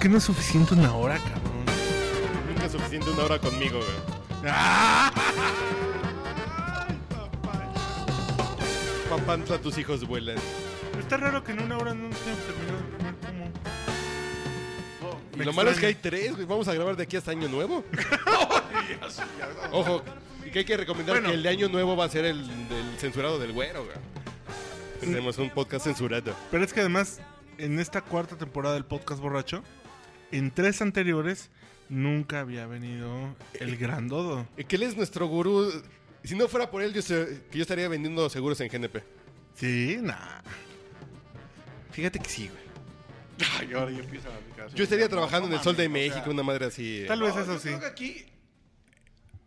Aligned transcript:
que 0.00 0.08
no 0.08 0.18
es 0.18 0.24
suficiente 0.24 0.74
una 0.74 0.94
hora, 0.94 1.18
cabrón. 1.18 1.64
Nunca 2.48 2.64
es 2.66 2.72
suficiente 2.72 3.10
una 3.10 3.24
hora 3.24 3.38
conmigo, 3.38 3.78
güey. 3.78 3.90
Papantla, 9.10 9.58
tus 9.58 9.76
hijos 9.78 10.06
vuelan. 10.06 10.36
Está 10.98 11.16
raro 11.16 11.42
que 11.42 11.52
en 11.52 11.62
una 11.62 11.78
hora 11.78 11.94
no 11.94 12.08
nos 12.08 12.20
hayamos 12.22 12.44
terminado 12.46 12.78
de 12.78 12.96
comer 12.96 13.14
como. 13.20 13.50
Y 15.36 15.44
lo 15.44 15.52
malo 15.52 15.70
es 15.70 15.78
que 15.78 15.86
hay 15.86 15.94
tres, 15.94 16.34
güey. 16.34 16.46
Vamos 16.46 16.68
a 16.68 16.74
grabar 16.74 16.96
de 16.96 17.02
aquí 17.02 17.16
hasta 17.16 17.30
Año 17.32 17.48
Nuevo. 17.48 17.84
Ojo, 19.72 20.02
y 20.44 20.50
que 20.50 20.60
hay 20.60 20.64
que 20.64 20.76
recomendar 20.76 21.16
Bueno. 21.16 21.28
que 21.30 21.34
el 21.34 21.42
de 21.42 21.48
Año 21.48 21.68
Nuevo 21.68 21.96
va 21.96 22.04
a 22.04 22.08
ser 22.08 22.24
el 22.24 22.46
del 22.68 22.98
censurado 22.98 23.38
del 23.38 23.52
güero, 23.52 23.84
güey. 23.84 23.96
Tenemos 25.00 25.38
un 25.38 25.50
podcast 25.50 25.84
censurado. 25.86 26.34
Pero 26.50 26.64
es 26.64 26.72
que 26.72 26.80
además, 26.80 27.20
en 27.58 27.80
esta 27.80 28.02
cuarta 28.02 28.36
temporada 28.36 28.74
del 28.74 28.84
podcast 28.84 29.20
borracho, 29.20 29.62
en 30.32 30.50
tres 30.50 30.80
anteriores 30.82 31.50
nunca 31.88 32.40
había 32.40 32.66
venido 32.66 33.34
el 33.54 33.76
gran 33.76 34.08
dodo. 34.08 34.46
Y 34.56 34.64
que 34.64 34.76
él 34.76 34.82
es 34.84 34.96
nuestro 34.96 35.26
gurú. 35.26 35.70
Si 36.22 36.34
no 36.36 36.48
fuera 36.48 36.70
por 36.70 36.82
él, 36.82 36.92
yo, 36.92 37.02
sé- 37.02 37.42
que 37.50 37.58
yo 37.58 37.62
estaría 37.62 37.88
vendiendo 37.88 38.28
seguros 38.28 38.60
en 38.60 38.68
GNP. 38.68 39.02
Sí, 39.54 39.98
nah. 40.02 40.40
Fíjate 41.92 42.18
que 42.18 42.28
sí, 42.28 42.48
güey. 42.48 42.60
Ay, 43.58 43.72
ahora 43.74 43.90
ya 43.90 43.98
empieza 44.00 44.28
la 44.28 44.36
aplicación. 44.36 44.74
Yo 44.76 44.84
estaría 44.84 45.08
trabajando 45.08 45.48
no 45.48 45.54
en 45.54 45.58
el 45.58 45.64
Sol 45.64 45.74
de 45.76 45.88
México, 45.88 46.20
sea, 46.24 46.32
una 46.32 46.42
madre 46.42 46.66
así. 46.66 47.04
Tal 47.08 47.20
vez 47.22 47.34
no, 47.34 47.40
eso 47.42 47.54
yo 47.54 47.58
sí. 47.58 47.68
creo 47.68 47.80
que 47.80 47.86
aquí 47.86 48.26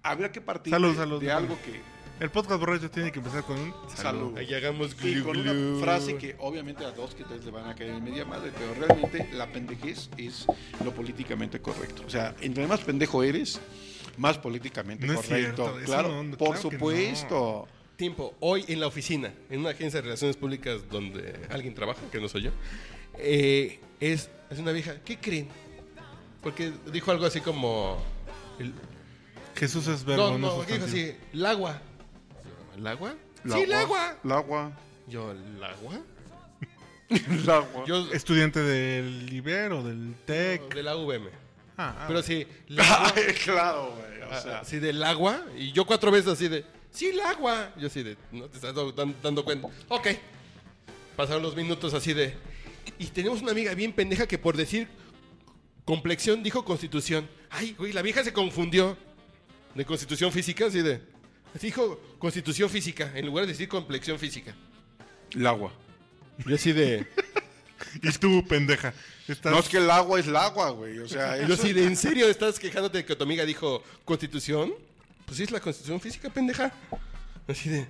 habría 0.01 0.31
que 0.31 0.41
partir 0.41 0.71
Salud, 0.71 0.89
de, 0.91 0.95
salud, 0.97 1.21
de 1.21 1.27
salud. 1.27 1.43
algo 1.51 1.59
que 1.63 1.79
El 2.19 2.29
podcast 2.29 2.59
borracho 2.59 2.89
tiene 2.89 3.11
que 3.11 3.19
empezar 3.19 3.43
con 3.43 3.59
un 3.59 3.73
salud. 3.93 4.37
Ahí 4.37 4.53
hagamos 4.53 4.95
Y 5.03 5.15
glu, 5.15 5.23
con 5.25 5.33
glu. 5.41 5.51
una 5.51 5.83
frase 5.83 6.15
que 6.17 6.35
obviamente 6.39 6.85
a 6.85 6.91
dos 6.91 7.15
que 7.15 7.23
tres 7.23 7.43
le 7.43 7.51
van 7.51 7.67
a 7.67 7.75
caer 7.75 7.89
en 7.91 8.03
media 8.03 8.23
madre, 8.23 8.51
pero 8.57 8.73
realmente 8.87 9.27
la 9.33 9.51
pendejez 9.51 10.09
es 10.17 10.45
lo 10.85 10.93
políticamente 10.93 11.59
correcto. 11.59 12.03
O 12.05 12.09
sea, 12.09 12.33
entre 12.41 12.65
más 12.67 12.79
pendejo 12.81 13.23
eres, 13.23 13.59
más 14.17 14.37
políticamente 14.37 15.05
No 15.05 15.13
es 15.13 15.21
correcto. 15.27 15.69
cierto, 15.73 15.85
claro, 15.85 16.23
no, 16.23 16.37
por 16.37 16.49
claro 16.55 16.61
supuesto. 16.61 17.67
Tiempo, 17.97 18.33
hoy 18.39 18.63
en 18.67 18.79
la 18.79 18.87
oficina, 18.87 19.33
en 19.49 19.59
una 19.59 19.69
agencia 19.71 19.99
de 19.99 20.05
relaciones 20.05 20.35
públicas 20.37 20.81
donde 20.89 21.39
alguien 21.49 21.73
trabaja, 21.75 22.01
que 22.11 22.19
no 22.19 22.27
soy 22.29 22.43
yo, 22.43 22.51
eh, 23.17 23.79
es, 23.99 24.29
es 24.49 24.59
una 24.59 24.71
vieja. 24.71 24.95
¿Qué 25.03 25.17
creen? 25.17 25.47
Porque 26.41 26.71
dijo 26.91 27.11
algo 27.11 27.25
así 27.25 27.41
como. 27.41 27.97
el- 28.59 28.73
Jesús 29.55 29.85
es 29.87 30.03
verbo. 30.03 30.31
no, 30.31 30.37
no, 30.39 30.57
no 30.57 30.63
dijo 30.63 30.85
así: 30.85 31.13
el 31.33 31.45
agua. 31.45 31.81
¿El 32.75 32.87
agua? 32.87 33.15
La 33.43 33.55
sí, 33.55 33.61
el 33.63 33.73
agua. 33.73 34.17
El 34.23 34.31
agua. 34.31 34.71
Yo, 35.07 35.31
¿el 35.31 35.63
agua? 35.63 35.99
El 37.09 37.49
agua. 37.49 37.83
Yo, 37.85 38.11
Estudiante 38.13 38.59
del 38.61 39.31
Ibero, 39.31 39.83
del 39.83 40.15
TEC. 40.25 40.73
de 40.73 40.83
la 40.83 40.95
UVM. 40.95 41.27
Ah, 41.77 41.95
ah, 41.99 42.05
Pero 42.07 42.21
sí, 42.23 42.47
el 42.69 42.79
agua. 42.79 43.13
Claro, 43.43 43.95
güey. 43.95 44.21
O 44.31 44.41
sea, 44.41 44.59
así 44.59 44.79
del 44.79 45.03
agua. 45.03 45.43
Y 45.57 45.71
yo 45.73 45.85
cuatro 45.85 46.09
veces 46.11 46.31
así 46.31 46.47
de, 46.47 46.65
sí, 46.91 47.07
el 47.09 47.19
agua. 47.19 47.71
Yo 47.77 47.87
así 47.87 48.01
de, 48.03 48.17
no 48.31 48.45
te 48.47 48.55
estás 48.57 48.73
dan- 48.95 49.15
dando 49.21 49.43
cuenta. 49.43 49.67
Ok. 49.89 50.07
Pasaron 51.15 51.43
los 51.43 51.55
minutos 51.55 51.93
así 51.93 52.13
de. 52.13 52.35
Y 52.97 53.05
tenemos 53.07 53.41
una 53.41 53.51
amiga 53.51 53.73
bien 53.75 53.93
pendeja 53.93 54.25
que 54.27 54.37
por 54.39 54.57
decir 54.57 54.87
complexión 55.85 56.41
dijo 56.41 56.63
constitución. 56.65 57.27
Ay, 57.49 57.75
güey, 57.77 57.91
la 57.93 58.01
vieja 58.01 58.23
se 58.23 58.33
confundió. 58.33 58.97
De 59.75 59.85
constitución 59.85 60.31
física, 60.31 60.67
así 60.67 60.81
de. 60.81 61.01
Así 61.55 61.67
dijo 61.67 61.99
constitución 62.19 62.69
física, 62.69 63.11
en 63.15 63.25
lugar 63.25 63.45
de 63.45 63.51
decir 63.53 63.67
complexión 63.67 64.17
física. 64.19 64.55
el 65.35 65.45
agua. 65.47 65.71
Yo 66.45 66.55
así 66.55 66.71
de. 66.71 67.05
Y 68.01 68.09
tú, 68.13 68.43
pendeja. 68.47 68.93
Estás- 69.27 69.51
No 69.51 69.59
es 69.59 69.67
que 69.69 69.77
el 69.77 69.91
agua 69.91 70.19
es 70.19 70.25
el 70.27 70.35
agua, 70.35 70.69
güey. 70.71 70.97
O 70.99 71.07
sea, 71.07 71.37
Yo 71.45 71.53
eso- 71.53 71.61
así 71.61 71.73
de, 71.73 71.83
¿en 71.85 71.95
serio 71.95 72.27
estás 72.27 72.57
quejándote 72.57 72.99
de 72.99 73.05
que 73.05 73.15
tu 73.15 73.23
amiga 73.23 73.45
dijo 73.45 73.83
constitución? 74.05 74.73
Pues 75.25 75.37
sí, 75.37 75.43
es 75.43 75.51
la 75.51 75.59
constitución 75.59 75.99
física, 75.99 76.29
pendeja. 76.29 76.71
Así 77.47 77.69
de, 77.69 77.85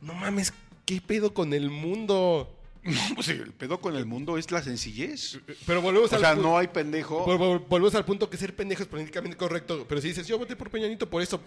no 0.00 0.12
mames, 0.14 0.52
¿qué 0.84 1.00
pedo 1.00 1.32
con 1.34 1.52
el 1.54 1.70
mundo? 1.70 2.54
No, 2.84 3.14
pues 3.16 3.28
el 3.28 3.52
pedo 3.52 3.80
con 3.80 3.96
el 3.96 4.06
mundo 4.06 4.38
es 4.38 4.50
la 4.50 4.62
sencillez. 4.62 5.38
Pero 5.66 5.82
volvemos 5.82 6.10
O 6.12 6.14
al 6.14 6.20
sea, 6.20 6.34
no 6.36 6.56
hay 6.56 6.68
pendejo. 6.68 7.26
vol- 7.26 7.38
vol- 7.38 7.66
volvemos 7.68 7.94
al 7.96 8.04
punto 8.04 8.30
que 8.30 8.36
ser 8.36 8.54
pendejo 8.54 8.82
es 8.82 8.88
políticamente 8.88 9.36
correcto. 9.36 9.84
Pero 9.88 10.00
si 10.00 10.08
dices, 10.08 10.26
yo 10.26 10.38
voté 10.38 10.54
por 10.56 10.70
Peña 10.70 10.86
Nieto 10.86 11.08
por 11.10 11.20
eso. 11.20 11.40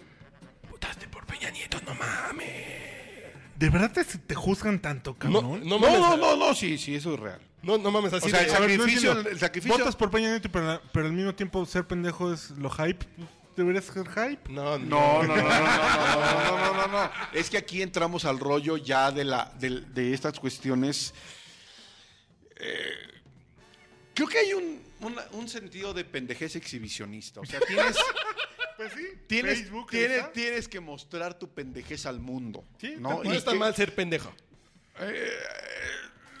Votaste 0.70 1.08
no 1.80 1.94
mames. 1.94 2.72
¿De 3.56 3.70
verdad 3.70 3.92
te, 3.92 4.04
te 4.04 4.34
juzgan 4.34 4.80
tanto, 4.80 5.12
No, 5.12 5.18
cabrón? 5.18 5.60
no 5.64 5.78
No, 5.78 5.78
mames. 5.78 6.00
no, 6.00 6.16
no, 6.16 6.36
no, 6.36 6.54
sí, 6.54 6.78
sí, 6.78 6.94
eso 6.96 7.14
es 7.14 7.20
real. 7.20 7.40
No, 7.62 7.78
no 7.78 7.90
mames, 7.92 8.12
así 8.12 8.26
O 8.26 8.30
sea, 8.30 8.40
el 8.42 8.50
sacrificio- 8.50 9.12
entiendo. 9.12 9.30
el 9.30 9.38
sacrificio- 9.38 9.78
Votas 9.78 9.94
por 9.94 10.10
Peña 10.10 10.30
Nieto, 10.30 10.50
pero, 10.50 10.80
pero 10.92 11.06
al 11.06 11.12
mismo 11.12 11.32
tiempo 11.34 11.64
ser 11.64 11.86
pendejo 11.86 12.32
es 12.32 12.50
lo 12.50 12.68
hype. 12.70 13.06
¿Deberías 13.56 13.84
ser 13.84 14.08
hype? 14.08 14.50
No, 14.50 14.78
No, 14.78 15.22
no, 15.22 15.28
no, 15.28 15.36
no, 15.36 15.42
no, 15.44 16.56
no, 16.58 16.74
no, 16.74 16.88
no. 16.88 17.10
Es 17.32 17.50
que 17.50 17.58
aquí 17.58 17.82
entramos 17.82 18.24
al 18.24 18.40
rollo 18.40 18.78
ya 18.78 19.12
de 19.12 19.24
la 19.24 19.52
de, 19.60 19.82
de 19.82 20.14
estas 20.14 20.40
cuestiones. 20.40 21.12
Eh, 22.56 23.20
creo 24.14 24.26
que 24.26 24.38
hay 24.38 24.54
un, 24.54 24.80
una- 25.00 25.26
un 25.32 25.48
sentido 25.48 25.92
de 25.94 26.04
pendejez 26.04 26.56
exhibicionista. 26.56 27.40
O 27.40 27.44
sea, 27.44 27.60
tienes, 27.60 27.96
Pues 28.76 28.92
sí. 28.92 29.06
tienes, 29.26 29.60
Facebook, 29.60 29.90
tienes, 29.90 30.32
tienes 30.32 30.68
que 30.68 30.80
mostrar 30.80 31.38
tu 31.38 31.48
pendejez 31.48 32.06
al 32.06 32.20
mundo. 32.20 32.64
Sí, 32.78 32.94
¿no? 32.98 33.22
Y 33.24 33.36
está 33.36 33.52
que- 33.52 33.58
mal 33.58 33.74
ser 33.74 33.94
pendejo. 33.94 34.32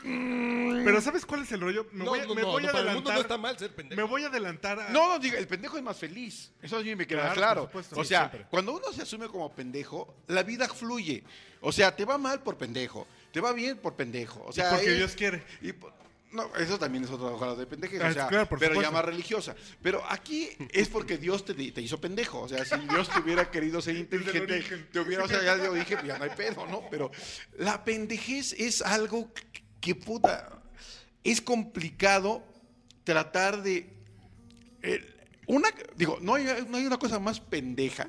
Pero 0.04 1.00
¿sabes 1.00 1.24
cuál 1.24 1.42
es 1.42 1.52
el 1.52 1.60
rollo? 1.60 1.86
Me 1.92 2.04
No, 2.04 2.10
voy, 2.10 2.20
a- 2.20 2.26
no, 2.26 2.34
me 2.34 2.42
no, 2.42 2.48
voy 2.48 2.62
no, 2.64 2.68
a 2.70 2.72
para 2.72 2.88
el 2.88 2.94
mundo 2.96 3.10
no 3.10 3.14
adelantar. 3.14 3.20
está 3.20 3.38
mal 3.38 3.56
ser 3.58 3.70
pendejo. 3.72 4.00
me 4.00 4.06
voy 4.08 4.24
a 4.24 4.26
adelantar 4.26 4.80
a... 4.80 4.88
No, 4.90 5.08
no, 5.10 5.18
diga, 5.20 5.38
el 5.38 5.46
pendejo 5.46 5.76
es 5.76 5.82
más 5.84 5.96
feliz. 5.96 6.50
Eso 6.60 6.82
sí 6.82 6.96
me 6.96 7.06
queda 7.06 7.20
Claro, 7.22 7.34
claro. 7.36 7.60
por 7.70 7.84
supuesto. 7.84 8.00
o 8.00 8.02
Sí, 8.04 8.08
sea, 8.08 8.28
siempre. 8.28 8.46
cuando 8.50 8.72
uno 8.72 8.92
se 8.92 9.02
asume 9.02 9.28
como 9.28 9.52
pendejo, 9.54 10.12
la 10.26 10.42
vida 10.42 10.68
fluye. 10.68 11.22
O 11.60 11.70
sea, 11.70 11.94
te 11.94 12.04
va 12.04 12.18
mal 12.18 12.42
por 12.42 12.58
pendejo, 12.58 13.06
te 13.32 13.40
va 13.40 13.52
bien 13.52 13.78
por 13.78 13.94
pendejo. 13.94 14.42
O 14.44 14.52
sea, 14.52 14.70
porque 14.70 14.90
es- 14.90 14.96
Dios 14.96 15.14
quiere. 15.14 15.44
y 15.60 15.72
por- 15.72 15.92
no, 16.32 16.54
eso 16.56 16.78
también 16.78 17.04
es 17.04 17.10
otra 17.10 17.26
hoja 17.28 17.54
de 17.54 17.66
pendejez, 17.66 18.00
Ah, 18.02 18.08
o 18.08 18.12
sea, 18.12 18.26
claro, 18.28 18.48
por 18.48 18.58
pero 18.58 18.72
ya 18.72 18.74
supuesto. 18.76 18.92
más 18.92 19.04
religiosa. 19.04 19.54
Pero 19.82 20.02
aquí 20.10 20.48
es 20.72 20.88
porque 20.88 21.18
Dios 21.18 21.44
te, 21.44 21.54
te 21.54 21.80
hizo 21.80 22.00
pendejo. 22.00 22.40
O 22.40 22.48
sea, 22.48 22.64
si 22.64 22.76
Dios 22.88 23.08
te 23.10 23.20
hubiera 23.20 23.50
querido 23.50 23.80
ser 23.80 23.96
inteligente, 24.04 24.62
te 24.92 25.00
hubiera, 25.00 25.24
o 25.24 25.28
sea, 25.28 25.42
ya 25.42 25.56
yo 25.56 25.72
dije, 25.74 25.94
pues 25.96 26.06
ya 26.08 26.18
no 26.18 26.24
hay 26.24 26.30
pedo, 26.36 26.66
¿no? 26.66 26.82
Pero 26.90 27.10
la 27.58 27.84
pendejez 27.84 28.52
es 28.54 28.82
algo 28.82 29.30
que, 29.80 29.94
puta, 29.94 30.62
es 31.24 31.40
complicado 31.40 32.44
tratar 33.04 33.62
de 33.62 33.90
eh, 34.82 35.14
una, 35.46 35.68
digo, 35.96 36.18
no 36.20 36.34
hay, 36.34 36.46
no 36.68 36.76
hay 36.78 36.86
una 36.86 36.98
cosa 36.98 37.18
más 37.18 37.40
pendeja 37.40 38.08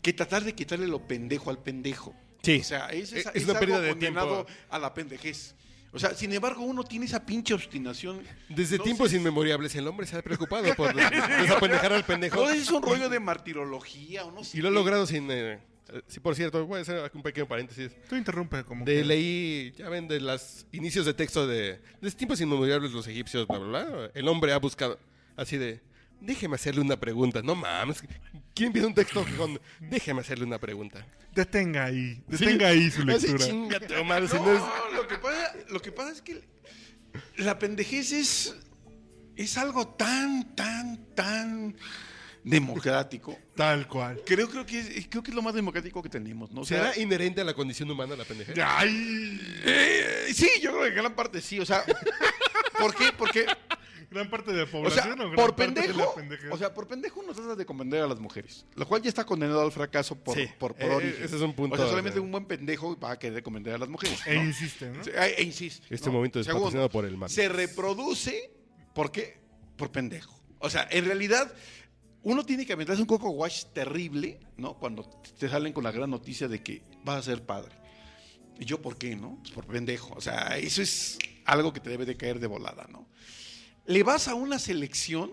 que 0.00 0.12
tratar 0.12 0.42
de 0.44 0.54
quitarle 0.54 0.86
lo 0.86 1.06
pendejo 1.06 1.50
al 1.50 1.58
pendejo. 1.62 2.14
Sí. 2.42 2.58
O 2.60 2.64
sea, 2.64 2.86
es, 2.88 3.12
Es- 3.12 3.26
es, 3.26 3.32
es 3.34 3.44
una 3.44 3.52
algo 3.52 3.60
pérdida 3.60 3.80
de 3.80 3.94
tiempo. 3.94 4.46
a 4.70 4.78
la 4.78 4.94
pendejez. 4.94 5.54
O 5.94 5.98
sea, 5.98 6.14
sin 6.14 6.32
embargo, 6.32 6.62
uno 6.62 6.84
tiene 6.84 7.04
esa 7.06 7.24
pinche 7.24 7.52
obstinación. 7.52 8.22
Desde 8.48 8.78
No 8.78 8.84
tiempos 8.84 9.10
sé- 9.10 9.16
inmemorables 9.18 9.74
el 9.74 9.86
hombre 9.86 10.06
se 10.06 10.16
ha 10.16 10.22
preocupado 10.22 10.64
por 10.76 10.94
desapendejar 10.94 11.92
al 11.92 12.04
pendejo. 12.04 12.36
No 12.42 12.50
es 12.50 12.70
un 12.70 12.82
rollo 12.82 13.08
de 13.08 13.20
martirología 13.20 14.24
o 14.24 14.32
no 14.32 14.42
sé. 14.44 14.58
Y 14.58 14.62
lo 14.62 14.68
ha 14.68 14.70
logrado 14.70 15.06
sin... 15.06 15.30
eh, 15.30 15.58
eh, 15.92 16.02
sí, 16.06 16.20
por 16.20 16.34
cierto, 16.34 16.64
voy 16.66 16.78
a 16.78 16.82
hacer 16.82 17.10
un 17.12 17.22
pequeño 17.22 17.46
paréntesis. 17.46 17.92
Tú 18.08 18.16
interrumpe 18.16 18.64
como 18.64 18.84
De 18.84 18.96
que- 18.98 19.04
leí, 19.04 19.72
ya 19.76 19.88
ven, 19.90 20.08
de 20.08 20.20
los 20.20 20.64
inicios 20.72 21.04
de 21.04 21.12
texto 21.14 21.46
de... 21.46 21.78
Desde 22.00 22.16
tiempos 22.16 22.40
inmemorables 22.40 22.92
los 22.92 23.06
egipcios, 23.06 23.46
bla, 23.46 23.58
bla, 23.58 23.84
bla. 23.84 24.10
El 24.14 24.28
hombre 24.28 24.52
ha 24.52 24.58
buscado 24.58 24.98
así 25.36 25.58
de... 25.58 25.80
Déjeme 26.22 26.54
hacerle 26.54 26.80
una 26.80 26.96
pregunta. 26.98 27.42
No 27.42 27.54
mames. 27.54 28.02
¿Quién 28.54 28.72
pide 28.72 28.86
un 28.86 28.94
texto 28.94 29.24
con... 29.36 29.60
Déjeme 29.80 30.20
hacerle 30.20 30.44
una 30.44 30.58
pregunta? 30.58 31.04
Detenga 31.34 31.84
ahí. 31.86 32.22
Detenga 32.28 32.68
ahí 32.68 32.90
su 32.90 33.02
Así, 33.02 33.26
lectura. 33.26 33.46
chingate, 33.46 33.96
Omar, 33.98 34.28
si 34.28 34.36
No, 34.36 34.44
no 34.46 34.52
es- 34.52 34.94
lo, 34.94 35.08
que 35.08 35.18
pasa, 35.18 35.54
lo 35.68 35.80
que 35.82 35.92
pasa 35.92 36.12
es 36.12 36.22
que 36.22 36.42
la 37.38 37.58
pendejez 37.58 38.12
es, 38.12 38.54
es 39.36 39.58
algo 39.58 39.88
tan, 39.88 40.54
tan, 40.54 41.14
tan 41.14 41.76
democrático. 42.44 43.38
Tal 43.56 43.88
cual. 43.88 44.20
Creo, 44.26 44.48
creo, 44.48 44.64
que 44.66 44.78
es, 44.78 45.08
creo 45.08 45.22
que 45.22 45.30
es 45.30 45.34
lo 45.34 45.42
más 45.42 45.54
democrático 45.54 46.02
que 46.02 46.08
tenemos, 46.08 46.50
¿no? 46.52 46.62
O 46.62 46.64
sea, 46.64 46.92
¿Será 46.92 47.02
inherente 47.02 47.40
a 47.40 47.44
la 47.44 47.54
condición 47.54 47.90
humana 47.90 48.14
la 48.16 48.24
pendeja? 48.24 48.52
¡Ay! 48.78 49.40
eh, 49.64 50.26
sí, 50.34 50.48
yo 50.62 50.70
creo 50.70 50.82
que 50.82 50.88
en 50.88 50.94
gran 50.94 51.14
parte 51.14 51.40
sí. 51.40 51.58
O 51.60 51.66
sea, 51.66 51.84
¿por 52.78 52.94
qué? 52.94 53.12
Porque, 53.16 53.46
Gran 54.12 54.28
parte 54.28 54.52
de 54.52 54.58
la 54.58 54.64
o 54.64 54.70
población. 54.70 55.16
sea, 55.16 55.26
o 55.26 55.34
por 55.34 55.56
pendejo, 55.56 56.14
o 56.50 56.58
sea, 56.58 56.74
por 56.74 56.86
pendejo 56.86 57.20
uno 57.20 57.32
trata 57.32 57.56
de 57.56 57.64
convender 57.64 58.02
a 58.02 58.06
las 58.06 58.20
mujeres, 58.20 58.66
lo 58.74 58.86
cual 58.86 59.00
ya 59.02 59.08
está 59.08 59.24
condenado 59.24 59.62
al 59.62 59.72
fracaso 59.72 60.14
por, 60.16 60.36
Sí, 60.36 60.48
por, 60.58 60.74
por 60.74 60.90
eh, 60.90 60.94
origen. 60.94 61.24
ese 61.24 61.36
es 61.36 61.42
un 61.42 61.54
punto 61.54 61.74
O 61.74 61.78
sea, 61.78 61.88
solamente 61.88 62.20
un 62.20 62.30
buen 62.30 62.44
pendejo 62.44 62.98
va 62.98 63.12
a 63.12 63.18
querer 63.18 63.42
convender 63.42 63.74
a 63.74 63.78
las 63.78 63.88
mujeres. 63.88 64.20
E 64.26 64.34
¿no? 64.34 64.44
insiste, 64.44 64.90
¿no? 64.90 65.02
Sí, 65.02 65.10
E, 65.14 65.34
e 65.38 65.42
insiste. 65.42 65.86
Este 65.94 66.10
momento 66.10 66.40
es 66.40 66.46
patrocinado 66.46 66.88
por 66.90 67.04
el 67.04 67.16
mar. 67.16 67.30
Se 67.30 67.48
reproduce, 67.48 68.50
¿por 68.94 69.10
qué? 69.10 69.40
Por 69.76 69.90
pendejo. 69.90 70.38
O 70.58 70.68
sea, 70.70 70.86
en 70.90 71.04
realidad, 71.06 71.52
uno 72.22 72.44
tiene 72.44 72.66
que 72.66 72.72
aventarse 72.74 73.00
un 73.02 73.08
coco 73.08 73.30
wash 73.30 73.64
terrible, 73.72 74.38
¿no? 74.56 74.74
Cuando 74.78 75.04
te 75.38 75.48
salen 75.48 75.72
con 75.72 75.84
la 75.84 75.90
gran 75.90 76.10
noticia 76.10 76.48
de 76.48 76.62
que 76.62 76.82
vas 77.04 77.18
a 77.18 77.22
ser 77.22 77.44
padre. 77.44 77.74
¿Y 78.60 78.64
yo 78.64 78.80
por 78.80 78.96
qué, 78.96 79.16
no? 79.16 79.38
Pues 79.42 79.52
por 79.52 79.66
pendejo. 79.66 80.14
O 80.14 80.20
sea, 80.20 80.56
eso 80.58 80.82
es 80.82 81.18
algo 81.46 81.72
que 81.72 81.80
te 81.80 81.90
debe 81.90 82.04
de 82.04 82.16
caer 82.16 82.38
de 82.38 82.46
volada, 82.46 82.86
¿no? 82.92 83.08
Le 83.86 84.02
vas 84.02 84.28
a 84.28 84.34
una 84.34 84.58
selección 84.58 85.32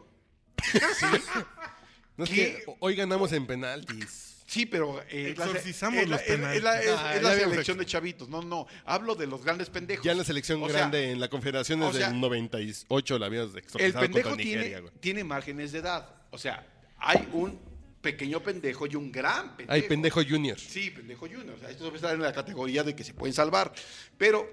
No 2.17 2.23
es 2.25 2.29
que 2.29 2.63
hoy 2.79 2.95
ganamos 2.95 3.31
en 3.31 3.45
penaltis. 3.47 4.35
Sí, 4.45 4.65
pero 4.65 4.99
eh, 5.09 5.29
Exorcizamos 5.29 5.99
es 6.01 6.09
la- 6.09 6.15
los 6.17 6.25
es 6.25 6.39
la- 6.39 6.55
es 6.55 6.63
la- 6.63 6.81
es- 6.81 6.89
Ah, 6.97 7.15
es 7.15 7.21
la 7.21 7.35
selección 7.35 7.77
de 7.77 7.85
chavitos. 7.85 8.27
No, 8.29 8.41
no, 8.41 8.65
hablo 8.83 9.13
de 9.13 9.27
los 9.27 9.43
grandes 9.43 9.69
pendejos. 9.69 10.03
Ya 10.03 10.11
en 10.13 10.17
la 10.17 10.23
selección 10.23 10.61
O 10.63 10.67
sea, 10.67 10.79
grande, 10.79 11.11
en 11.11 11.19
la 11.19 11.29
confederación 11.29 11.81
o 11.83 11.87
desde 11.87 11.99
sea, 11.99 12.07
el 12.09 12.19
98 12.19 13.19
la 13.19 13.27
habíamos 13.27 13.51
El 13.53 13.59
exorcizado 13.59 14.01
pendejo 14.01 14.29
contra 14.29 14.43
tiene, 14.43 14.57
Nigeria, 14.63 14.79
güey. 14.79 14.93
tiene 14.99 15.23
márgenes 15.23 15.71
de 15.71 15.79
edad. 15.79 16.09
O 16.31 16.37
sea, 16.39 16.65
hay 16.97 17.29
un 17.31 17.59
pequeño 18.01 18.41
pendejo 18.41 18.87
y 18.87 18.95
un 18.95 19.11
gran 19.11 19.49
pendejo. 19.55 19.71
Hay 19.71 19.83
pendejo 19.83 20.21
junior. 20.27 20.59
Sí, 20.59 20.89
pendejo 20.89 21.27
junior. 21.27 21.51
O 21.55 21.59
sea, 21.59 21.69
estos 21.69 21.93
están 21.93 22.15
en 22.15 22.23
la 22.23 22.33
categoría 22.33 22.83
de 22.83 22.95
que 22.95 23.03
se 23.03 23.13
pueden 23.13 23.33
salvar. 23.35 23.71
Pero 24.17 24.49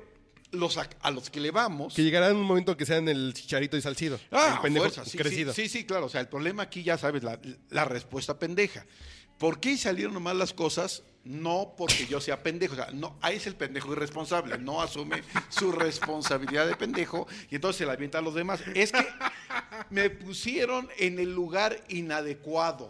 los 0.53 0.79
a, 0.79 0.89
a 1.01 1.11
los 1.11 1.31
que 1.31 1.41
le 1.41 1.51
vamos. 1.51 1.95
Que 1.95 2.03
llegará 2.03 2.29
en 2.29 2.37
un 2.37 2.45
momento 2.45 2.77
que 2.77 2.87
sean 2.87 3.09
el 3.09 3.33
chicharito 3.35 3.77
y 3.77 3.83
salcido. 3.83 4.19
Ah, 4.31 4.55
el 4.57 4.61
pendejo 4.63 4.87
fuerza, 4.87 5.05
sí, 5.05 5.19
crecido. 5.19 5.53
Sí, 5.53 5.69
sí, 5.69 5.85
claro. 5.85 6.07
O 6.07 6.09
sea, 6.09 6.21
el 6.21 6.29
problema 6.29 6.63
aquí 6.65 6.83
ya 6.83 6.97
sabes, 6.99 7.23
la, 7.23 7.39
la 7.71 7.85
respuesta 7.85 8.39
pendeja. 8.39 8.87
¿Por 9.39 9.61
qué 9.61 9.77
salieron 9.77 10.23
mal 10.23 10.39
las 10.39 10.53
cosas? 10.55 11.03
No 11.25 11.75
porque 11.77 12.07
yo 12.07 12.21
sea 12.21 12.43
pendejo. 12.43 12.75
O 12.75 12.77
sea, 12.77 12.89
no, 12.93 13.19
ahí 13.21 13.37
es 13.37 13.47
el 13.47 13.55
pendejo 13.57 13.93
irresponsable. 13.93 14.57
No 14.59 14.81
asume 14.81 15.23
su 15.51 15.73
responsabilidad 15.73 16.67
de 16.67 16.77
pendejo 16.77 17.27
y 17.51 17.57
entonces 17.57 17.79
se 17.79 17.87
la 17.87 17.93
avienta 17.95 18.19
a 18.19 18.23
los 18.23 18.35
demás. 18.35 18.61
Es 18.75 18.93
que 18.93 19.05
me 19.91 20.09
pusieron 20.09 20.89
en 20.99 21.19
el 21.19 21.35
lugar 21.35 21.83
inadecuado. 21.89 22.89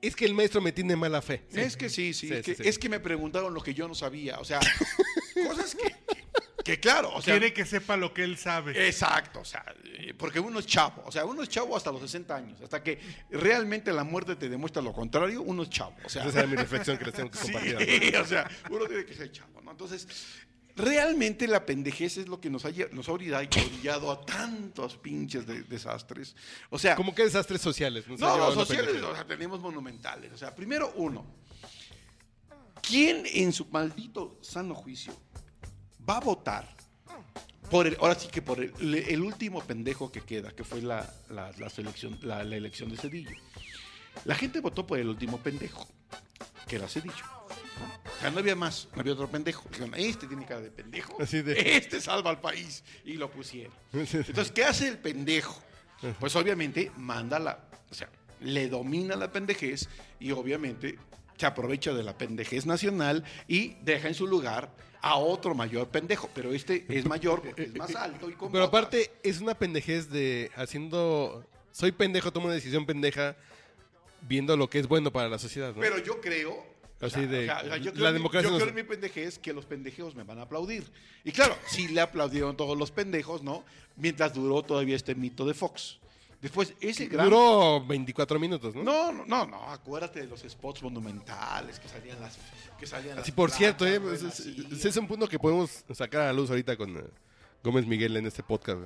Es 0.00 0.14
que 0.14 0.24
el 0.26 0.34
maestro 0.34 0.60
me 0.60 0.70
tiene 0.72 0.94
mala 0.96 1.22
fe. 1.22 1.44
Es 1.52 1.76
que 1.76 1.88
sí, 1.88 2.12
sí, 2.14 2.28
Sí, 2.28 2.34
es, 2.34 2.44
sí, 2.44 2.54
que, 2.54 2.62
sí. 2.62 2.68
es 2.68 2.78
que 2.78 2.88
me 2.88 3.00
preguntaron 3.00 3.52
lo 3.54 3.60
que 3.62 3.74
yo 3.74 3.88
no 3.88 3.94
sabía. 3.94 4.38
O 4.38 4.44
sea, 4.44 4.60
cosas 5.48 5.74
que, 5.74 5.92
que 6.68 6.78
claro, 6.78 7.10
o 7.14 7.22
sea, 7.22 7.32
Quiere 7.32 7.54
que 7.54 7.64
sepa 7.64 7.96
lo 7.96 8.12
que 8.12 8.22
él 8.22 8.36
sabe. 8.36 8.86
Exacto, 8.86 9.40
o 9.40 9.44
sea, 9.44 9.64
eh, 9.84 10.12
porque 10.12 10.38
uno 10.38 10.58
es 10.58 10.66
chavo, 10.66 11.02
o 11.06 11.10
sea, 11.10 11.24
uno 11.24 11.42
es 11.42 11.48
chavo 11.48 11.74
hasta 11.74 11.90
los 11.90 12.02
60 12.02 12.36
años, 12.36 12.60
hasta 12.60 12.82
que 12.82 12.98
realmente 13.30 13.90
la 13.90 14.04
muerte 14.04 14.36
te 14.36 14.50
demuestra 14.50 14.82
lo 14.82 14.92
contrario, 14.92 15.40
uno 15.40 15.62
es 15.62 15.70
chavo, 15.70 15.96
o 16.04 16.08
sea, 16.10 16.26
Esa 16.26 16.40
era 16.40 16.46
mi 16.46 16.56
reflexión 16.56 16.98
que 16.98 17.06
les 17.06 17.14
tengo 17.14 17.30
que 17.30 17.38
sí, 17.42 17.52
compartir. 17.52 18.16
o 18.22 18.26
sea, 18.26 18.50
uno 18.68 18.84
tiene 18.84 19.06
que 19.06 19.14
ser 19.14 19.32
chavo, 19.32 19.62
¿no? 19.62 19.70
Entonces, 19.70 20.06
realmente 20.76 21.48
la 21.48 21.64
pendejez 21.64 22.18
es 22.18 22.28
lo 22.28 22.38
que 22.38 22.50
nos 22.50 22.66
ha, 22.66 22.70
nos 22.92 23.08
ha 23.08 23.12
orillado, 23.12 24.10
a 24.10 24.26
tantos 24.26 24.98
pinches 24.98 25.46
de- 25.46 25.62
desastres, 25.62 26.36
o 26.68 26.78
sea, 26.78 26.96
Como 26.96 27.14
que 27.14 27.24
desastres 27.24 27.62
sociales. 27.62 28.06
¿no? 28.08 28.36
Los 28.36 28.52
sociales 28.52 29.02
o 29.02 29.14
sea, 29.14 29.26
tenemos 29.26 29.58
monumentales. 29.58 30.32
O 30.34 30.36
sea, 30.36 30.54
primero 30.54 30.92
uno. 30.96 31.24
¿Quién 32.82 33.24
en 33.26 33.52
su 33.52 33.66
maldito 33.66 34.38
sano 34.40 34.74
juicio 34.74 35.14
va 36.08 36.16
a 36.16 36.20
votar 36.20 36.68
por 37.70 37.86
el, 37.86 37.96
ahora 38.00 38.14
sí 38.14 38.28
que 38.28 38.40
por 38.40 38.60
el, 38.62 39.20
último 39.20 39.60
pendejo 39.62 40.10
que 40.10 40.22
queda, 40.22 40.52
que 40.52 40.64
fue 40.64 40.80
la, 40.80 41.12
la, 41.28 41.52
la 41.58 41.68
selección, 41.68 42.18
la, 42.22 42.42
la 42.42 42.56
elección 42.56 42.88
de 42.90 42.96
Cedillo? 42.96 43.36
La 44.24 44.34
gente 44.34 44.60
votó 44.60 44.86
por 44.86 44.98
el 44.98 45.08
último 45.08 45.38
pendejo, 45.38 45.86
que 46.66 46.76
era 46.76 46.88
Cedillo. 46.88 47.24
O 48.16 48.20
sea, 48.20 48.30
no 48.30 48.38
había 48.38 48.56
más, 48.56 48.88
no 48.94 49.00
había 49.00 49.12
otro 49.12 49.28
pendejo. 49.28 49.68
Dijeron, 49.68 49.92
este 49.96 50.26
tiene 50.26 50.44
cara 50.44 50.60
de 50.60 50.70
pendejo. 50.70 51.16
Así 51.20 51.42
de- 51.42 51.76
Este 51.76 52.00
salva 52.00 52.30
al 52.30 52.40
país. 52.40 52.82
Y 53.04 53.14
lo 53.14 53.30
pusieron. 53.30 53.72
Entonces, 53.92 54.50
¿qué 54.50 54.64
hace 54.64 54.88
el 54.88 54.98
pendejo? 54.98 55.62
Pues 56.18 56.34
obviamente 56.36 56.90
manda 56.96 57.38
la, 57.38 57.68
o 57.90 57.94
sea, 57.94 58.08
le 58.40 58.68
domina 58.68 59.16
la 59.16 59.30
pendejez 59.30 59.88
y 60.20 60.30
obviamente 60.30 60.98
se 61.36 61.46
aprovecha 61.46 61.92
de 61.92 62.02
la 62.02 62.16
pendejez 62.16 62.66
nacional 62.66 63.24
y 63.46 63.74
deja 63.82 64.08
en 64.08 64.14
su 64.14 64.26
lugar 64.26 64.72
a 65.02 65.16
otro 65.16 65.54
mayor 65.54 65.88
pendejo. 65.88 66.28
Pero 66.34 66.52
este 66.52 66.84
es 66.88 67.04
mayor 67.06 67.42
porque 67.42 67.62
es 67.64 67.74
más 67.76 67.94
alto 67.94 68.28
y 68.28 68.34
con 68.34 68.50
Pero 68.52 68.66
botas. 68.66 68.80
aparte, 68.80 69.12
es 69.22 69.40
una 69.40 69.54
pendejez 69.54 70.10
de 70.10 70.50
haciendo. 70.56 71.44
Soy 71.72 71.92
pendejo, 71.92 72.32
tomo 72.32 72.46
una 72.46 72.54
decisión 72.54 72.86
pendeja 72.86 73.36
viendo 74.22 74.56
lo 74.56 74.68
que 74.68 74.78
es 74.80 74.88
bueno 74.88 75.12
para 75.12 75.28
la 75.28 75.38
sociedad, 75.38 75.74
¿no? 75.74 75.80
Pero 75.80 75.98
yo 75.98 76.20
creo. 76.20 76.66
Así 77.00 77.26
de- 77.26 77.46
yo 77.46 77.52
la 77.52 77.78
creo 77.92 78.12
democracia 78.12 78.50
Yo 78.50 78.56
creo 78.56 78.68
en 78.70 78.74
mi 78.74 78.82
pendejez 78.82 79.38
que 79.38 79.52
los 79.52 79.64
pendejos 79.66 80.16
me 80.16 80.24
van 80.24 80.38
a 80.40 80.42
aplaudir. 80.42 80.90
Y 81.22 81.30
claro, 81.30 81.56
sí 81.68 81.86
le 81.86 82.00
aplaudieron 82.00 82.56
todos 82.56 82.76
los 82.76 82.90
pendejos, 82.90 83.42
¿no? 83.44 83.64
Mientras 83.94 84.34
duró 84.34 84.62
todavía 84.62 84.96
este 84.96 85.14
mito 85.14 85.46
de 85.46 85.54
Fox. 85.54 85.98
Después, 86.40 86.72
ese 86.80 87.06
gran. 87.06 87.24
Duró 87.28 87.84
24 87.84 88.38
minutos, 88.38 88.74
¿no? 88.74 88.82
No, 88.84 89.12
no, 89.12 89.24
no, 89.26 89.46
no, 89.46 89.70
acuérdate 89.70 90.20
de 90.20 90.26
los 90.28 90.40
spots 90.42 90.82
monumentales 90.84 91.80
que 91.80 91.88
salían 91.88 92.20
las. 92.20 92.38
Que 92.78 92.86
salían 92.86 93.18
Así 93.18 93.30
las 93.30 93.36
por 93.36 93.50
cierto, 93.50 93.84
¿eh? 93.86 93.98
Pues, 93.98 94.22
es, 94.22 94.40
es- 94.46 94.84
es 94.84 94.96
un 94.96 95.08
punto 95.08 95.26
que 95.28 95.38
podemos 95.38 95.84
sacar 95.92 96.20
a 96.22 96.26
la 96.26 96.32
luz 96.32 96.48
ahorita 96.50 96.76
con 96.76 96.96
eh, 96.96 97.02
Gómez 97.64 97.86
Miguel 97.86 98.16
en 98.16 98.26
este 98.26 98.42
podcast. 98.44 98.82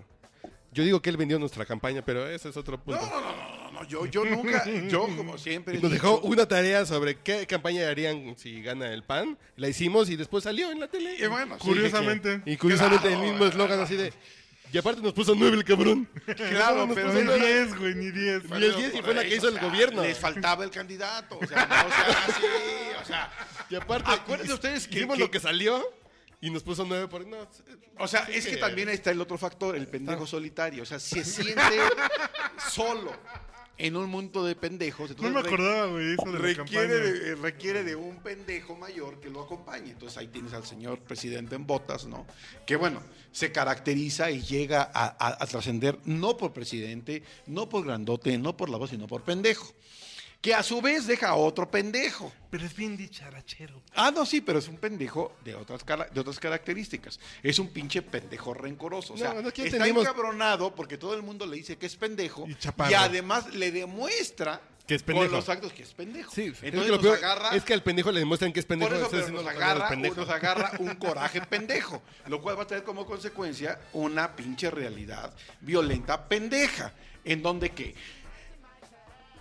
Yo 0.73 0.83
digo 0.83 1.03
que 1.03 1.11
él 1.11 1.19
vendió 1.19 1.39
nuestra 1.39 1.67
campaña, 1.67 2.03
pero 2.03 2.27
ese 2.27 2.49
es 2.49 2.57
otro 2.57 2.83
punto. 2.83 2.99
No, 3.05 3.11
no, 3.11 3.21
no, 3.21 3.37
no, 3.37 3.63
no, 3.65 3.73
no, 3.73 3.85
yo, 3.87 4.07
yo 4.07 4.25
nunca, 4.25 4.65
yo 4.89 5.03
como 5.15 5.37
siempre. 5.37 5.79
Nos 5.79 5.91
dejó 5.93 6.17
dicho- 6.17 6.29
una 6.29 6.49
tarea 6.49 6.87
sobre 6.87 7.17
qué 7.17 7.47
campaña 7.47 7.87
harían 7.91 8.35
si 8.39 8.63
gana 8.63 8.91
el 8.95 9.03
PAN. 9.05 9.37
La 9.57 9.69
hicimos 9.69 10.09
y 10.09 10.17
después 10.17 10.45
salió 10.45 10.71
en 10.73 10.81
la 10.81 10.89
tele. 10.89 11.17
Y 11.23 11.27
bueno, 11.27 11.57
sí, 11.61 11.69
Curiosamente. 11.69 12.41
Y 12.47 12.57
curiosamente 12.57 13.09
Claro, 13.09 13.23
el 13.23 13.31
mismo 13.31 13.45
eslogan 13.45 13.79
así 13.81 13.97
de... 13.97 14.15
Y 14.73 14.79
aparte 14.79 15.03
nos 15.03 15.13
puso 15.13 15.35
nueve 15.35 15.57
el 15.57 15.65
cabrón. 15.65 16.09
Claro, 16.37 16.87
Nos 16.87 16.95
pero 16.95 17.13
Ni 17.13 17.23
nueve. 17.25 17.65
10, 17.67 17.79
güey, 17.79 17.95
ni 17.95 18.11
10. 18.11 18.43
Y 18.51 18.55
el 18.55 18.75
10 18.77 18.95
y 18.95 19.03
fue 19.03 19.13
la 19.15 19.23
que 19.23 19.37
hizo 19.37 19.49
el 19.49 19.59
gobierno. 19.59 20.03
Les 20.03 20.19
faltaba 20.19 20.65
el 20.65 20.71
candidato, 20.71 21.39
o 21.39 21.47
sea, 21.47 21.67
no, 21.67 21.89
sea, 21.91 22.27
sí, 22.41 22.47
o 23.03 23.05
sea. 23.05 23.31
Y 23.69 23.75
aparte, 23.75 24.11
Acuérdense 24.11 24.55
ustedes 24.55 24.89
que- 24.89 25.07
que- 25.07 25.17
lo 25.17 25.31
que 25.31 25.41
salió 25.41 25.83
y 26.41 26.51
nos 26.51 26.63
puso 26.63 26.85
nueve 26.87 27.07
por... 27.09 27.27
No, 27.27 27.47
O 27.99 28.09
sea, 28.09 28.21
es 28.31 28.45
que 28.47 28.53
que- 28.53 28.57
también 28.57 28.89
ahí 28.89 28.95
está 28.95 29.11
el 29.11 29.21
otro 29.21 29.37
factor, 29.37 29.77
el 29.77 29.87
pendejo 29.89 30.27
solitario. 30.27 30.83
O 30.83 30.87
sea, 30.87 30.99
se 30.99 31.23
siente 31.25 31.79
solo 32.71 33.13
en 33.79 33.97
un 33.97 34.09
mundo 34.11 34.45
de 34.45 34.55
pendejos. 34.55 35.11
No 35.11 35.15
entonces 35.29 35.35
me 35.35 35.43
re- 35.43 35.49
acordaba, 35.49 35.87
güey, 35.87 36.13
eso 36.13 36.25
de 36.27 36.33
la 36.33 36.39
requiere 36.39 36.57
campaña. 36.89 36.95
de, 36.95 37.35
requiere 37.37 37.85
de 37.85 37.97
un 37.97 38.17
pendejo 38.23 38.77
mayor 38.77 39.19
que 39.21 39.31
lo 39.31 39.43
acompañe. 39.43 39.91
Entonces 39.91 40.19
ahí 40.19 40.29
tienes 40.29 40.53
al 40.53 40.65
señor 40.65 40.99
presidente 41.01 41.55
en 41.57 41.67
botas, 41.67 42.07
¿no? 42.07 42.27
Que 42.67 42.77
bueno, 42.77 43.03
se 43.33 43.51
caracteriza 43.51 44.31
y 44.31 44.43
llega 44.43 44.83
a, 44.83 45.05
a- 45.19 45.43
a 45.43 45.47
trascender 45.47 45.99
no 46.05 46.37
por 46.37 46.53
presidente, 46.53 47.23
no 47.47 47.69
por 47.69 47.85
grandote, 47.85 48.37
no 48.39 48.57
por 48.57 48.69
la 48.71 48.77
voz, 48.79 48.91
sino 48.91 49.07
por 49.07 49.23
pendejo. 49.23 49.73
Que 50.43 50.55
a 50.55 50.63
su 50.65 50.83
vez 50.83 51.07
deja 51.07 51.29
a 51.29 51.35
otro 51.37 51.71
pendejo. 51.71 52.33
Pero 52.51 52.67
es 52.67 52.75
bien 52.75 52.97
dicharachero. 52.97 53.81
Ah, 53.95 54.11
no, 54.15 54.27
sí, 54.27 54.41
pero 54.41 54.59
es 54.59 54.67
un 54.69 54.77
pendejo 54.77 55.37
de 55.45 55.55
otras, 55.55 55.83
de 56.13 56.21
otras 56.21 56.39
características. 56.41 57.21
Es 57.45 57.59
un 57.61 57.69
pinche 57.69 58.03
pendejo 58.03 58.53
rencoroso. 58.53 59.15
O 59.15 59.17
sea, 59.17 59.33
No, 59.35 59.41
no, 59.43 59.49
aquí 59.51 59.63
está 59.63 59.77
entendimos- 59.77 60.03
encabronado 60.03 60.75
porque 60.75 60.99
todo 60.99 61.15
el 61.15 61.23
mundo 61.23 61.47
le 61.47 61.57
dice 61.57 61.79
que 61.79 61.87
es 61.87 61.95
pendejo. 61.97 62.45
Y 62.49 62.57
Y, 62.91 62.95
además 62.95 63.55
le 63.55 63.71
demuestra 63.71 64.61
Que 64.85 64.97
es 64.97 65.05
pendejo. 65.05 65.29
con 65.29 65.37
los 65.37 65.49
actos 65.49 65.73
que 65.73 65.85
es 65.85 65.95
pendejo. 65.95 66.33
Sí, 66.35 66.47
es 66.53 66.59
que 66.59 66.67
Entonces 66.69 66.91
lo 66.91 67.01
peor 67.01 67.17
agarra... 67.19 67.51
es 67.57 67.63
que 67.63 67.73
al 67.73 67.83
pendejo 67.85 68.11
le 68.11 68.19
demuestran 68.19 68.53
que 68.53 68.59
es 68.61 68.67
pendejo. 68.67 68.91
por 68.91 68.99
eso, 69.01 69.09
pero 69.13 69.29
nos 69.29 69.47
agarra, 69.47 69.89
pendejo. 69.89 70.17
nos 70.17 70.29
agarra 70.29 70.73
un 70.81 70.97
coraje 70.97 71.41
pendejo, 71.43 72.03
lo 72.27 72.43
cual 72.43 72.59
va 72.59 72.65
a 72.65 72.67
tener 72.67 72.83
como 72.83 73.07
consecuencia 73.07 73.79
una 73.93 74.35
pinche 74.35 74.73
realidad 74.73 75.33
violenta 75.61 76.29
pendeja, 76.29 76.93
en 77.25 77.43
donde 77.43 77.71
que 77.71 77.95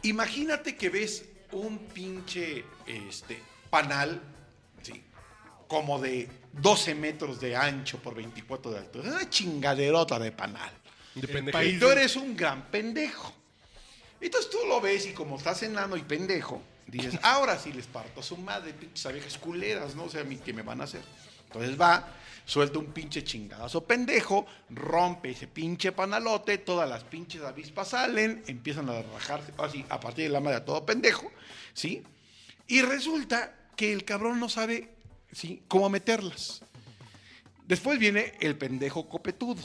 imagínate 0.04 0.76
que 0.76 0.90
ves 0.90 1.26
un 1.52 1.80
pinche 1.80 2.64
este 2.86 3.42
panal, 3.70 4.22
sí, 4.82 5.04
como 5.68 6.00
de 6.00 6.30
12 6.54 6.96
metros 6.96 7.40
de 7.40 7.56
ancho 7.56 8.00
por 8.00 8.16
24 8.16 8.72
de 8.72 8.78
altura, 8.78 9.10
una 9.10 9.30
chingaderota 9.30 10.20
de 10.20 10.32
panal. 10.32 10.72
De 11.16 11.68
Y 11.68 11.80
tú 11.80 11.90
eres 11.90 12.16
un 12.16 12.36
gran 12.36 12.68
pendejo. 12.70 13.34
Entonces 14.20 14.50
tú 14.50 14.60
lo 14.68 14.80
ves 14.80 15.08
y 15.08 15.14
como 15.14 15.38
estás 15.38 15.64
enano 15.64 15.98
y 15.98 16.02
pendejo, 16.02 16.62
dices, 16.88 17.18
ahora 17.24 17.58
sí 17.58 17.74
les 17.74 17.88
parto 17.88 18.20
a 18.20 18.24
su 18.24 18.38
madre, 18.38 18.74
pinches 18.74 19.06
abejas 19.06 19.38
culeras, 19.38 19.96
¿no? 19.96 20.04
O 20.04 20.10
sea, 20.10 20.22
a 20.22 20.24
mí, 20.24 20.38
¿qué 20.38 20.54
me 20.54 20.62
van 20.62 20.82
a 20.82 20.84
hacer? 20.84 21.02
Entonces 21.54 21.80
va, 21.80 22.08
suelta 22.46 22.80
un 22.80 22.94
pinche 22.94 23.26
chingadazo 23.26 23.86
pendejo, 23.86 24.46
rompe 24.70 25.32
ese 25.32 25.48
pinche 25.48 25.92
panalote, 25.92 26.60
todas 26.60 26.88
las 26.88 27.04
pinches 27.04 27.42
avispas 27.42 27.90
salen, 27.90 28.42
empiezan 28.48 28.90
a 28.90 29.02
rajarse, 29.02 29.52
así, 29.58 29.86
a 29.90 30.00
partir 30.00 30.26
del 30.26 30.36
ama 30.38 30.52
de 30.52 30.58
a 30.58 30.66
todo 30.66 30.86
pendejo, 30.86 31.30
¿sí? 31.74 32.04
Y 32.68 32.82
resulta 32.84 33.54
que 33.76 33.92
el 33.92 34.06
cabrón 34.06 34.40
no 34.40 34.48
sabe, 34.48 34.90
¿sí? 35.34 35.62
Cómo 35.68 35.90
meterlas. 35.90 36.62
Después 37.68 38.00
viene 38.00 38.34
el 38.40 38.58
pendejo 38.58 39.10
copetudo. 39.10 39.62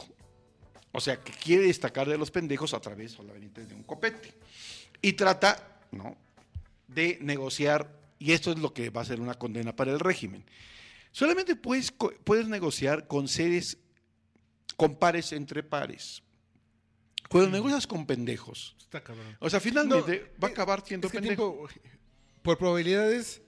O 0.91 1.01
sea, 1.01 1.23
que 1.23 1.33
quiere 1.33 1.67
destacar 1.67 2.09
de 2.09 2.19
los 2.19 2.31
pendejos 2.31 2.75
a 2.75 2.81
través 2.81 3.13
solamente 3.13 3.65
de 3.65 3.75
un 3.75 3.83
copete. 3.83 4.33
Y 5.03 5.13
trata, 5.13 5.81
¿no? 5.93 6.17
De 6.89 7.19
negociar, 7.21 7.89
y 8.19 8.33
esto 8.33 8.51
es 8.51 8.59
lo 8.59 8.73
que 8.73 8.91
va 8.91 9.03
a 9.03 9.05
ser 9.05 9.21
una 9.21 9.35
condena 9.35 9.77
para 9.77 9.93
el 9.93 10.01
régimen. 10.01 10.45
Solamente 11.17 11.57
puedes, 11.57 11.91
puedes 12.25 12.47
negociar 12.47 13.07
con 13.09 13.27
seres, 13.27 13.79
con 14.77 14.97
pares 14.99 15.33
entre 15.33 15.63
pares. 15.63 16.23
Cuando 17.31 17.49
negocias 17.49 17.87
con 17.87 18.05
pendejos, 18.05 18.77
Está 18.79 19.03
cabrón. 19.03 19.35
o 19.41 19.49
sea, 19.49 19.59
finalmente 19.59 20.31
No, 20.35 20.41
va 20.43 20.49
a 20.49 20.51
acabar 20.51 20.85
siendo 20.87 21.07
Es 21.07 21.13
que 21.13 21.19
pendejo. 21.21 21.69
tipo, 21.73 21.91
por 22.43 22.59
probabilidades, 22.59 23.41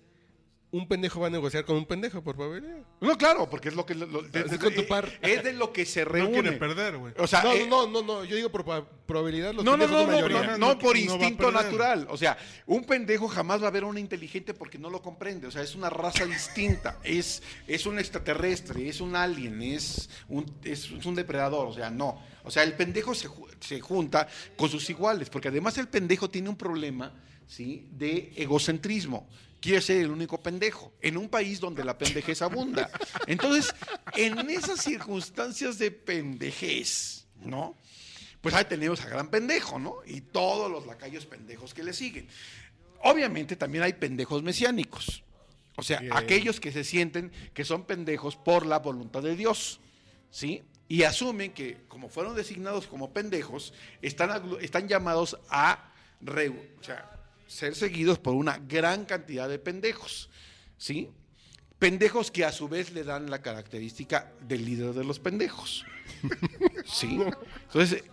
un 0.71 0.87
pendejo 0.87 1.19
va 1.21 1.29
a 1.29 1.31
negociar 1.31 1.65
con 1.65 1.77
un 1.77 1.87
pendejo, 1.87 2.23
por 2.23 2.37
favor. 2.37 2.63
No, 3.01 3.17
claro, 3.17 3.49
porque 3.49 3.71
es 3.71 3.75
lo 3.75 3.87
que 3.87 3.95
lo- 3.95 4.21
de, 4.21 4.41
Así 4.41 4.51
de- 4.51 4.59
con 4.59 4.75
tu 4.75 4.83
eh, 4.83 4.85
par. 4.85 5.09
es 5.23 5.43
de 5.43 5.55
lo 5.55 5.73
que 5.73 5.87
se 5.87 6.05
No 6.05 6.11
reúne. 6.11 6.33
quiere 6.43 6.53
perder, 6.53 6.99
güey. 6.99 7.15
O 7.19 7.27
sea, 7.27 7.43
no, 7.43 7.53
eh, 7.55 7.67
no, 7.67 7.87
no, 7.87 8.03
no, 8.03 8.23
yo 8.25 8.37
digo 8.37 8.51
por 8.51 8.65
probabilidad 9.07 9.55
los 9.55 9.65
No, 9.65 9.79
no, 9.79 9.85
pendejos 9.87 10.05
no, 10.07 10.07
no, 10.11 10.13
mayoría. 10.15 10.43
no, 10.43 10.59
No, 10.59 10.69
no 10.75 10.79
por 10.79 10.95
no 10.95 11.01
instinto 11.01 11.51
natural. 11.51 12.07
O 12.11 12.19
sea, 12.19 12.37
un 12.67 12.85
pendejo 12.85 13.29
jamás 13.29 13.63
va 13.63 13.69
a 13.69 13.71
ver 13.71 13.85
a 13.85 13.87
un 13.87 13.97
inteligente 13.97 14.53
porque 14.53 14.79
no 14.79 14.91
lo 14.91 15.01
comprende. 15.01 15.47
O 15.47 15.51
sea, 15.51 15.63
es 15.63 15.75
una 15.75 15.89
raza 15.89 16.27
distinta. 16.27 16.99
Es, 17.05 17.43
es 17.67 17.87
un 17.87 17.99
extraterrestre, 17.99 18.89
es 18.91 19.01
un 19.01 19.17
alien, 19.17 19.63
es 19.63 20.11
un, 20.29 20.45
es, 20.65 20.91
es 20.91 21.07
un 21.07 21.15
depredador. 21.15 21.69
O 21.69 21.73
sea, 21.73 21.89
no. 21.89 22.21
O 22.45 22.51
sea, 22.51 22.63
el 22.63 22.75
pendejo 22.75 23.15
se, 23.15 23.29
ju- 23.29 23.49
se 23.61 23.81
junta 23.81 24.29
con 24.59 24.69
sus 24.69 24.91
iguales. 24.91 25.31
Porque 25.31 25.49
además 25.49 25.79
el 25.79 25.89
pendejo 25.89 26.29
tiene 26.29 26.51
un 26.51 26.57
problema 26.57 27.15
¿sí? 27.47 27.89
de 27.93 28.35
egocentrismo. 28.37 29.27
Quiere 29.61 29.81
ser 29.81 29.99
el 30.03 30.11
único 30.11 30.41
pendejo 30.41 30.93
en 31.01 31.17
un 31.17 31.29
país 31.29 31.59
donde 31.61 31.85
la 31.85 31.99
pendejez 31.99 32.43
abunda. 32.43 32.89
Entonces, 33.27 33.75
en 34.17 34.49
esas 34.51 34.83
circunstancias 34.83 35.79
de 35.79 35.91
pendejez, 35.91 37.27
¿no? 37.45 37.77
pues 38.41 38.55
ahí 38.55 38.65
tenemos 38.67 39.01
a 39.05 39.09
gran 39.09 39.31
pendejo, 39.31 39.81
¿no? 39.81 39.97
Y 40.07 40.21
todos 40.21 40.71
los 40.71 40.87
lacayos 40.87 41.27
pendejos 41.27 41.75
que 41.75 41.83
le 41.83 41.93
siguen. 41.93 42.29
Obviamente 43.03 43.57
también 43.57 43.83
hay 43.83 43.95
pendejos 43.95 44.45
mesiánicos. 44.45 45.25
O 45.75 45.83
sea, 45.83 45.99
Bien. 45.99 46.13
aquellos 46.17 46.61
que 46.61 46.71
se 46.71 46.85
sienten 46.85 47.33
que 47.53 47.65
son 47.65 47.85
pendejos 47.85 48.37
por 48.37 48.65
la 48.65 48.79
voluntad 48.79 49.23
de 49.23 49.35
Dios, 49.35 49.81
¿sí? 50.31 50.63
Y 50.89 51.03
asumen 51.03 51.53
que 51.53 51.79
como 51.89 52.09
fueron 52.09 52.37
designados 52.37 52.87
como 52.87 53.13
pendejos, 53.13 53.75
están, 54.03 54.57
están 54.61 54.87
llamados 54.89 55.37
a 55.51 55.93
reu- 56.23 56.69
o 56.81 56.83
sea, 56.85 57.11
ser 57.49 57.75
seguidos 57.75 58.19
por 58.21 58.35
una 58.35 58.59
gran 58.59 59.05
cantidad 59.05 59.49
de 59.49 59.59
pendejos, 59.59 60.31
¿sí? 60.77 61.11
Pendejos 61.81 62.31
que 62.31 62.45
a 62.45 62.53
su 62.53 62.69
vez 62.69 62.93
le 62.93 63.03
dan 63.05 63.31
la 63.31 63.43
característica 63.43 64.33
del 64.41 64.65
líder 64.65 64.93
de 64.95 65.05
los 65.05 65.19
pendejos. 65.19 65.85
¿Sí? 66.85 67.19
Entonces, 67.67 68.05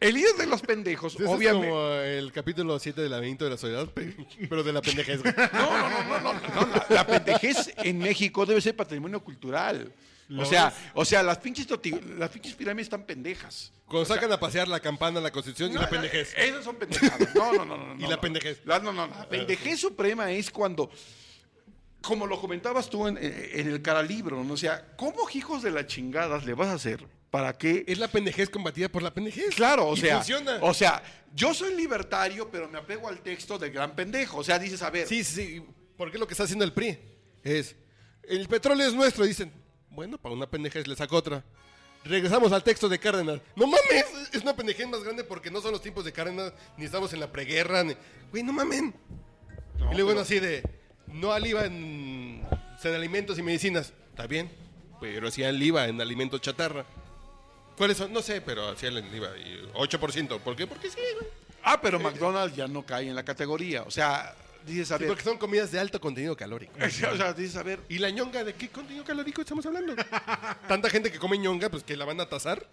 el 0.00 0.14
líder 0.14 0.34
de 0.36 0.46
los 0.46 0.62
pendejos, 0.62 1.14
obviamente. 1.16 1.66
es 1.66 1.72
como 1.72 1.90
el 1.92 2.32
capítulo 2.32 2.78
7 2.78 3.02
del 3.02 3.10
laberinto 3.10 3.44
de 3.44 3.50
la 3.50 3.56
soledad, 3.58 3.86
pe- 3.90 4.16
pero 4.48 4.62
de 4.62 4.72
la 4.72 4.80
pendejez. 4.80 5.22
No, 5.24 5.32
no, 5.32 5.90
no, 5.90 6.20
no, 6.20 6.20
no, 6.20 6.32
no, 6.32 6.66
la, 6.68 6.86
la 6.88 7.06
pendejez 7.06 7.74
en 7.76 7.98
México 7.98 8.46
debe 8.46 8.60
ser 8.62 8.74
patrimonio 8.74 9.22
cultural. 9.22 9.92
O 10.38 10.44
sea, 10.44 10.72
o 10.94 11.04
sea, 11.04 11.22
las 11.22 11.38
pinches, 11.38 11.68
toti- 11.68 12.00
las 12.16 12.30
pinches 12.30 12.54
pirámides 12.54 12.86
están 12.86 13.04
pendejas. 13.04 13.72
Cuando 13.86 14.04
sacan 14.06 14.30
a 14.32 14.38
pasear 14.38 14.68
la 14.68 14.78
campana, 14.78 15.20
la 15.20 15.32
constitución 15.32 15.72
y 15.72 15.74
la 15.74 15.88
pendejez. 15.88 16.32
Esas 16.36 16.64
son 16.64 16.76
pendejadas. 16.76 17.34
No, 17.34 17.52
no, 17.54 17.64
no, 17.64 17.76
no. 17.76 17.94
Y 17.98 18.02
no, 18.04 18.10
la 18.10 18.20
pendejez. 18.20 18.60
La- 18.64 18.78
no, 18.78 18.92
no, 18.92 19.06
no. 19.08 19.14
La 19.16 19.28
pendejez 19.28 19.80
suprema 19.80 20.30
es 20.30 20.50
cuando, 20.50 20.88
como 22.02 22.26
lo 22.26 22.40
comentabas 22.40 22.88
tú 22.88 23.06
en, 23.08 23.18
en 23.20 23.68
el 23.68 23.82
caralibro, 23.82 24.42
¿no? 24.44 24.54
O 24.54 24.56
sea, 24.56 24.86
¿cómo 24.96 25.28
hijos 25.34 25.62
de 25.62 25.70
la 25.70 25.86
chingadas 25.86 26.44
le 26.44 26.54
vas 26.54 26.68
a 26.68 26.74
hacer 26.74 27.04
para 27.30 27.56
que 27.56 27.84
Es 27.86 27.98
la 27.98 28.08
pendejez 28.08 28.48
combatida 28.50 28.88
por 28.88 29.02
la 29.02 29.12
pendejez. 29.12 29.54
Claro, 29.54 29.88
o 29.88 29.94
Y 29.96 30.00
sea, 30.00 30.16
funciona. 30.16 30.58
o 30.62 30.72
sea, 30.74 31.02
yo 31.34 31.52
soy 31.54 31.74
libertario, 31.76 32.50
pero 32.50 32.68
me 32.68 32.78
apego 32.78 33.08
al 33.08 33.20
texto 33.20 33.58
del 33.58 33.70
gran 33.72 33.94
pendejo. 33.94 34.38
O 34.38 34.44
sea, 34.44 34.58
dices, 34.58 34.82
a 34.82 34.90
ver, 34.90 35.06
Sí, 35.06 35.22
sí. 35.24 35.62
Porque 35.96 36.18
lo 36.18 36.26
que 36.26 36.34
está 36.34 36.44
haciendo 36.44 36.64
el 36.64 36.72
PRI 36.72 36.98
es, 37.44 37.76
el 38.24 38.48
petróleo 38.48 38.86
es 38.88 38.94
nuestro. 38.94 39.24
Dicen, 39.24 39.52
bueno, 39.90 40.18
para 40.18 40.34
una 40.34 40.48
pendejez 40.48 40.86
le 40.86 40.96
saco 40.96 41.16
otra. 41.16 41.44
Regresamos 42.04 42.50
al 42.52 42.62
texto 42.62 42.88
de 42.88 42.98
Cárdenas. 42.98 43.40
No 43.56 43.66
mames, 43.66 44.06
es 44.32 44.42
una 44.42 44.56
pendejez 44.56 44.88
más 44.88 45.02
grande 45.02 45.22
porque 45.22 45.50
no 45.50 45.60
son 45.60 45.72
los 45.72 45.82
tiempos 45.82 46.04
de 46.04 46.12
Cárdenas, 46.12 46.52
ni 46.76 46.86
estamos 46.86 47.12
en 47.12 47.20
la 47.20 47.30
preguerra. 47.30 47.84
Ni... 47.84 47.94
Güey, 48.30 48.42
no 48.42 48.52
mamen. 48.52 48.94
y 49.76 49.94
luego 49.94 50.06
bueno, 50.06 50.20
así 50.22 50.40
de, 50.40 50.62
no 51.08 51.32
al 51.32 51.46
IVA 51.46 51.66
en, 51.66 52.46
en 52.82 52.94
alimentos 52.94 53.38
y 53.38 53.42
medicinas. 53.42 53.92
Está 54.10 54.26
bien, 54.26 54.50
pero 55.00 55.30
sí 55.30 55.44
al 55.44 55.62
IVA 55.62 55.88
en 55.88 56.00
alimentos 56.00 56.40
chatarra. 56.40 56.86
¿Cuáles 57.76 57.96
son? 57.96 58.12
No 58.12 58.22
sé, 58.22 58.40
pero 58.40 58.68
hacía 58.68 58.88
el 58.90 59.14
IVA. 59.14 59.36
Y 59.38 59.70
8%. 59.74 60.38
¿Por 60.40 60.56
qué? 60.56 60.66
Porque 60.66 60.90
sí, 60.90 60.98
güey. 61.18 61.30
ah, 61.62 61.80
pero 61.80 61.98
McDonald's 61.98 62.56
ya 62.56 62.66
no 62.66 62.84
cae 62.84 63.08
en 63.08 63.14
la 63.14 63.24
categoría. 63.24 63.82
O 63.82 63.90
sea, 63.90 64.34
dices, 64.66 64.90
a 64.92 64.96
Sí, 64.96 65.00
ver, 65.04 65.08
porque 65.08 65.24
son 65.24 65.38
comidas 65.38 65.70
de 65.72 65.78
alto 65.78 66.00
contenido 66.00 66.36
calórico. 66.36 66.72
o 66.84 67.16
sea, 67.16 67.32
dices, 67.32 67.56
a 67.56 67.62
ver, 67.62 67.80
¿Y 67.88 67.98
la 67.98 68.10
ñonga 68.10 68.44
de 68.44 68.54
qué 68.54 68.68
contenido 68.68 69.04
calórico 69.04 69.40
estamos 69.42 69.64
hablando? 69.66 69.94
Tanta 70.68 70.88
gente 70.90 71.10
que 71.10 71.18
come 71.18 71.38
ñonga, 71.38 71.68
pues 71.70 71.82
que 71.84 71.96
la 71.96 72.04
van 72.04 72.20
a 72.20 72.28
tasar. 72.28 72.66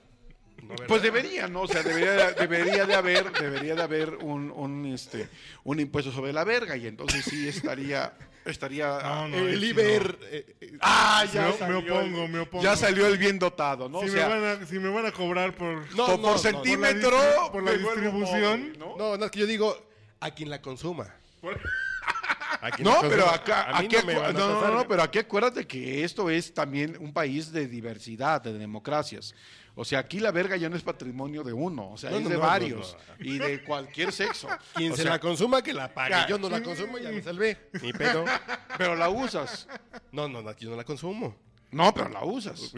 Pues 0.87 1.01
debería, 1.01 1.47
¿no? 1.47 1.61
O 1.61 1.67
sea, 1.67 1.81
debería, 1.83 2.31
debería 2.31 2.85
de 2.85 2.95
haber, 2.95 3.31
debería 3.31 3.75
de 3.75 3.81
haber 3.83 4.15
un, 4.15 4.51
un, 4.51 4.85
este, 4.87 5.29
un 5.63 5.79
impuesto 5.79 6.11
sobre 6.11 6.33
la 6.33 6.43
verga 6.43 6.75
y 6.75 6.87
entonces 6.87 7.23
sí 7.23 7.47
estaría, 7.47 8.11
estaría. 8.43 8.99
No, 9.01 9.27
no, 9.29 9.37
el 9.37 9.63
IBER. 9.63 10.17
eh, 10.23 10.55
eh, 10.59 10.77
Ah, 10.81 11.23
ya 11.31 11.43
Me- 11.43 11.47
me 11.51 11.57
salió 11.57 11.77
opongo, 11.79 12.23
el- 12.23 12.29
me 12.31 12.39
opongo. 12.39 12.63
Ya 12.63 12.75
salió 12.75 13.07
el 13.07 13.17
bien 13.17 13.37
dotado, 13.39 13.87
¿no? 13.87 14.01
si, 14.01 14.07
o 14.09 14.11
sea, 14.11 14.27
me 14.29 14.39
van 14.41 14.61
a, 14.61 14.65
si 14.65 14.79
me 14.79 14.89
van 14.89 15.05
a 15.05 15.11
cobrar 15.13 15.55
por... 15.55 15.77
No, 15.95 16.05
por, 16.07 16.09
no, 16.09 16.21
por 16.21 16.31
no, 16.31 16.37
centímetro. 16.39 17.11
por 17.11 17.21
la 17.21 17.31
distri- 17.37 17.51
por 17.51 17.63
la 17.63 17.71
me 17.71 17.77
vuelvo 17.77 18.01
distribución. 18.01 18.73
no, 18.79 19.15
no, 19.15 19.25
es 19.25 19.31
que 19.31 19.39
yo 19.39 19.45
digo 19.45 19.77
a 20.19 20.31
quien 20.31 20.49
la 20.49 20.61
consuma. 20.61 21.15
No, 22.79 23.01
pero 23.01 23.29
acá, 23.29 23.77
aquí, 23.77 23.95
no 24.05 24.31
no, 24.33 24.71
no, 24.71 24.87
pero 24.87 25.03
aquí 25.03 25.19
acuérdate 25.19 25.67
que 25.67 26.03
esto 26.03 26.29
es 26.29 26.53
también 26.53 26.97
un 26.99 27.13
país 27.13 27.51
de 27.51 27.67
diversidad, 27.67 28.41
de 28.41 28.53
democracias. 28.53 29.33
O 29.75 29.85
sea, 29.85 29.99
aquí 29.99 30.19
la 30.19 30.31
verga 30.31 30.57
ya 30.57 30.69
no 30.69 30.75
es 30.75 30.81
patrimonio 30.81 31.43
de 31.43 31.53
uno, 31.53 31.91
o 31.91 31.97
sea, 31.97 32.09
No, 32.09 32.17
es 32.17 32.23
no, 32.23 32.29
de 32.29 32.35
no, 32.35 32.41
no, 32.41 32.47
varios 32.47 32.97
y 33.19 33.37
de 33.37 33.63
cualquier 33.63 34.11
sexo. 34.11 34.47
Quien 34.73 34.91
O 34.91 34.95
se 34.95 35.03
sea, 35.03 35.11
la 35.11 35.19
consuma, 35.19 35.61
que 35.61 35.71
la 35.71 35.93
pague. 35.93 36.15
Yo 36.27 36.39
no 36.39 36.49
la 36.49 36.63
consumo, 36.63 36.97
ya 36.97 37.11
me 37.11 37.21
salvé. 37.21 37.69
Ni 37.81 37.93
pedo. 37.93 38.25
Pero 38.77 38.95
la 38.95 39.09
usas. 39.09 39.67
No, 40.11 40.27
no, 40.27 40.41
no, 40.41 40.51
yo 40.57 40.71
no 40.71 40.75
la 40.75 40.83
consumo. 40.83 41.35
No, 41.69 41.93
pero 41.93 42.07
la 42.07 42.23
usas. 42.23 42.73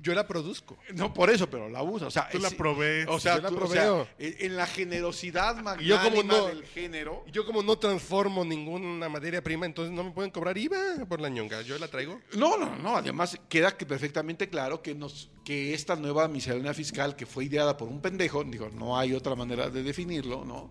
Yo 0.00 0.14
la 0.14 0.26
produzco. 0.26 0.78
No 0.94 1.12
por 1.12 1.28
eso, 1.30 1.50
pero 1.50 1.68
la 1.68 1.82
usas. 1.82 2.08
O 2.08 2.10
sea, 2.10 2.28
Tú 2.30 2.38
la 2.38 2.48
es- 2.48 2.54
provees. 2.54 3.06
O 3.08 3.18
sea, 3.18 3.36
Yo 3.36 3.42
la 3.42 3.48
tú- 3.48 3.54
o 3.56 3.58
proveo. 3.58 4.04
sea, 4.04 4.14
en 4.26 4.34
en 4.46 4.56
la 4.56 4.66
generosidad 4.66 5.56
yo 5.80 5.96
como 5.96 6.10
magnánima 6.22 6.22
no- 6.38 6.46
del 6.46 6.64
género. 6.64 7.24
Yo 7.32 7.44
como 7.44 7.62
no 7.62 7.78
transformo 7.78 8.44
ninguna 8.44 9.08
materia 9.08 9.42
prima, 9.42 9.66
entonces 9.66 9.92
no 9.92 10.04
me 10.04 10.10
pueden 10.12 10.30
cobrar 10.30 10.56
IVA 10.56 11.04
por 11.08 11.20
la 11.20 11.28
ñonga. 11.28 11.62
Yo 11.62 11.78
la 11.78 11.88
traigo. 11.88 12.20
No, 12.36 12.56
no, 12.56 12.76
no. 12.76 12.96
Además, 12.96 13.38
queda 13.48 13.76
que 13.76 13.86
perfectamente 13.86 14.48
claro 14.48 14.82
que, 14.82 14.94
nos, 14.94 15.30
que 15.44 15.74
esta 15.74 15.96
nueva 15.96 16.28
miscelánea 16.28 16.74
fiscal 16.74 17.16
que 17.16 17.26
fue 17.26 17.44
ideada 17.46 17.76
por 17.76 17.88
un 17.88 18.00
pendejo, 18.00 18.44
digo, 18.44 18.68
no 18.72 18.96
hay 18.98 19.14
otra 19.14 19.34
manera 19.34 19.68
de 19.70 19.82
definirlo, 19.82 20.44
¿no? 20.44 20.70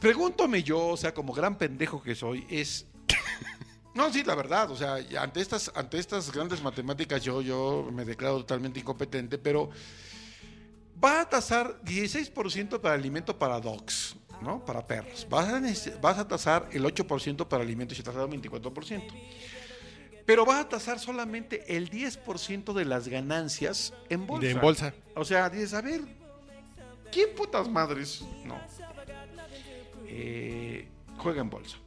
Pregúntame 0.00 0.62
yo, 0.62 0.88
o 0.88 0.96
sea, 0.96 1.12
como 1.14 1.32
gran 1.32 1.58
pendejo 1.58 2.02
que 2.02 2.14
soy, 2.14 2.46
es. 2.50 2.86
No, 3.98 4.12
sí, 4.12 4.22
la 4.22 4.36
verdad, 4.36 4.70
o 4.70 4.76
sea, 4.76 4.98
ante 5.18 5.40
estas, 5.40 5.72
ante 5.74 5.98
estas 5.98 6.30
grandes 6.30 6.62
matemáticas 6.62 7.20
yo, 7.20 7.42
yo 7.42 7.88
me 7.92 8.04
declaro 8.04 8.36
totalmente 8.36 8.78
incompetente, 8.78 9.38
pero 9.38 9.70
va 11.02 11.22
a 11.22 11.28
tasar 11.28 11.82
16% 11.82 12.80
para 12.80 12.94
alimento 12.94 13.36
para 13.36 13.58
dogs, 13.58 14.14
¿no? 14.40 14.64
Para 14.64 14.86
perros. 14.86 15.26
Vas 15.28 15.48
a, 15.48 15.60
vas 16.00 16.16
a 16.16 16.28
tasar 16.28 16.68
el 16.70 16.84
8% 16.84 17.48
para 17.48 17.64
alimentos 17.64 17.98
y 17.98 18.02
tasado 18.04 18.30
24%. 18.30 19.02
Pero 20.24 20.46
vas 20.46 20.60
a 20.60 20.68
tasar 20.68 21.00
solamente 21.00 21.76
el 21.76 21.90
10% 21.90 22.74
de 22.74 22.84
las 22.84 23.08
ganancias 23.08 23.92
en 24.08 24.28
bolsa. 24.28 24.46
De 24.46 24.52
en 24.52 24.60
bolsa. 24.60 24.94
O 25.16 25.24
sea, 25.24 25.50
dices, 25.50 25.74
a 25.74 25.80
ver, 25.80 26.02
¿quién 27.10 27.34
putas 27.34 27.68
madres? 27.68 28.22
No. 28.44 28.60
Eh, 30.06 30.86
juega 31.16 31.40
en 31.40 31.50
bolsa. 31.50 31.78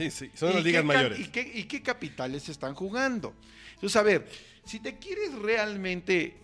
Sí, 0.00 0.10
sí. 0.10 0.30
Son 0.34 0.50
¿Y 0.50 0.54
las 0.54 0.64
ligas 0.64 0.84
mayores. 0.84 1.20
¿y 1.20 1.28
qué, 1.28 1.50
y 1.54 1.64
qué 1.64 1.82
capitales 1.82 2.48
están 2.48 2.74
jugando? 2.74 3.34
Entonces, 3.74 3.96
a 3.96 4.02
ver, 4.02 4.26
si 4.64 4.80
te 4.80 4.98
quieres 4.98 5.34
realmente 5.34 6.38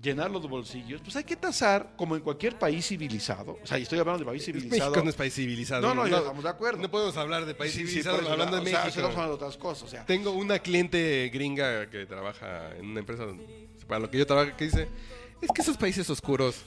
llenar 0.00 0.30
los 0.30 0.48
bolsillos, 0.48 1.00
pues 1.02 1.16
hay 1.16 1.24
que 1.24 1.36
tasar 1.36 1.94
como 1.96 2.14
en 2.14 2.22
cualquier 2.22 2.58
país 2.58 2.86
civilizado. 2.86 3.58
O 3.62 3.66
sea, 3.66 3.78
y 3.78 3.82
estoy 3.82 3.98
hablando 3.98 4.20
de 4.20 4.26
país 4.26 4.44
civilizado. 4.44 4.90
México 4.90 5.04
no 5.04 5.10
es 5.10 5.16
país 5.16 5.34
civilizado. 5.34 5.82
No, 5.82 5.94
no, 5.94 6.06
estamos 6.06 6.44
de 6.44 6.50
acuerdo. 6.50 6.80
No 6.80 6.90
podemos 6.90 7.16
hablar 7.16 7.44
de 7.46 7.54
país 7.54 7.72
Sí, 7.72 7.80
civilizado 7.80 8.16
hablando 8.30 8.56
de 8.56 8.62
o 8.62 8.66
sea, 8.66 8.86
estamos 8.86 9.10
hablando 9.10 9.36
de 9.36 9.44
otras 9.44 9.56
cosas. 9.56 9.82
O 9.84 9.88
sea, 9.88 10.06
Tengo 10.06 10.30
una 10.30 10.58
cliente 10.60 11.30
gringa 11.32 11.90
que 11.90 12.06
trabaja 12.06 12.76
en 12.76 12.86
una 12.86 13.00
empresa 13.00 13.26
para 13.86 14.00
lo 14.00 14.10
que 14.10 14.18
yo 14.18 14.26
trabajo 14.26 14.56
que 14.56 14.64
dice, 14.66 14.88
es 15.42 15.48
que 15.52 15.62
esos 15.62 15.76
países 15.76 16.08
oscuros 16.08 16.62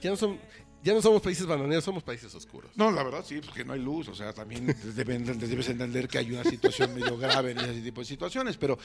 ya 0.00 0.10
no 0.10 0.16
son 0.16 0.38
ya 0.82 0.94
no 0.94 1.02
somos 1.02 1.20
países 1.20 1.44
bananeros, 1.44 1.82
somos 1.84 2.02
países 2.02 2.34
oscuros. 2.34 2.70
No, 2.76 2.90
la 2.90 3.02
verdad 3.02 3.24
sí, 3.26 3.40
porque 3.44 3.64
no 3.64 3.72
hay 3.72 3.80
luz, 3.80 4.08
o 4.08 4.14
sea, 4.14 4.32
también 4.32 4.66
deben- 4.94 5.24
debes 5.38 5.68
entender 5.68 6.06
que 6.08 6.18
hay 6.18 6.30
una 6.32 6.44
situación 6.44 6.94
medio 6.94 7.16
grave 7.18 7.50
en 7.52 7.58
ese 7.58 7.80
tipo 7.80 8.00
de 8.00 8.06
situaciones, 8.06 8.56
pero 8.56 8.78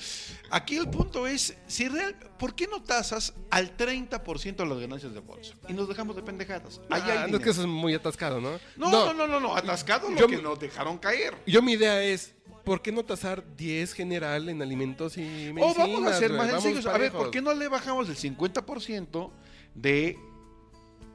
aquí 0.50 0.76
el 0.78 0.90
punto 0.90 1.28
es, 1.28 1.56
si 1.68 1.88
real, 1.88 2.16
¿por 2.40 2.56
qué 2.56 2.68
no 2.68 2.82
tasas 2.82 3.34
al 3.52 3.78
30% 3.78 4.56
de 4.56 4.66
las 4.66 4.80
ganancias 4.80 5.14
de 5.14 5.20
bolsa? 5.20 5.54
Y 5.70 5.74
nos 5.74 5.88
dejamos 5.88 6.16
de 6.16 6.24
pendejadas. 6.24 6.82
Ah, 6.90 7.28
no 7.30 7.38
es 7.38 7.44
que 7.44 7.50
eso 7.52 7.62
es 7.62 7.68
muy 7.68 7.94
atascado, 7.94 8.42
¿no? 8.42 8.60
no, 8.76 8.90
no, 8.90 9.14
no, 9.14 9.28
no, 9.28 9.40
no, 9.40 9.56
atascado 9.56 10.10
lo 10.10 10.28
que 10.28 10.42
nos 10.42 10.60
dejaron 10.60 10.98
caer. 10.98 11.36
Yo 11.46 11.62
mi 11.62 11.74
idea 11.74 12.04
es, 12.04 12.34
¿por 12.64 12.82
qué 12.82 12.92
no 12.92 13.04
tasar 13.04 13.44
10 13.56 13.94
general 13.94 14.50
en 14.50 14.62
alimentos 14.62 15.18
y 15.18 15.22
medicinas? 15.22 15.76
O 15.76 15.80
vamos 15.80 16.12
a 16.12 16.18
ser 16.18 16.34
más 16.34 16.50
sencillos. 16.50 16.86
A 16.88 16.98
ver. 16.98 17.12
¿por 17.12 17.30
qué 17.30 17.42
no 17.42 17.54
le 17.54 17.68
bajamos 17.68 18.10
el 18.10 18.16
50% 18.18 19.32
de 19.76 20.18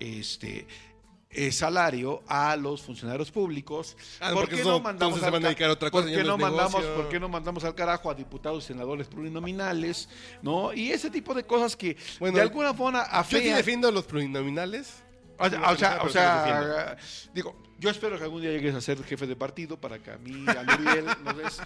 este 0.00 0.66
eh, 1.30 1.52
salario 1.52 2.22
a 2.26 2.56
los 2.56 2.82
funcionarios 2.82 3.30
públicos. 3.30 3.96
Ah, 4.20 4.30
¿Por 4.32 4.48
qué 4.48 4.64
no 4.64 4.80
mandamos 4.80 5.22
al 5.22 5.34
a 5.34 5.48
a 5.48 5.90
¿Por 5.90 6.06
qué 6.06 6.24
no 6.24 6.38
mandamos, 6.38 6.72
negocio? 6.72 6.94
por 6.94 7.08
qué 7.08 7.20
no 7.20 7.28
mandamos 7.28 7.64
al 7.64 7.74
carajo 7.74 8.10
a 8.10 8.14
diputados 8.14 8.64
y 8.64 8.68
senadores 8.68 9.08
plurinominales, 9.08 10.08
no? 10.42 10.72
Y 10.72 10.90
ese 10.90 11.10
tipo 11.10 11.34
de 11.34 11.44
cosas 11.44 11.76
que 11.76 11.96
Bueno, 12.18 12.36
de 12.36 12.42
alguna 12.42 12.72
forma 12.72 13.06
Yo 13.28 13.38
sí 13.38 13.48
defiendo 13.48 13.90
los 13.90 14.04
plurinominales. 14.04 15.02
O 15.38 15.48
sea, 15.76 16.02
o 16.02 16.08
sea, 16.08 16.96
o 16.96 17.32
digo, 17.32 17.54
yo 17.78 17.90
espero 17.90 18.18
que 18.18 18.24
algún 18.24 18.42
día 18.42 18.50
llegues 18.50 18.74
a 18.74 18.80
ser 18.80 19.02
jefe 19.04 19.26
de 19.26 19.36
partido 19.36 19.80
para 19.80 19.98
que 20.00 20.10
a 20.10 20.18
mí, 20.18 20.44
a 20.48 20.62
Nuriel, 20.64 21.06
nos 21.24 21.36
des 21.36 21.60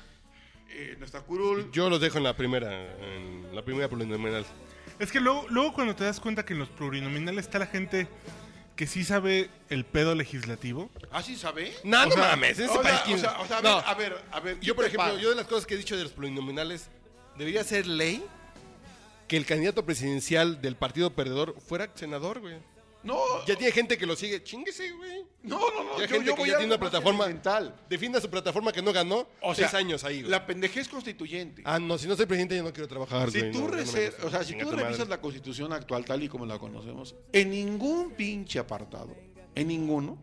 eh, 0.71 0.97
nuestra 0.99 1.21
curul. 1.21 1.71
Yo 1.71 1.89
los 1.89 2.01
dejo 2.01 2.19
en 2.19 2.25
la 2.25 2.37
primera, 2.37 2.97
en 2.99 3.55
la 3.55 3.63
primera 3.63 3.89
plurinominal. 3.89 4.45
Es 5.03 5.11
que 5.11 5.19
luego, 5.21 5.47
luego 5.51 5.73
cuando 5.73 5.97
te 5.97 6.05
das 6.05 6.21
cuenta 6.21 6.45
que 6.45 6.53
en 6.53 6.61
los 6.61 6.69
plurinominales 6.69 7.47
está 7.47 7.59
la 7.59 7.67
gente 7.67 8.07
que 8.77 8.87
sí 8.87 9.03
sabe 9.05 9.51
el 9.69 9.85
pedo 9.85 10.15
legislativo. 10.15 10.91
¿Ah, 11.11 11.23
sí 11.23 11.35
sabe? 11.37 11.75
No, 11.83 12.03
O 12.03 12.07
no 12.07 12.13
sea, 12.13 12.29
mames. 12.29 12.59
ese 12.59 12.69
O 12.69 12.83
sea, 12.83 13.01
o 13.01 13.05
¿quién- 13.05 13.19
sea, 13.19 13.41
o 13.41 13.47
sea, 13.47 13.59
a 13.59 13.63
No, 13.63 13.77
ver, 13.79 13.85
a 13.87 13.95
ver, 13.95 14.17
a 14.31 14.41
ver. 14.41 14.55
Yo, 14.61 14.61
¿quién 14.61 14.77
por 14.77 14.85
ejemplo, 14.85 15.19
yo 15.19 15.31
de 15.31 15.35
las 15.35 15.47
cosas 15.47 15.67
que 15.67 15.75
he 15.75 15.77
dicho 15.77 15.97
de 15.97 16.05
los 16.05 16.13
plurinominales, 16.13 16.89
debería 17.37 17.65
ser 17.65 17.87
ley 17.87 18.25
que 19.27 19.37
el 19.37 19.45
candidato 19.45 19.85
presidencial 19.85 20.61
del 20.63 20.77
partido 20.77 21.11
perdedor 21.11 21.57
fuera 21.67 21.91
senador, 21.97 22.39
güey. 22.39 22.59
No, 23.05 23.17
Ya 23.47 23.57
tiene 23.57 23.73
gente 23.73 23.99
que 23.99 24.07
lo 24.07 24.15
sigue. 24.15 24.43
Chinguese, 24.45 24.93
güey. 24.93 25.25
no, 25.43 25.59
no, 25.59 25.85
no. 25.85 25.99
Ya 25.99 26.07
yo- 26.07 26.09
gente 26.09 26.27
yo 26.27 26.35
que 26.37 26.41
voy 26.43 26.49
ya 26.51 26.55
a 26.55 26.59
tiene 26.59 26.73
una 26.75 26.81
plataforma. 26.81 27.25
elemental. 27.25 27.75
Defienda 27.89 28.21
su 28.21 28.31
plataforma 28.31 28.73
que 28.73 28.81
no 28.81 28.93
ganó 28.93 29.27
O 29.41 29.55
sea, 29.55 29.69
seis 29.69 29.75
años 29.83 30.05
ahí, 30.05 30.21
güey. 30.21 30.31
La 30.31 30.47
pendejez 30.47 30.89
constituyente. 30.89 31.63
Ah, 31.65 31.79
no, 31.81 31.99
si 31.99 32.07
no 32.07 32.15
soy 32.17 32.27
presidente 32.27 32.57
yo 32.57 32.63
no 32.63 32.73
quiero 32.73 32.87
trabajar, 32.89 33.31
Si 33.31 33.39
güey. 33.41 33.51
tú, 33.53 33.61
no, 33.63 33.69
reser- 33.69 34.15
o 34.25 34.31
sea, 34.31 34.45
si 34.45 34.55
tú 34.57 34.71
revisas 34.71 34.99
madre. 35.01 35.11
la 35.11 35.21
constitución 35.21 35.73
actual 35.73 36.05
tal 36.05 36.23
y 36.23 36.29
como 36.29 36.47
la 36.47 36.59
conocemos, 36.59 37.15
en 37.33 37.51
ningún 37.51 38.13
pinche 38.13 38.59
apartado, 38.61 39.17
en 39.55 39.67
ninguno, 39.69 40.17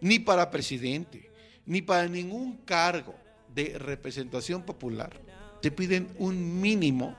ni 0.00 0.18
para 0.18 0.50
presidente, 0.50 1.30
ni 1.64 1.80
para 1.82 2.06
ningún 2.06 2.58
cargo 2.58 3.14
de 3.54 3.78
representación 3.78 4.62
popular, 4.62 5.18
te 5.62 5.70
piden 5.70 6.14
un 6.18 6.60
mínimo 6.60 7.16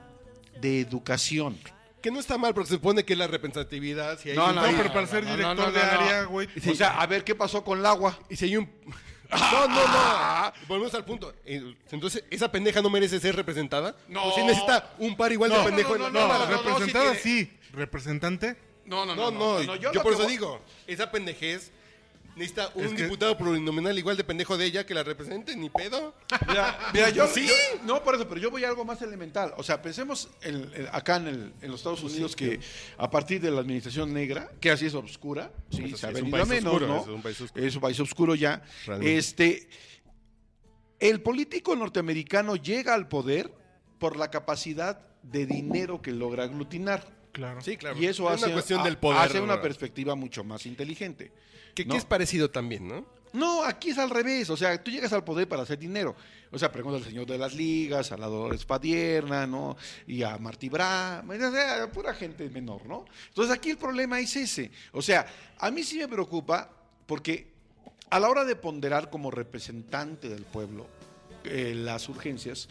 de 0.60 0.80
educación. 0.80 1.58
Que 2.02 2.10
no 2.10 2.20
está 2.20 2.38
mal, 2.38 2.54
porque 2.54 2.68
se 2.68 2.74
supone 2.76 3.04
que 3.04 3.12
es 3.14 3.18
la 3.18 3.26
representatividad. 3.26 4.18
Si 4.20 4.30
hay 4.30 4.36
No, 4.36 4.46
un 4.50 4.54
no, 4.54 4.62
No, 4.70 4.76
pero 4.76 4.92
para 4.92 5.06
ser 5.06 5.24
no, 5.24 5.30
no, 5.30 5.36
director 5.36 5.66
no, 5.66 5.72
de 5.72 5.80
no, 5.80 5.92
no. 5.92 6.00
área, 6.00 6.24
güey. 6.24 6.48
O 6.70 6.74
sea, 6.74 7.00
a 7.00 7.06
ver 7.06 7.24
qué 7.24 7.34
pasó 7.34 7.64
con 7.64 7.78
el 7.80 7.86
agua. 7.86 8.18
Y 8.28 8.36
si 8.36 8.44
hay 8.46 8.56
un... 8.56 8.70
No, 9.30 9.68
no, 9.68 9.86
no. 9.88 10.52
Volvemos 10.68 10.94
al 10.94 11.04
punto. 11.04 11.34
Eh, 11.44 11.74
Entonces, 11.90 12.24
¿esa 12.30 12.50
pendeja 12.50 12.80
no 12.80 12.88
merece 12.88 13.20
ser 13.20 13.36
representada? 13.36 13.94
No. 14.08 14.24
¿O 14.24 14.34
si 14.34 14.42
necesita 14.42 14.94
un 14.98 15.16
par 15.16 15.32
igual 15.32 15.50
No, 15.50 15.58
de 15.58 15.64
pendejo? 15.64 15.98
no, 15.98 16.06
en 16.06 16.12
no, 16.14 16.20
No, 16.20 16.28
no, 16.28 16.38
no, 16.38 16.46
no, 16.50 16.56
representada 16.62 17.14
sí 17.14 17.20
sí, 17.44 17.58
Representante. 17.72 18.56
No, 18.86 19.04
no, 19.04 19.14
No, 19.14 19.30
no, 19.30 19.74
yo, 19.76 19.92
lo 19.92 20.02
por 20.02 20.14
eso 20.14 20.22
voy- 20.22 20.32
digo, 20.32 20.62
esa 20.86 21.10
pendejez 21.10 21.72
necesita 22.38 22.70
un 22.74 22.84
Es 22.84 22.92
que- 22.94 23.02
diputado 23.02 23.36
plurinominal 23.36 23.98
igual 23.98 24.16
de 24.16 24.24
pendejo 24.24 24.56
de 24.56 24.64
ella 24.66 24.86
que 24.86 24.94
la 24.94 25.02
represente, 25.02 25.54
ni 25.56 25.68
pedo. 25.68 26.14
Mira, 26.46 26.78
mira, 26.94 27.10
yo, 27.10 27.26
¿Sí? 27.26 27.46
yo- 27.46 27.54
no 27.84 28.02
por 28.02 28.14
eso, 28.14 28.26
pero 28.28 28.40
yo 28.40 28.50
voy 28.50 28.64
a 28.64 28.68
algo 28.68 28.84
más 28.84 29.02
elemental. 29.02 29.52
O 29.56 29.62
sea, 29.62 29.82
pensemos 29.82 30.28
en- 30.42 30.70
en- 30.74 30.88
acá 30.92 31.16
en, 31.16 31.26
el- 31.26 31.52
en 31.60 31.70
los 31.70 31.80
Estados 31.80 32.02
Unidos 32.02 32.34
que 32.36 32.60
a 32.96 33.10
partir 33.10 33.40
de 33.40 33.50
la 33.50 33.60
administración 33.60 34.12
negra, 34.14 34.50
que 34.60 34.70
así 34.70 34.86
es 34.86 34.94
oscura, 34.94 35.50
sí, 35.70 35.84
Eso 35.84 35.96
se 35.96 36.00
sí, 36.00 36.06
ha 36.06 36.10
es 36.10 36.14
un 36.16 36.20
venido 36.30 36.36
a 36.36 36.40
país 36.40 36.48
menos, 36.48 36.72
oscuro, 36.72 36.86
¿no? 36.94 37.00
es 37.02 37.08
un 37.08 37.22
país 37.22 37.40
oscuro. 37.40 37.64
Es 37.66 37.74
un 37.74 37.80
país 37.82 38.00
oscuro 38.00 38.34
ya. 38.34 38.62
Realmente. 38.86 39.16
Este, 39.18 39.68
el 41.00 41.20
político 41.20 41.76
norteamericano 41.76 42.56
llega 42.56 42.94
al 42.94 43.08
poder 43.08 43.52
por 43.98 44.16
la 44.16 44.30
capacidad 44.30 45.00
de 45.22 45.46
dinero 45.46 46.00
que 46.02 46.12
logra 46.12 46.44
aglutinar. 46.44 47.17
Claro. 47.32 47.60
Sí, 47.60 47.76
claro. 47.76 47.98
Y 47.98 48.06
eso 48.06 48.28
es 48.28 48.36
hace, 48.36 48.44
una 48.46 48.54
cuestión 48.54 48.80
a- 48.80 48.84
del 48.84 48.96
poder. 48.98 49.18
hace 49.20 49.40
una 49.40 49.60
perspectiva 49.60 50.14
mucho 50.14 50.44
más 50.44 50.66
inteligente. 50.66 51.30
que, 51.74 51.84
que 51.84 51.88
¿no? 51.90 51.96
es 51.96 52.04
parecido 52.04 52.50
también, 52.50 52.88
¿no? 52.88 53.06
No, 53.32 53.62
aquí 53.62 53.90
es 53.90 53.98
al 53.98 54.10
revés. 54.10 54.48
O 54.50 54.56
sea, 54.56 54.82
tú 54.82 54.90
llegas 54.90 55.12
al 55.12 55.22
poder 55.22 55.46
para 55.46 55.62
hacer 55.62 55.78
dinero. 55.78 56.16
O 56.50 56.58
sea, 56.58 56.72
pregunta 56.72 56.96
al 56.98 57.04
señor 57.04 57.26
de 57.26 57.36
las 57.38 57.54
ligas, 57.54 58.10
a 58.10 58.16
la 58.16 58.26
Dolores 58.26 58.64
Padierna, 58.64 59.46
¿no? 59.46 59.76
Y 60.06 60.22
a 60.22 60.38
Martí 60.38 60.68
Bra, 60.70 61.22
o 61.28 61.36
sea, 61.52 61.90
pura 61.92 62.14
gente 62.14 62.48
menor, 62.48 62.86
¿no? 62.86 63.04
Entonces 63.28 63.54
aquí 63.54 63.70
el 63.70 63.76
problema 63.78 64.18
es 64.18 64.34
ese. 64.34 64.70
O 64.92 65.02
sea, 65.02 65.26
a 65.58 65.70
mí 65.70 65.84
sí 65.84 65.98
me 65.98 66.08
preocupa 66.08 66.70
porque 67.06 67.48
a 68.10 68.18
la 68.18 68.28
hora 68.30 68.44
de 68.46 68.56
ponderar 68.56 69.10
como 69.10 69.30
representante 69.30 70.30
del 70.30 70.44
pueblo 70.44 70.86
eh, 71.44 71.74
las 71.76 72.08
urgencias, 72.08 72.68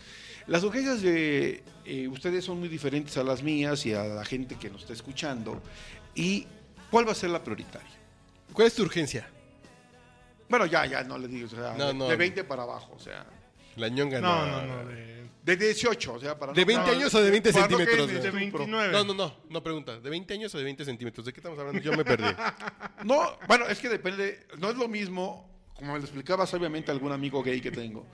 las 0.47 0.63
urgencias 0.63 1.01
de 1.01 1.63
eh, 1.85 2.07
ustedes 2.07 2.45
son 2.45 2.59
muy 2.59 2.67
diferentes 2.69 3.17
a 3.17 3.23
las 3.23 3.43
mías 3.43 3.85
y 3.85 3.93
a 3.93 4.03
la 4.03 4.25
gente 4.25 4.55
que 4.55 4.69
nos 4.69 4.81
está 4.81 4.93
escuchando. 4.93 5.61
¿Y 6.15 6.45
cuál 6.91 7.07
va 7.07 7.11
a 7.11 7.15
ser 7.15 7.29
la 7.29 7.43
prioritaria? 7.43 7.89
¿Cuál 8.53 8.67
es 8.67 8.73
tu 8.75 8.83
urgencia? 8.83 9.27
Bueno, 10.49 10.65
ya, 10.65 10.85
ya, 10.85 11.03
no 11.03 11.17
le 11.17 11.27
digo, 11.27 11.47
o 11.47 11.49
sea, 11.49 11.73
No, 11.77 11.87
de- 11.87 11.93
no. 11.93 12.07
de 12.07 12.15
20 12.15 12.43
para 12.45 12.63
abajo, 12.63 12.93
o 12.95 12.99
sea, 12.99 13.25
La 13.75 13.89
ñonga 13.89 14.19
No, 14.21 14.45
no, 14.47 14.65
no. 14.65 14.85
De, 14.89 15.27
de 15.43 15.55
18, 15.55 16.13
o 16.13 16.19
sea, 16.19 16.37
para 16.39 16.51
¿De 16.53 16.61
no- 16.61 16.67
20 16.67 16.85
no, 16.87 16.91
años 16.97 17.13
o 17.13 17.21
de 17.21 17.29
20 17.31 17.51
para 17.53 17.67
no 17.67 17.77
centímetros? 17.77 18.07
que- 18.07 18.19
de 18.19 18.31
güey? 18.31 18.49
29. 18.51 18.91
No, 18.91 19.03
no, 19.03 19.13
no, 19.13 19.35
no 19.49 19.63
pregunta. 19.63 19.99
¿De 19.99 20.09
20 20.09 20.33
años 20.33 20.55
o 20.55 20.57
de 20.57 20.63
20 20.63 20.83
centímetros? 20.85 21.25
¿De 21.25 21.31
qué 21.33 21.39
estamos 21.39 21.59
hablando? 21.59 21.81
Yo 21.81 21.91
me 21.93 22.03
perdí. 22.03 22.23
No, 23.03 23.37
bueno, 23.47 23.65
es 23.67 23.77
que 23.79 23.87
depende, 23.89 24.47
no 24.57 24.71
es 24.71 24.75
lo 24.77 24.87
mismo, 24.87 25.47
como 25.77 25.93
me 25.93 25.99
lo 25.99 26.03
explicaba 26.05 26.45
sabiamente 26.47 26.91
algún 26.91 27.11
amigo 27.11 27.41
gay 27.43 27.61
que 27.61 27.71
tengo, 27.71 28.05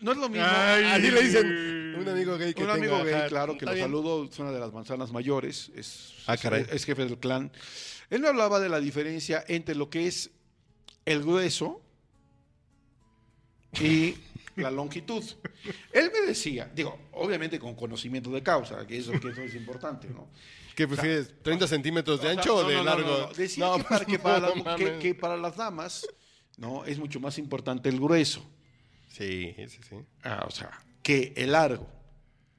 no 0.00 0.12
es 0.12 0.18
lo 0.18 0.28
mismo... 0.28 0.44
Ay, 0.46 0.84
Así 0.84 1.10
le 1.10 1.22
dicen 1.22 1.94
un 1.98 2.08
amigo 2.08 2.36
gay 2.36 2.52
que 2.52 2.64
un 2.64 2.70
amigo 2.70 3.02
gay, 3.04 3.14
ajá, 3.14 3.26
claro, 3.28 3.56
que 3.56 3.64
lo 3.64 3.72
bien. 3.72 3.84
saludo, 3.84 4.24
es 4.24 4.38
una 4.38 4.50
de 4.52 4.58
las 4.60 4.72
manzanas 4.72 5.12
mayores, 5.12 5.70
es, 5.74 6.12
Ah, 6.26 6.36
caray. 6.36 6.66
es, 6.70 6.84
jefe 6.84 7.04
del 7.06 7.18
clan. 7.18 7.50
Él 8.10 8.20
me 8.20 8.28
hablaba 8.28 8.60
de 8.60 8.68
la 8.68 8.80
diferencia 8.80 9.44
entre 9.48 9.74
lo 9.74 9.88
que 9.88 10.06
es 10.06 10.30
el 11.06 11.22
grueso 11.22 11.80
y 13.80 14.16
la 14.56 14.70
longitud. 14.70 15.22
Él 15.92 16.10
me 16.12 16.26
decía, 16.26 16.70
digo, 16.74 16.98
obviamente 17.12 17.58
con 17.58 17.74
conocimiento 17.74 18.30
de 18.30 18.42
causa, 18.42 18.86
que 18.86 18.98
eso, 18.98 19.12
que 19.12 19.28
eso 19.28 19.42
es 19.42 19.54
importante, 19.54 20.08
¿no? 20.08 20.28
¿Qué 20.74 20.88
prefieres? 20.88 21.32
¿30 21.42 21.66
centímetros 21.68 22.20
de 22.20 22.26
O 22.28 22.30
sea, 22.32 22.40
ancho 22.40 22.56
o 22.56 22.64
de 22.68 22.74
no, 22.74 22.84
largo? 22.84 23.08
no, 23.08 23.18
no. 23.28 23.32
Decía 23.32 23.66
que, 23.76 23.84
para, 23.84 24.04
que 24.04 24.18
pues, 24.18 24.34
para 24.34 24.54
no 24.54 24.64
las, 24.64 24.76
que- 24.76 24.98
que 24.98 25.14
para 25.14 25.36
las 25.36 25.56
damas, 25.56 26.06
no, 26.56 26.84
es 26.84 26.98
mucho 26.98 27.20
más 27.20 27.38
importante 27.38 27.88
el 27.88 28.00
grueso. 28.00 28.44
Sí, 29.08 29.54
sí, 29.56 29.80
sí. 29.88 29.96
Ah, 30.22 30.44
o 30.46 30.50
sea, 30.50 30.70
que 31.02 31.32
el 31.36 31.52
largo. 31.52 31.88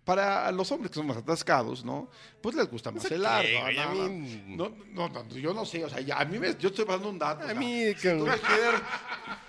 Para 0.05 0.51
los 0.51 0.71
hombres 0.71 0.91
que 0.91 0.95
son 0.99 1.07
más 1.07 1.17
atascados, 1.17 1.83
¿no? 1.83 2.11
Pues 2.39 2.53
les 2.55 2.69
gusta 2.69 2.91
más 2.91 3.03
¿Eso 3.03 3.15
el 3.15 3.23
largo. 3.23 3.49
no, 3.59 3.65
A 3.65 3.85
no. 3.95 4.09
mí- 4.09 4.43
No, 4.55 4.69
no, 4.93 5.09
no, 5.09 5.27
yo 5.29 5.51
no 5.51 5.65
sé, 5.65 5.83
o 5.83 5.89
sea, 5.89 5.99
ya, 5.99 6.17
a 6.19 6.25
mí 6.25 6.37
me, 6.37 6.55
yo 6.59 6.69
estoy 6.69 6.85
dando 6.85 7.09
un 7.09 7.17
dato. 7.17 7.41
o 7.41 7.43
A 7.45 7.49
sea, 7.49 7.59
mí, 7.59 7.87
si 7.87 7.95
que- 7.95 8.11
tú 8.11 8.27
me 8.27 8.37
quieres- 8.37 8.81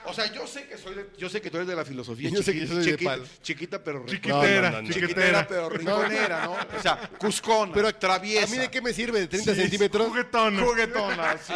o 0.06 0.14
sea, 0.14 0.32
yo 0.32 0.46
sé 0.46 0.66
que 0.66 0.78
soy 0.78 0.94
de, 0.94 1.10
yo 1.18 1.28
sé 1.28 1.42
que 1.42 1.50
tú 1.50 1.58
eres 1.58 1.68
de 1.68 1.76
la 1.76 1.84
filosofía 1.84 2.30
Yo 2.34 2.42
sé 2.42 2.54
que 2.54 2.66
soy 2.66 2.76
de 2.78 2.84
chiquita, 2.92 3.10
palo. 3.10 3.24
chiquita, 3.42 3.84
pero. 3.84 4.06
Chiquitera, 4.06 4.70
No, 4.70 4.76
no, 4.78 4.82
no, 4.82 4.88
no. 4.88 4.94
chiquitera, 4.94 5.46
pero 5.46 5.68
rinconera, 5.68 6.46
¿no? 6.46 6.52
O 6.78 6.80
sea, 6.82 7.10
cuscona, 7.18 7.74
Pero 7.74 7.94
traviesa. 7.94 8.46
¿A 8.46 8.50
mí 8.50 8.56
de 8.56 8.70
qué 8.70 8.80
me 8.80 8.94
sirve 8.94 9.20
de 9.20 9.28
30 9.28 9.54
Sí, 9.54 9.60
centímetros? 9.60 10.08
Juguetón. 10.08 10.58
Juguetona, 10.58 11.36
sí. 11.36 11.52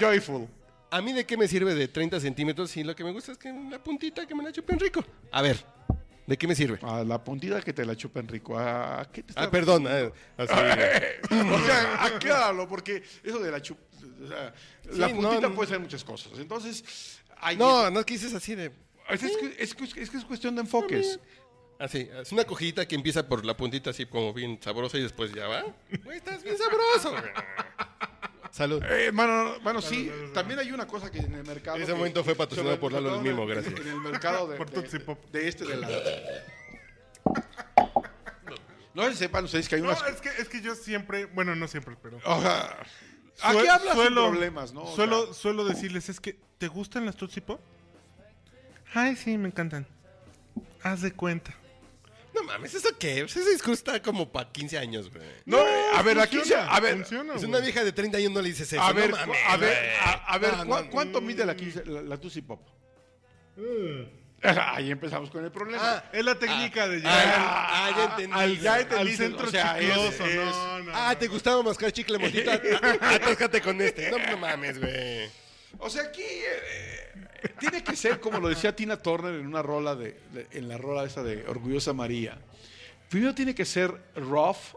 Joyful. 0.00 0.48
¿A 0.90 1.02
mí 1.02 1.12
de 1.12 1.26
qué 1.26 1.36
me 1.36 1.46
sirve 1.48 1.74
de 1.74 1.88
30 1.88 2.18
centímetros 2.20 2.70
si 2.70 2.82
lo 2.82 2.96
que 2.96 3.04
me 3.04 3.12
gusta 3.12 3.32
es 3.32 3.38
que 3.38 3.52
la 3.52 3.82
puntita 3.82 4.26
que 4.26 4.34
me 4.34 4.42
la 4.42 4.52
chupen 4.52 4.78
rico? 4.80 5.04
A 5.32 5.42
ver, 5.42 5.62
¿de 6.26 6.38
qué 6.38 6.46
me 6.48 6.54
sirve? 6.54 6.78
A 6.82 7.04
la 7.04 7.22
puntida 7.22 7.60
que 7.60 7.72
te 7.74 7.84
la 7.84 7.94
chupen 7.94 8.26
rico. 8.26 8.58
¿A 8.58 9.06
qué 9.12 9.22
te 9.22 9.32
Ah, 9.36 9.44
está- 9.44 9.50
perdón. 9.50 9.84
eh, 9.88 10.10
así, 10.38 10.52
o 11.34 11.66
sea, 11.66 12.04
acláralo, 12.04 12.66
porque 12.66 13.02
eso 13.22 13.38
de 13.38 13.50
la 13.50 13.60
chup... 13.60 13.78
o 14.24 14.26
sea, 14.28 14.54
la 14.96 15.08
puntita 15.10 15.40
no, 15.48 15.54
puede 15.54 15.68
ser 15.68 15.80
muchas 15.80 16.02
cosas. 16.04 16.32
Entonces, 16.38 17.20
ahí 17.36 17.56
no, 17.56 17.90
no 17.90 18.00
es 18.00 18.06
que 18.06 18.14
dices 18.14 18.32
así 18.32 18.54
de... 18.54 18.72
es, 19.10 19.22
es 19.22 19.36
que, 19.36 19.46
es, 19.62 19.76
es 19.96 20.10
que 20.10 20.16
es 20.16 20.24
cuestión 20.24 20.54
de 20.54 20.62
enfoques. 20.62 21.20
Así, 21.78 22.08
es 22.20 22.32
una 22.32 22.44
cojita 22.44 22.88
que 22.88 22.94
empieza 22.96 23.28
por 23.28 23.44
la 23.44 23.56
puntita 23.56 23.90
así 23.90 24.04
como 24.06 24.32
bien 24.32 24.58
sabrosa 24.60 24.96
y 24.98 25.02
después 25.02 25.32
ya 25.32 25.46
va. 25.46 25.64
Güey, 26.02 26.16
estás 26.16 26.42
bien 26.42 26.56
sabroso. 26.56 27.14
Salud. 28.50 28.82
Eh, 28.84 29.10
bueno, 29.12 29.54
bueno, 29.62 29.80
sí, 29.82 30.10
también 30.34 30.58
hay 30.58 30.72
una 30.72 30.86
cosa 30.86 31.10
que 31.10 31.18
en 31.18 31.34
el 31.34 31.44
mercado... 31.44 31.76
Ese 31.76 31.86
que- 31.86 31.94
momento 31.94 32.24
fue 32.24 32.34
patrocinado 32.34 32.78
por 32.80 32.92
Lalo 32.92 33.20
el 33.20 33.26
en 33.26 33.38
el- 33.38 33.46
gracias. 33.46 33.80
En 33.80 33.88
el 33.88 34.00
mercado 34.00 34.48
de, 34.48 34.56
Por 34.56 34.68
de- 34.70 34.74
Tootsie 34.74 35.00
Pop. 35.00 35.18
de 35.30 35.48
este 35.48 35.64
de 35.66 35.76
la... 35.76 35.88
No 38.94 39.04
sé 39.04 39.12
si 39.12 39.16
sepan 39.18 39.44
ustedes 39.44 39.68
que 39.68 39.76
hay 39.76 39.82
No, 39.82 39.88
unas... 39.88 40.02
es 40.08 40.20
que, 40.20 40.28
es 40.28 40.48
que 40.48 40.60
yo 40.60 40.74
siempre, 40.74 41.26
bueno, 41.26 41.54
no 41.54 41.68
siempre, 41.68 41.96
pero... 42.02 42.18
O 42.24 42.40
sea, 42.42 42.78
aquí 43.42 43.58
hablas 43.68 43.82
sin 43.94 44.02
suelo- 44.02 44.28
problemas, 44.30 44.72
¿no? 44.72 44.82
O 44.82 44.94
Suelo, 44.96 45.26
sea, 45.26 45.34
suelo 45.34 45.64
decirles, 45.64 46.08
es 46.08 46.18
que, 46.20 46.38
¿te 46.58 46.66
gustan 46.68 47.06
las 47.06 47.16
Tootsie 47.16 47.42
Pop? 47.42 47.60
Ay, 48.94 49.14
sí, 49.14 49.36
me 49.38 49.48
encantan. 49.48 49.86
Haz 50.82 51.02
de 51.02 51.12
cuenta. 51.12 51.54
No 52.34 52.42
mames, 52.44 52.74
¿eso 52.74 52.88
qué? 52.98 53.20
Pues 53.20 53.36
Ese 53.36 53.50
discurso 53.50 53.72
está 53.74 54.02
como 54.02 54.30
para 54.30 54.50
15 54.52 54.78
años, 54.78 55.10
güey. 55.10 55.24
no, 55.46 55.58
a 55.94 56.02
ver, 56.02 56.18
aquí... 56.20 56.36
funciona, 56.36 56.66
A 56.68 56.80
ver, 56.80 56.94
funciona, 56.96 57.32
Es 57.34 57.38
güey. 57.40 57.48
una 57.50 57.60
vieja 57.60 57.82
de 57.84 57.92
30 57.92 58.18
años 58.18 58.32
no 58.32 58.42
le 58.42 58.48
dices 58.50 58.72
eso. 58.72 58.82
a 58.82 58.92
ver, 58.92 59.10
no 59.10 59.16
mames, 59.16 59.38
a 59.46 59.56
ver, 59.56 59.92
a, 60.00 60.12
a 60.34 60.38
ver, 60.38 60.52
No, 60.58 60.64
¿cu- 60.66 60.68
no, 60.84 60.90
¿cuánto 60.90 61.20
mide 61.20 61.44
la, 61.46 61.56
15 61.56 61.84
la, 61.86 62.02
la 62.02 62.16
Tootsie 62.18 62.42
Pop? 62.42 62.60
Ahí 64.42 64.90
empezamos 64.92 65.30
con 65.30 65.44
el 65.44 65.50
problema. 65.50 65.82
Ah, 65.82 66.04
Es 66.12 66.24
la 66.24 66.38
técnica 66.38 66.86
de 66.86 66.96
ah, 66.96 66.98
llegar 66.98 67.34
ah, 67.40 67.90
ya 67.96 68.04
entendí. 68.04 68.38
al, 68.38 68.60
ya 68.60 68.74
al 68.74 68.80
entendí, 68.82 69.16
centro 69.16 69.48
o 69.48 69.50
sea, 69.50 69.78
es- 69.80 69.86
chicloso. 69.88 70.26
es- 70.26 70.34
no, 70.36 70.78
no, 70.84 70.92
Ah, 70.94 71.10
no. 71.12 71.18
¿te 71.18 71.26
gustaba 71.26 71.62
mascar 71.64 71.90
chicle 71.92 72.18
motita? 72.18 72.52
Atájate 73.00 73.60
con 73.60 73.80
este. 73.80 74.10
No, 74.12 74.18
no 74.18 74.36
mames, 74.38 74.78
güey. 74.78 75.28
O 75.78 75.90
sea, 75.90 76.04
aquí 76.04 76.22
eh, 76.22 77.48
tiene 77.60 77.84
que 77.84 77.94
ser 77.94 78.20
como 78.20 78.38
lo 78.40 78.48
decía 78.48 78.74
Tina 78.74 78.96
Turner 78.96 79.34
en 79.34 79.46
una 79.46 79.62
rola 79.62 79.94
de, 79.94 80.18
de- 80.32 80.46
en 80.52 80.68
la 80.68 80.78
rola 80.78 81.04
esa 81.04 81.22
de 81.22 81.46
Orgullosa 81.46 81.92
María. 81.92 82.38
Primero 83.08 83.34
tiene 83.34 83.54
que 83.54 83.64
ser 83.64 83.92
rough, 84.16 84.74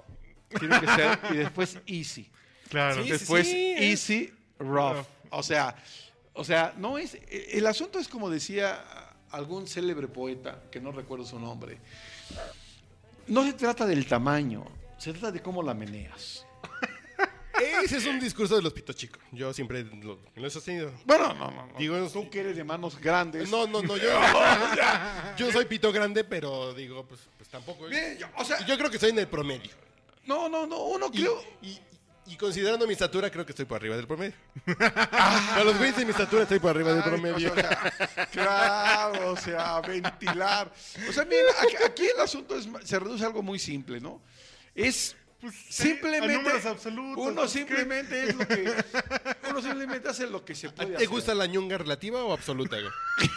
tiene 0.59 0.79
que 0.79 0.87
ser 0.87 1.19
y 1.31 1.37
después 1.37 1.77
easy. 1.85 2.29
Claro. 2.69 2.95
Sí, 2.97 3.03
sí, 3.03 3.11
Después 3.11 3.47
sí, 3.47 3.73
es- 3.77 3.81
easy, 3.81 4.33
rough. 4.59 4.95
Rough. 4.97 5.05
O 5.31 5.43
sea, 5.43 5.75
o 6.33 6.43
sea, 6.43 6.73
no 6.77 6.97
es 6.97 7.17
el 7.29 7.65
asunto 7.67 7.99
es 7.99 8.07
como 8.07 8.29
decía 8.29 8.83
algún 9.31 9.67
célebre 9.67 10.07
poeta 10.09 10.61
que 10.71 10.79
no 10.81 10.91
recuerdo 10.91 11.25
su 11.25 11.39
nombre. 11.39 11.77
No 13.27 13.43
se 13.45 13.53
trata 13.53 13.85
del 13.85 14.05
tamaño, 14.07 14.65
se 14.97 15.11
trata 15.13 15.31
de 15.31 15.41
cómo 15.41 15.63
la 15.63 15.73
meneas. 15.73 16.45
Ese 17.83 17.97
es 17.97 18.05
un 18.05 18.19
discurso 18.19 18.55
de 18.55 18.61
los 18.61 18.73
pitos 18.73 18.95
chicos. 18.95 19.21
Yo 19.31 19.53
siempre 19.53 19.83
lo, 19.83 20.19
lo 20.35 20.47
he 20.47 20.49
sostenido. 20.49 20.91
Bueno, 21.05 21.33
no, 21.33 21.51
no, 21.51 21.65
no. 21.67 21.77
Digo, 21.77 22.07
tú 22.09 22.29
que 22.29 22.39
eres 22.41 22.55
de 22.55 22.63
manos 22.63 22.99
grandes. 22.99 23.49
No, 23.49 23.67
no, 23.67 23.81
no, 23.81 23.97
yo, 23.97 24.09
yo 25.37 25.51
soy 25.51 25.65
pito 25.65 25.91
grande, 25.91 26.23
pero 26.23 26.73
digo, 26.73 27.05
pues, 27.05 27.21
pues 27.37 27.49
tampoco. 27.49 27.85
es- 27.85 27.91
Bien, 27.91 28.17
yo- 28.17 28.27
o 28.37 28.43
sea, 28.43 28.65
Yo 28.65 28.77
creo 28.77 28.89
que 28.89 28.97
estoy 28.97 29.11
en 29.11 29.19
el 29.19 29.27
promedio. 29.27 29.71
no, 30.25 30.47
no, 30.49 30.65
no, 30.67 30.77
uno 30.85 31.07
Y, 31.13 31.19
creo. 31.21 31.43
y- 31.61 31.79
y 32.27 32.37
considerando 32.37 32.85
mi 32.87 32.93
estatura, 32.93 33.29
creo 33.29 33.45
que 33.45 33.51
estoy 33.51 33.65
por 33.65 33.77
arriba 33.77 33.97
del 33.97 34.07
promedio. 34.07 34.35
Para 34.77 35.63
los 35.65 35.75
güeyes 35.77 35.97
de 35.97 36.05
mi 36.05 36.11
estatura, 36.11 36.43
estoy 36.43 36.59
por 36.59 36.69
arriba 36.69 36.93
del 36.93 37.01
Ay, 37.03 37.09
promedio. 37.09 37.51
o 37.51 37.55
sea, 37.55 38.27
claro, 38.31 39.31
o 39.31 39.37
sea, 39.37 39.81
ventilar. 39.81 40.71
O 41.09 41.11
sea, 41.11 41.25
miren, 41.25 41.45
aquí, 41.61 41.75
aquí 41.85 42.05
el 42.05 42.19
asunto 42.21 42.55
es, 42.55 42.69
se 42.87 42.99
reduce 42.99 43.23
a 43.23 43.27
algo 43.27 43.41
muy 43.41 43.59
simple, 43.59 43.99
¿no? 43.99 44.21
Es 44.73 45.15
Pues, 45.41 45.55
simplemente 45.69 46.33
números 46.33 46.65
absolutos. 46.65 47.25
uno 47.25 47.41
pues, 47.41 47.51
¿qué? 47.51 47.57
simplemente 47.59 48.23
es 48.29 48.35
lo 48.35 48.47
que 48.47 48.73
uno 49.49 49.61
simplemente 49.61 50.09
hace 50.09 50.27
lo 50.27 50.45
que 50.45 50.53
se 50.53 50.69
puede 50.69 50.89
¿Te 50.91 50.95
hacer. 50.97 51.09
gusta 51.09 51.33
la 51.33 51.47
ñonga 51.47 51.79
relativa 51.79 52.23
o 52.23 52.31
absoluta, 52.31 52.77
güey? 52.79 52.91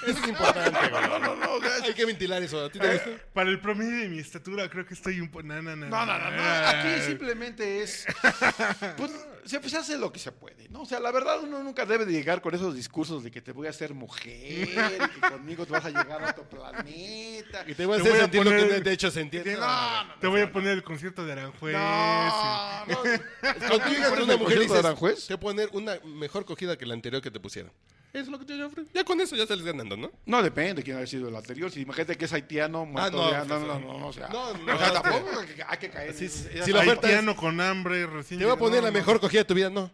Eso 0.07 0.19
es 0.23 0.29
importante, 0.29 0.79
güey. 0.91 1.03
No, 1.09 1.19
no, 1.19 1.35
no, 1.37 1.61
sea, 1.61 1.85
Hay 1.85 1.95
que 1.95 2.05
ventilar 2.05 2.43
eso. 2.43 2.63
¿A 2.63 2.71
ti 2.71 2.79
te 2.79 2.93
gusta? 2.93 3.11
Para 3.33 3.49
el 3.49 3.59
promedio 3.59 3.97
de 4.03 4.09
mi 4.09 4.19
estatura, 4.19 4.69
creo 4.69 4.85
que 4.87 4.93
estoy 4.95 5.19
un 5.21 5.31
poco. 5.31 5.45
No, 5.45 5.63
no, 5.63 5.75
no. 5.77 5.87
No, 5.89 6.07
no, 6.07 6.19
no, 6.19 6.31
no. 6.31 6.43
Aquí 6.43 7.03
simplemente 7.07 7.83
es. 7.83 8.07
Pues 8.97 9.11
se, 9.45 9.61
pues, 9.61 9.75
hace 9.75 9.97
lo 9.99 10.13
que 10.13 10.19
se 10.19 10.33
puede, 10.33 10.69
¿no? 10.69 10.83
O 10.83 10.87
sea, 10.87 11.01
la 11.01 11.11
verdad, 11.13 11.41
uno 11.43 11.63
nunca 11.63 11.85
debe 11.87 12.05
de 12.05 12.13
llegar 12.13 12.41
con 12.41 12.55
esos 12.55 12.75
discursos 12.75 13.23
de 13.23 13.31
que 13.31 13.41
te 13.41 13.53
voy 13.53 13.67
a 13.67 13.71
hacer 13.71 13.95
mujer, 13.95 14.69
y 14.69 15.21
que 15.21 15.29
conmigo 15.31 15.65
te 15.67 15.73
vas 15.73 15.85
a 15.85 15.89
llegar 15.89 16.23
a 16.25 16.31
otro 16.31 16.49
planeta. 16.49 17.65
Y 17.67 17.75
te 17.75 17.87
voy 17.87 17.99
a 17.99 18.03
Te 18.03 18.09
hacer 18.09 18.13
voy 18.13 18.19
a 18.19 18.23
sentir 18.23 18.45
lo 18.45 18.51
que 18.51 18.81
de 18.81 18.93
hecho 18.93 19.11
se 19.11 19.21
entiende. 19.21 19.55
No, 19.57 20.05
no, 20.05 20.15
Te 20.21 20.27
voy 20.27 20.41
a 20.43 20.53
poner 20.53 20.73
el 20.73 20.83
concierto 20.83 21.25
de 21.25 21.33
Aranjuez. 21.33 21.75
no, 21.75 22.87
no. 22.87 22.97
Cuando 23.41 23.79
tú 23.81 23.89
llegas 23.91 24.11
¿Pones 24.11 24.11
con 24.11 24.23
una 24.23 24.37
mujer 24.37 24.37
y 24.37 24.39
concierto 24.39 24.59
de 24.59 24.59
dices, 24.61 24.85
Aranjuez? 24.85 25.27
te 25.27 25.35
voy 25.35 25.37
a 25.37 25.41
poner 25.41 25.69
una 25.73 25.99
mejor 26.05 26.45
cogida 26.45 26.77
que 26.77 26.87
la 26.87 26.95
anterior 26.95 27.23
que 27.23 27.31
te 27.31 27.41
pusieron. 27.41 27.73
Eso 28.15 28.23
es 28.23 28.29
lo 28.29 28.39
que 28.39 28.45
te 28.45 28.63
ofrece. 28.63 28.91
Ya 28.95 29.03
con 29.05 29.21
eso 29.21 29.35
ya 29.37 29.45
sales 29.47 29.65
ganando, 29.65 29.97
¿no? 29.97 30.11
No 30.25 30.41
depende 30.43 30.75
de 30.75 30.83
quién 30.85 30.97
haya 30.97 31.07
sido 31.07 31.29
el 31.29 31.35
anterior. 31.37 31.71
Si 31.71 31.81
imagínate 31.81 32.17
que 32.17 32.25
es 32.27 32.33
haitiano, 32.33 32.87
muerto 32.87 33.17
no, 33.19 33.45
no, 33.45 33.59
no, 33.59 33.79
no, 33.81 33.99
no, 33.99 34.07
o 34.07 34.13
sea, 34.13 34.29
No, 34.29 34.49
o 34.51 34.57
no, 34.57 34.79
sea, 34.79 34.87
no, 34.89 35.03
tampoco 35.03 35.31
hay 35.69 35.79
que 35.79 35.91
caer. 35.91 36.15
Sí, 36.15 36.29
sí, 36.29 36.49
si 36.65 36.73
la 36.73 36.79
oferta 36.81 37.09
es- 37.09 37.15
Haitiano 37.17 37.35
con 37.37 37.61
hambre, 37.61 38.07
recién. 38.07 38.39
Te 38.39 38.47
voy 38.47 38.55
a 38.55 38.57
poner 38.57 38.81
no, 38.81 38.87
la 38.87 38.91
no. 38.93 38.99
mejor 38.99 39.19
cogida 39.21 39.41
de 39.41 39.45
tu 39.47 39.55
vida, 39.55 39.69
no. 39.69 39.91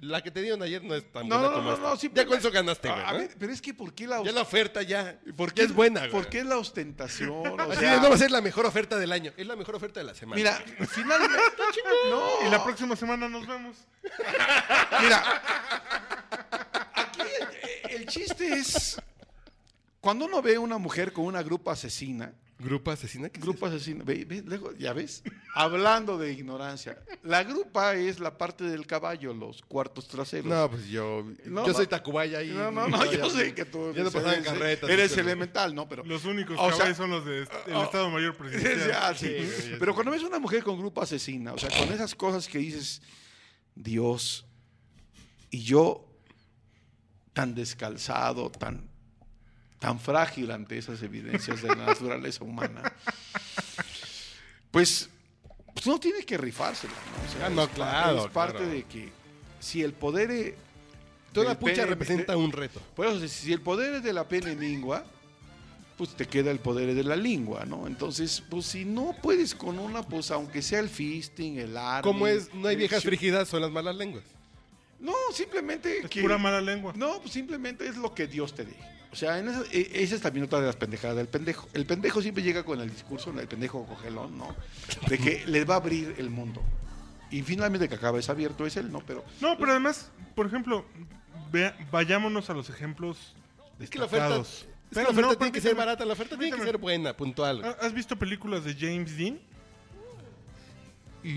La 0.00 0.22
que 0.22 0.30
te 0.30 0.42
dieron 0.42 0.62
ayer 0.62 0.84
no 0.84 0.94
es 0.94 1.10
tan 1.10 1.26
No, 1.26 1.36
buena 1.38 1.48
no, 1.48 1.54
como 1.56 1.68
no, 1.70 1.94
esta. 1.94 2.06
no, 2.08 2.14
Ya 2.14 2.26
con 2.26 2.38
eso 2.38 2.50
ganaste, 2.52 2.88
güey. 2.90 3.02
A 3.02 3.12
ver, 3.14 3.30
pero 3.38 3.50
es 3.50 3.62
que 3.62 3.72
¿por 3.72 3.94
qué 3.94 4.06
la, 4.06 4.22
Ya 4.22 4.30
la 4.30 4.42
oferta 4.42 4.82
ya. 4.82 5.18
¿por 5.34 5.54
ya 5.54 5.64
es 5.64 5.72
buena, 5.72 6.00
güey. 6.00 6.12
¿Por 6.12 6.28
qué 6.28 6.44
la 6.44 6.58
ostentación? 6.58 7.30
O 7.30 7.74
sea, 7.74 7.98
no 7.98 8.10
va 8.10 8.14
a 8.14 8.18
ser 8.18 8.30
la 8.30 8.42
mejor 8.42 8.66
oferta 8.66 8.98
del 8.98 9.10
año. 9.10 9.32
Es 9.38 9.46
la 9.46 9.56
mejor 9.56 9.74
oferta 9.74 9.98
de 9.98 10.04
la 10.04 10.14
semana. 10.14 10.36
Mira, 10.36 10.62
finalmente. 10.86 11.36
no, 12.10 12.46
Y 12.46 12.50
la 12.50 12.62
próxima 12.62 12.94
semana 12.94 13.26
nos 13.28 13.46
vemos. 13.46 13.76
Mira, 15.02 15.42
el, 18.06 18.12
chiste 18.12 18.52
es 18.52 19.00
cuando 20.00 20.26
uno 20.26 20.40
ve 20.42 20.56
a 20.56 20.60
una 20.60 20.78
mujer 20.78 21.12
con 21.12 21.24
una 21.24 21.42
grupa 21.42 21.72
asesina, 21.72 22.32
Grupo 22.58 22.90
asesina. 22.90 23.28
¿qué 23.28 23.38
es 23.38 23.44
grupo 23.44 23.66
asesina, 23.66 24.02
ve- 24.02 24.24
ve- 24.24 24.42
luego, 24.46 24.72
ya 24.78 24.94
ves, 24.94 25.22
hablando 25.54 26.16
de 26.16 26.32
ignorancia, 26.32 26.98
la 27.22 27.44
grupa 27.44 27.94
es 27.94 28.18
la 28.18 28.38
parte 28.38 28.64
del 28.64 28.86
caballo, 28.86 29.34
los 29.34 29.60
cuartos 29.60 30.08
traseros. 30.08 30.46
No, 30.46 30.70
pues 30.70 30.86
yo. 30.88 31.26
No, 31.44 31.66
yo 31.66 31.74
soy 31.74 31.86
Tacubaya 31.86 32.42
y. 32.42 32.52
no, 32.52 32.70
no, 32.70 32.88
no, 32.88 33.12
yo 33.12 33.28
sé 33.28 33.52
que 33.52 33.66
tú 33.66 33.92
Ya 33.94 34.04
no 34.04 34.10
pasaban 34.10 34.42
carretas. 34.42 34.88
eres 34.88 35.10
pero- 35.10 35.22
elemental, 35.22 35.74
¿no? 35.74 35.86
Pero 35.86 36.02
Los 36.04 36.24
únicos 36.24 36.56
O 36.58 36.72
sea, 36.72 36.94
son 36.94 37.10
los 37.10 37.26
del 37.26 37.46
oh, 37.74 37.82
Estado 37.84 38.08
Mayor 38.10 38.34
Presidencial. 38.38 38.90
Ah, 39.02 39.14
sí. 39.14 39.36
Sí, 39.60 39.72
Pero 39.78 39.94
cuando 39.94 40.12
ves 40.12 40.22
una 40.22 40.38
mujer 40.38 40.62
con 40.64 40.78
grupo 40.78 41.02
asesina, 41.02 41.52
o 41.52 41.58
sea, 41.58 41.68
con 41.78 41.92
esas 41.92 42.14
cosas 42.14 42.48
que 42.48 42.56
dices, 42.56 43.02
Dios, 43.74 44.46
y 45.50 45.60
yo 45.62 46.08
tan 47.36 47.54
descalzado, 47.54 48.50
tan, 48.50 48.88
tan 49.78 50.00
frágil 50.00 50.50
ante 50.52 50.78
esas 50.78 51.02
evidencias 51.02 51.60
de 51.60 51.68
la 51.68 51.74
naturaleza 51.84 52.42
humana, 52.42 52.82
pues, 54.70 55.10
pues 55.74 55.86
uno 55.86 56.00
tiene 56.00 56.24
que 56.24 56.38
rifársela, 56.38 56.94
¿no? 56.94 57.28
O 57.28 57.38
sea, 57.38 57.48
no, 57.50 57.64
es 57.64 57.68
claro, 57.70 58.24
Es 58.24 58.32
parte 58.32 58.56
claro. 58.58 58.72
de 58.72 58.84
que 58.84 59.12
si 59.60 59.82
el 59.82 59.92
poder... 59.92 60.30
eh, 60.30 60.54
Toda 61.34 61.58
pucha 61.58 61.74
pene- 61.82 61.86
representa 61.88 62.36
un 62.38 62.50
reto. 62.52 62.80
por 62.94 63.06
eso, 63.06 63.28
si 63.28 63.52
el 63.52 63.60
poder 63.60 63.96
es 63.96 64.02
de 64.02 64.14
la 64.14 64.26
pena 64.26 64.50
en 64.52 64.58
lengua, 64.60 65.04
pues 65.98 66.16
te 66.16 66.26
queda 66.26 66.50
el 66.50 66.58
poder 66.60 66.94
de 66.94 67.04
la 67.04 67.16
lengua, 67.16 67.66
¿no? 67.66 67.86
Entonces, 67.86 68.42
pues 68.48 68.64
si 68.64 68.86
no 68.86 69.14
puedes 69.22 69.54
con 69.54 69.78
una, 69.78 70.02
pues 70.02 70.30
aunque 70.30 70.62
sea 70.62 70.78
el 70.80 70.88
fisting, 70.88 71.58
el 71.58 71.76
arte. 71.76 72.08
Como 72.08 72.26
es, 72.26 72.54
no 72.54 72.68
hay 72.68 72.76
viejas 72.76 73.02
frígidas, 73.02 73.48
son 73.48 73.60
las 73.60 73.70
malas 73.70 73.94
lenguas. 73.96 74.24
No, 75.00 75.12
simplemente 75.32 75.98
Es 75.98 76.10
que... 76.10 76.22
pura 76.22 76.38
mala 76.38 76.60
lengua. 76.60 76.92
No, 76.96 77.20
pues 77.20 77.32
simplemente 77.32 77.86
es 77.86 77.96
lo 77.96 78.14
que 78.14 78.26
Dios 78.26 78.54
te 78.54 78.64
dé. 78.64 78.74
O 79.12 79.16
sea, 79.16 79.38
en 79.38 79.48
esa, 79.48 79.62
e- 79.72 79.90
esa 80.02 80.14
es 80.14 80.20
también 80.20 80.44
otra 80.44 80.60
de 80.60 80.66
las 80.66 80.76
pendejadas 80.76 81.16
del 81.16 81.28
pendejo. 81.28 81.68
El 81.74 81.86
pendejo 81.86 82.20
siempre 82.22 82.42
llega 82.42 82.64
con 82.64 82.80
el 82.80 82.90
discurso, 82.90 83.30
el 83.38 83.48
pendejo 83.48 83.86
cogelón, 83.86 84.36
¿no? 84.36 84.54
De 85.08 85.18
que 85.18 85.44
le 85.46 85.64
va 85.64 85.74
a 85.74 85.78
abrir 85.78 86.14
el 86.18 86.28
mundo. 86.30 86.62
Y 87.30 87.42
finalmente 87.42 87.88
que 87.88 87.94
acaba 87.94 88.18
es 88.18 88.28
abierto 88.28 88.66
es 88.66 88.76
él, 88.76 88.90
¿no? 88.92 89.00
Pero 89.06 89.24
No, 89.40 89.56
pero 89.58 89.70
además, 89.70 90.10
por 90.34 90.46
ejemplo, 90.46 90.84
vea- 91.50 91.76
vayámonos 91.90 92.50
a 92.50 92.54
los 92.54 92.68
ejemplos 92.70 93.34
Es 93.80 93.88
que 93.90 93.98
la 93.98 94.04
oferta, 94.06 94.36
es 94.40 94.66
que 94.90 95.02
la 95.02 95.08
oferta 95.08 95.20
no, 95.32 95.36
tiene 95.36 95.52
que 95.52 95.60
ser 95.60 95.74
barata, 95.74 96.04
la 96.04 96.12
oferta 96.12 96.36
tiene 96.38 96.56
que 96.56 96.62
ser 96.64 96.78
buena, 96.78 97.16
puntual. 97.16 97.64
¿Ha- 97.64 97.86
¿Has 97.86 97.92
visto 97.94 98.16
películas 98.16 98.64
de 98.64 98.74
James 98.74 99.16
Dean? 99.16 99.38
Y 101.24 101.34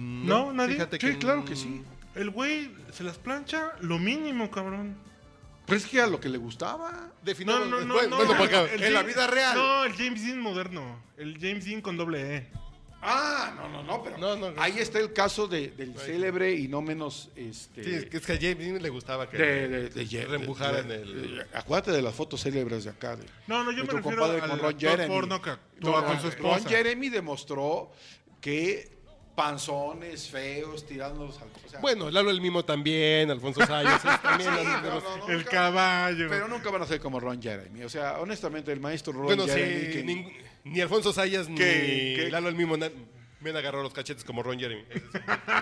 No, 0.00 0.52
nadie. 0.52 0.74
fíjate 0.74 0.98
sí, 1.00 1.16
claro 1.16 1.44
que 1.44 1.56
sí. 1.56 1.82
El 2.16 2.30
güey 2.30 2.70
se 2.92 3.04
las 3.04 3.18
plancha 3.18 3.72
lo 3.80 3.98
mínimo, 3.98 4.50
cabrón. 4.50 4.96
Pues 5.66 5.84
es 5.84 5.90
que 5.90 6.00
a 6.00 6.06
lo 6.06 6.20
que 6.20 6.28
le 6.28 6.38
gustaba. 6.38 7.10
Definamos, 7.22 7.68
No, 7.68 7.80
no, 7.80 7.84
no, 7.86 7.94
bueno, 7.94 8.08
no. 8.10 8.16
bueno, 8.16 8.32
no, 8.32 8.38
para 8.38 8.62
acá. 8.64 8.72
el 8.74 8.82
En 8.82 8.92
la 8.94 9.02
vida 9.02 9.26
real. 9.26 9.56
No, 9.56 9.84
el 9.84 9.92
James 9.94 10.24
Dean 10.24 10.40
moderno. 10.40 11.02
El 11.16 11.38
James 11.40 11.64
Dean 11.64 11.80
con 11.80 11.96
doble 11.96 12.36
E. 12.36 12.50
Ah, 13.02 13.52
no, 13.56 13.68
no, 13.68 13.82
no, 13.82 14.02
pero 14.02 14.16
No, 14.18 14.34
no, 14.36 14.50
no. 14.52 14.60
ahí 14.62 14.78
está 14.78 14.98
el 14.98 15.12
caso 15.12 15.46
de- 15.46 15.68
del 15.68 15.94
célebre 15.96 16.54
y 16.54 16.66
no 16.66 16.80
menos 16.82 17.30
este 17.36 17.84
Sí, 17.84 17.90
es 17.94 18.06
que, 18.06 18.16
es 18.16 18.26
que 18.26 18.32
a 18.32 18.36
James 18.36 18.58
Dean 18.58 18.82
le 18.82 18.88
gustaba 18.88 19.28
que 19.28 19.36
de, 19.36 19.68
de, 19.68 19.88
de, 19.90 20.00
el... 20.02 21.36
de- 21.36 21.46
acuérdate 21.52 21.92
de 21.92 22.02
las 22.02 22.14
fotos 22.14 22.42
célebres 22.42 22.84
de 22.84 22.90
acá. 22.90 23.14
de- 23.16 23.26
No, 23.46 23.62
no, 23.62 23.70
yo 23.70 23.78
de 23.78 23.82
me 23.84 23.88
tu 23.90 23.96
refiero 23.98 24.24
al 24.24 24.40
con 24.48 24.58
Ron 24.58 24.78
Jeremy. 24.80 25.14
porno 25.14 25.42
que 25.42 25.50
actúa 25.50 26.00
No, 26.00 26.06
con 26.06 26.16
su 26.16 26.22
Ron 26.22 26.32
esposa. 26.32 26.68
Jeremy 26.68 27.08
demostró 27.10 27.92
que 28.40 28.95
panzones 29.36 30.28
feos 30.28 30.84
tirándolos 30.86 31.36
al 31.40 31.48
o 31.64 31.68
sea, 31.70 31.80
Bueno, 31.80 32.10
Lalo 32.10 32.30
el 32.30 32.40
Mimo 32.40 32.64
también, 32.64 33.30
Alfonso 33.30 33.64
Sayas 33.64 34.02
también. 34.22 34.50
sí, 34.52 34.58
han- 34.66 34.82
no, 34.82 35.00
no, 35.00 35.16
no, 35.18 35.28
El 35.28 35.36
nunca- 35.38 35.50
caballo. 35.50 36.26
Pero 36.28 36.48
nunca 36.48 36.70
van 36.70 36.82
a 36.82 36.86
ser 36.86 36.98
como 37.00 37.20
Ron 37.20 37.40
Jeremy. 37.40 37.84
O 37.84 37.88
sea, 37.88 38.18
honestamente, 38.20 38.72
el 38.72 38.80
maestro 38.80 39.12
Ron 39.12 39.26
Bueno, 39.26 39.46
Jeremy. 39.46 39.86
sí, 39.86 39.92
que- 39.92 40.46
ni 40.64 40.80
Alfonso 40.80 41.12
Sayas 41.12 41.48
ni 41.48 41.54
Que- 41.56 42.28
Lalo 42.30 42.48
el 42.48 42.56
Mimo 42.56 42.76
me 43.46 43.50
han 43.50 43.56
agarrado 43.56 43.82
los 43.84 43.92
cachetes 43.92 44.24
como 44.24 44.42
Ron 44.42 44.58
Jeremy. 44.58 44.84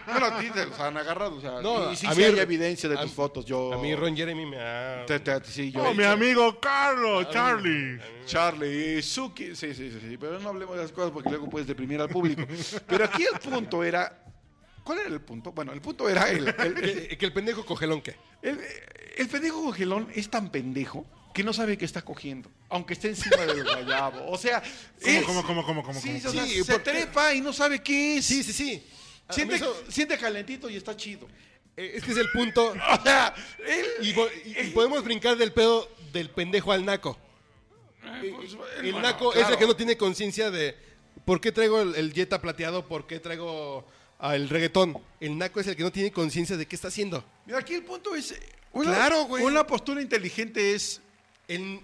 Bueno, 0.07 0.27
a 0.27 0.38
ti 0.40 0.51
te 0.51 0.66
los 0.66 0.79
han 0.81 0.97
agarrado. 0.97 1.37
O 1.37 1.40
sea, 1.40 1.61
No, 1.61 1.92
y, 1.92 1.97
sí, 1.97 2.07
a 2.07 2.12
sí 2.12 2.18
mí- 2.18 2.25
hay 2.25 2.38
evidencia 2.38 2.88
de 2.88 2.99
a- 2.99 3.03
tus 3.03 3.12
fotos. 3.12 3.44
Yo, 3.44 3.73
A 3.75 3.79
mí 3.79 3.94
Ron 3.94 4.16
Jeremy 4.16 4.47
me 4.47 4.59
ha... 4.61 5.05
te- 5.07 5.20
te- 5.20 5.44
sí, 5.44 5.70
yo- 5.70 5.83
Oh, 5.85 5.94
mi 5.94 6.05
amigo 6.05 6.59
Carlos, 6.61 7.29
Charlie. 7.31 7.99
Charlie, 8.27 9.03
Suki, 9.03 9.55
sí, 9.55 9.75
sí, 9.75 9.90
sí, 9.90 9.99
sí, 10.09 10.16
pero 10.16 10.38
no 10.40 10.49
hablemos 10.49 10.77
de 10.77 10.83
las 10.83 10.92
cosas 10.92 11.11
porque 11.11 11.29
luego 11.29 11.49
puedes 11.51 11.66
deprimir 11.68 12.01
al 12.01 12.09
público. 12.09 12.42
Pero 12.87 13.05
aquí 13.05 13.25
el 13.25 13.38
punto 13.38 13.85
era, 13.85 14.25
¿cuál 14.83 14.99
era 15.01 15.09
el 15.09 15.20
punto? 15.20 15.53
Bueno, 15.53 15.73
el 15.73 15.81
punto 15.81 16.09
era 16.09 16.31
el, 16.31 16.49
el, 16.49 16.55
el, 16.59 16.75
Que, 17.09 17.18
que 17.18 17.27
el 17.27 17.33
pendejo 17.33 17.64
cogelón 17.66 18.01
que. 18.03 18.16
el- 18.42 18.59
el 19.16 19.29
pendejo 19.29 19.62
congelón 19.62 20.09
es 20.14 20.29
tan 20.31 20.51
pendejo 20.51 21.07
que 21.35 21.44
no 21.44 21.53
sabe 21.53 21.77
que 21.77 21.85
está 21.85 22.01
cogiendo, 22.03 22.51
aunque 22.70 22.94
esté 22.94 23.09
encima 23.09 23.44
del 23.44 23.64
guayabo. 23.64 24.31
O 24.31 24.38
sea, 24.38 24.62
¿Cómo, 25.03 25.18
es- 25.18 25.25
cómo, 25.25 25.42
cómo, 25.44 25.64
cómo, 25.66 25.83
cómo, 25.83 26.01
sí, 26.01 26.09
cómo? 26.23 26.29
o 26.31 26.33
sea, 26.33 26.47
Sí, 26.47 26.64
se 26.64 26.73
porque- 26.73 26.90
trepa 26.92 27.35
y 27.35 27.40
no 27.42 27.53
sabe 27.53 27.83
qué 27.83 28.16
es. 28.18 28.25
Sí, 28.25 28.42
sí, 28.42 28.53
sí. 28.53 28.83
Siente, 29.31 29.57
eso- 29.57 29.85
siente 29.90 30.16
calentito 30.16 30.70
y 30.70 30.77
está 30.77 30.97
chido. 30.97 31.27
eh, 31.77 31.94
es 31.97 32.05
que 32.05 32.12
es 32.12 32.18
el 32.18 32.31
punto. 32.31 32.73
O 33.01 33.03
sea, 33.03 33.35
Y, 34.01 34.12
podemos 34.70 35.03
brincar 35.03 35.37
del 35.37 35.53
pedo 35.53 35.90
del 36.12 36.31
pendejo 36.31 36.70
al 36.73 36.85
naco. 36.85 37.18
pues, 38.01 38.53
El 38.79 38.92
bueno, 38.92 39.01
naco 39.01 39.33
es 39.33 39.38
claro. 39.38 39.55
el 39.55 39.59
que 39.59 39.66
no 39.66 39.75
tiene 39.77 39.97
conciencia 39.97 40.51
de 40.51 40.77
por 41.25 41.40
qué 41.40 41.51
traigo 41.53 41.81
el, 41.83 42.12
Jetta 42.12 42.40
plateado, 42.40 42.87
por 42.87 43.07
qué 43.07 43.18
traigo 43.18 43.85
ah, 44.20 44.37
el 44.37 44.49
reggaetón. 44.49 44.97
El 45.20 45.37
naco 45.38 45.59
es 45.61 45.66
el 45.66 45.75
que 45.75 45.83
no 45.83 45.90
tiene 45.90 46.12
conciencia 46.12 46.57
de 46.57 46.66
qué 46.66 46.77
está 46.77 46.88
haciendo. 46.88 47.25
Mira, 47.47 47.59
aquí 47.59 47.75
el 47.75 47.83
punto 47.83 48.14
es. 48.14 48.33
eh, 48.33 48.40
Una, 48.73 48.94
Claro, 48.94 49.25
güey. 49.25 49.42
Una 49.44 49.66
postura 49.66 50.01
inteligente 50.03 50.75
es. 50.75 51.01
El, 51.48 51.80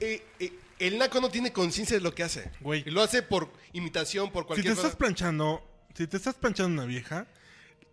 eh, 0.00 0.22
eh, 0.38 0.52
el 0.78 0.98
naco 0.98 1.20
no 1.20 1.28
tiene 1.30 1.52
conciencia 1.52 1.96
de 1.96 2.02
lo 2.02 2.14
que 2.14 2.22
hace. 2.22 2.50
Güey. 2.60 2.84
Y 2.86 2.90
lo 2.90 3.02
hace 3.02 3.22
por 3.22 3.50
imitación, 3.72 4.30
por 4.30 4.42
Si 4.42 4.46
te 4.46 4.46
cualquier 4.48 4.72
estás 4.72 4.84
cosa. 4.86 4.98
planchando, 4.98 5.62
si 5.94 6.06
te 6.06 6.16
estás 6.16 6.34
planchando 6.34 6.72
una 6.82 6.84
vieja, 6.86 7.26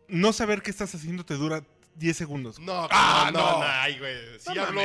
no 0.07 0.31
saber 0.33 0.61
qué 0.61 0.71
estás 0.71 0.93
haciendo 0.95 1.25
te 1.25 1.33
dura 1.33 1.63
10 1.95 2.15
segundos. 2.15 2.59
No, 2.59 2.87
Ah, 2.91 3.29
no, 3.33 3.39
no, 3.39 3.59
ay, 3.63 3.97
güey. 3.99 4.15
Si 4.39 4.53
ya 4.53 4.67
habló, 4.67 4.81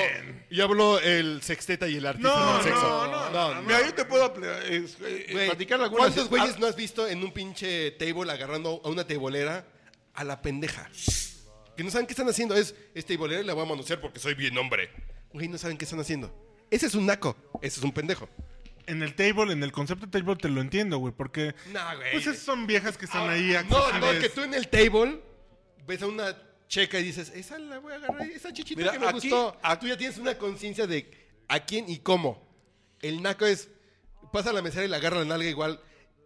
ya 0.50 0.64
habló 0.64 0.98
el 0.98 1.42
sexteta 1.42 1.86
y 1.86 1.96
el 1.96 2.06
artista 2.06 2.34
No, 2.34 2.54
del 2.54 2.62
sexo. 2.64 2.82
no, 2.82 3.06
no, 3.06 3.30
no, 3.30 3.54
no. 3.56 3.62
Mira, 3.62 3.84
yo 3.86 3.94
te 3.94 4.04
puedo 4.06 4.32
eh, 4.42 4.86
eh, 5.02 5.26
Güey, 5.30 5.46
platicar 5.46 5.80
algunas. 5.80 6.06
¿Cuántos 6.06 6.28
güeyes 6.28 6.54
Ah, 6.54 6.58
no 6.58 6.66
has 6.66 6.74
visto 6.74 7.06
en 7.06 7.22
un 7.22 7.30
pinche 7.32 7.90
table 7.92 8.32
agarrando 8.32 8.80
a 8.84 8.88
una 8.88 9.06
tableera 9.06 9.66
a 10.14 10.24
la 10.24 10.40
pendeja? 10.42 10.90
Que 11.76 11.84
no 11.84 11.90
saben 11.90 12.06
qué 12.06 12.14
están 12.14 12.28
haciendo. 12.28 12.54
Es, 12.56 12.74
es 12.94 13.04
tableera 13.06 13.42
y 13.42 13.46
la 13.46 13.52
voy 13.54 13.64
a 13.64 13.68
manosear 13.68 14.00
porque 14.00 14.18
soy 14.18 14.34
bien 14.34 14.56
hombre. 14.58 14.90
Güey, 15.32 15.48
no 15.48 15.58
saben 15.58 15.78
qué 15.78 15.84
están 15.84 16.00
haciendo. 16.00 16.32
Ese 16.70 16.86
es 16.86 16.94
un 16.94 17.06
naco. 17.06 17.36
Ese 17.60 17.78
es 17.80 17.84
un 17.84 17.92
pendejo. 17.92 18.28
En 18.86 19.02
el 19.02 19.14
table, 19.14 19.52
en 19.52 19.62
el 19.62 19.70
concepto 19.72 20.06
de 20.06 20.12
table 20.18 20.36
te 20.36 20.48
lo 20.48 20.60
entiendo, 20.60 20.98
güey, 20.98 21.14
porque 21.14 21.54
No, 21.72 21.80
güey. 21.96 22.12
pues 22.12 22.26
esas 22.26 22.38
son 22.38 22.66
viejas 22.66 22.98
que 22.98 23.04
están 23.04 23.28
ahí 23.30 23.54
no, 23.68 23.92
no, 24.00 24.10
que 24.20 24.28
tú 24.28 24.42
en 24.42 24.54
el 24.54 24.68
table 24.68 25.20
ves 25.86 26.02
a 26.02 26.06
una 26.08 26.36
checa 26.68 26.98
y 26.98 27.04
dices, 27.04 27.30
esa 27.34 27.58
la 27.58 27.78
voy 27.78 27.92
a 27.92 27.96
agarrar, 27.96 28.22
esa 28.30 28.52
chichita 28.52 28.80
Mira, 28.80 28.92
que 28.92 28.98
me 28.98 29.06
aquí- 29.06 29.28
gustó. 29.30 29.56
aquí- 29.62 29.80
Tú 29.82 29.86
ya 29.88 29.96
tienes 29.96 30.18
una 30.18 30.36
conciencia 30.36 30.86
de 30.86 31.08
a 31.48 31.60
quién 31.64 31.88
y 31.88 31.98
cómo. 31.98 32.48
El 33.00 33.22
naco 33.22 33.46
es, 33.46 33.68
pasa 34.32 34.50
a 34.50 34.52
la 34.52 34.62
mesera 34.62 34.84
y 34.84 34.88
la 34.88 34.96
agarra 34.96 35.18
la 35.18 35.26
nalga 35.26 35.48
igual. 35.48 35.80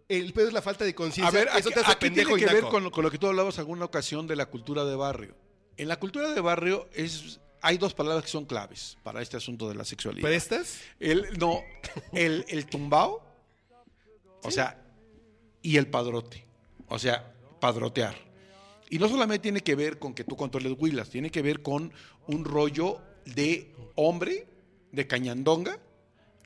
El 0.09 0.31
pedo 0.33 0.47
es 0.47 0.53
la 0.53 0.61
falta 0.61 0.83
de 0.85 0.91
A 0.91 0.95
conciencia. 0.95 1.37
ver, 1.37 1.49
Eso 1.49 1.57
aquí, 1.69 1.73
te 1.73 1.79
hace 1.81 1.91
aquí 1.91 1.99
pendejo 2.07 2.35
tiene 2.35 2.43
y 2.43 2.47
que 2.47 2.61
ver 2.61 2.71
con, 2.71 2.83
lo- 2.85 2.91
con 2.91 3.03
lo 3.03 3.11
que 3.11 3.17
tú 3.19 3.27
hablabas 3.27 3.59
alguna 3.59 3.85
ocasión 3.85 4.25
de 4.25 4.35
la 4.35 4.45
cultura 4.47 4.83
de 4.85 4.95
barrio. 4.95 5.35
En 5.75 5.89
la 5.89 5.99
cultura 5.99 6.33
de 6.33 6.41
barrio 6.41 6.89
es, 6.93 7.39
hay 7.61 7.77
dos 7.77 7.93
palabras 7.93 8.23
que 8.25 8.31
son 8.31 8.45
claves 8.45 8.97
para 9.03 9.21
este 9.21 9.37
asunto 9.37 9.67
de 9.69 9.75
la 9.75 9.83
sexualidad. 9.85 10.27
¿Prestas? 10.27 10.79
El, 10.99 11.37
no, 11.39 11.61
el, 12.13 12.45
el 12.49 12.65
tumbao, 12.65 13.23
o 14.43 14.51
sea, 14.51 14.81
y 15.61 15.77
el 15.77 15.87
padrote, 15.87 16.45
o 16.87 16.99
sea, 16.99 17.33
padrotear. 17.59 18.15
Y 18.89 18.99
no 18.99 19.09
solamente 19.09 19.43
tiene 19.43 19.61
que 19.61 19.75
ver 19.75 19.99
con 19.99 20.13
que 20.13 20.23
tú 20.23 20.35
controles 20.37 20.73
huilas, 20.77 21.09
tiene 21.09 21.29
que 21.29 21.41
ver 21.41 21.61
con 21.61 21.91
un 22.27 22.45
rollo 22.45 23.01
de 23.25 23.75
hombre, 23.95 24.47
de 24.91 25.07
cañandonga, 25.07 25.79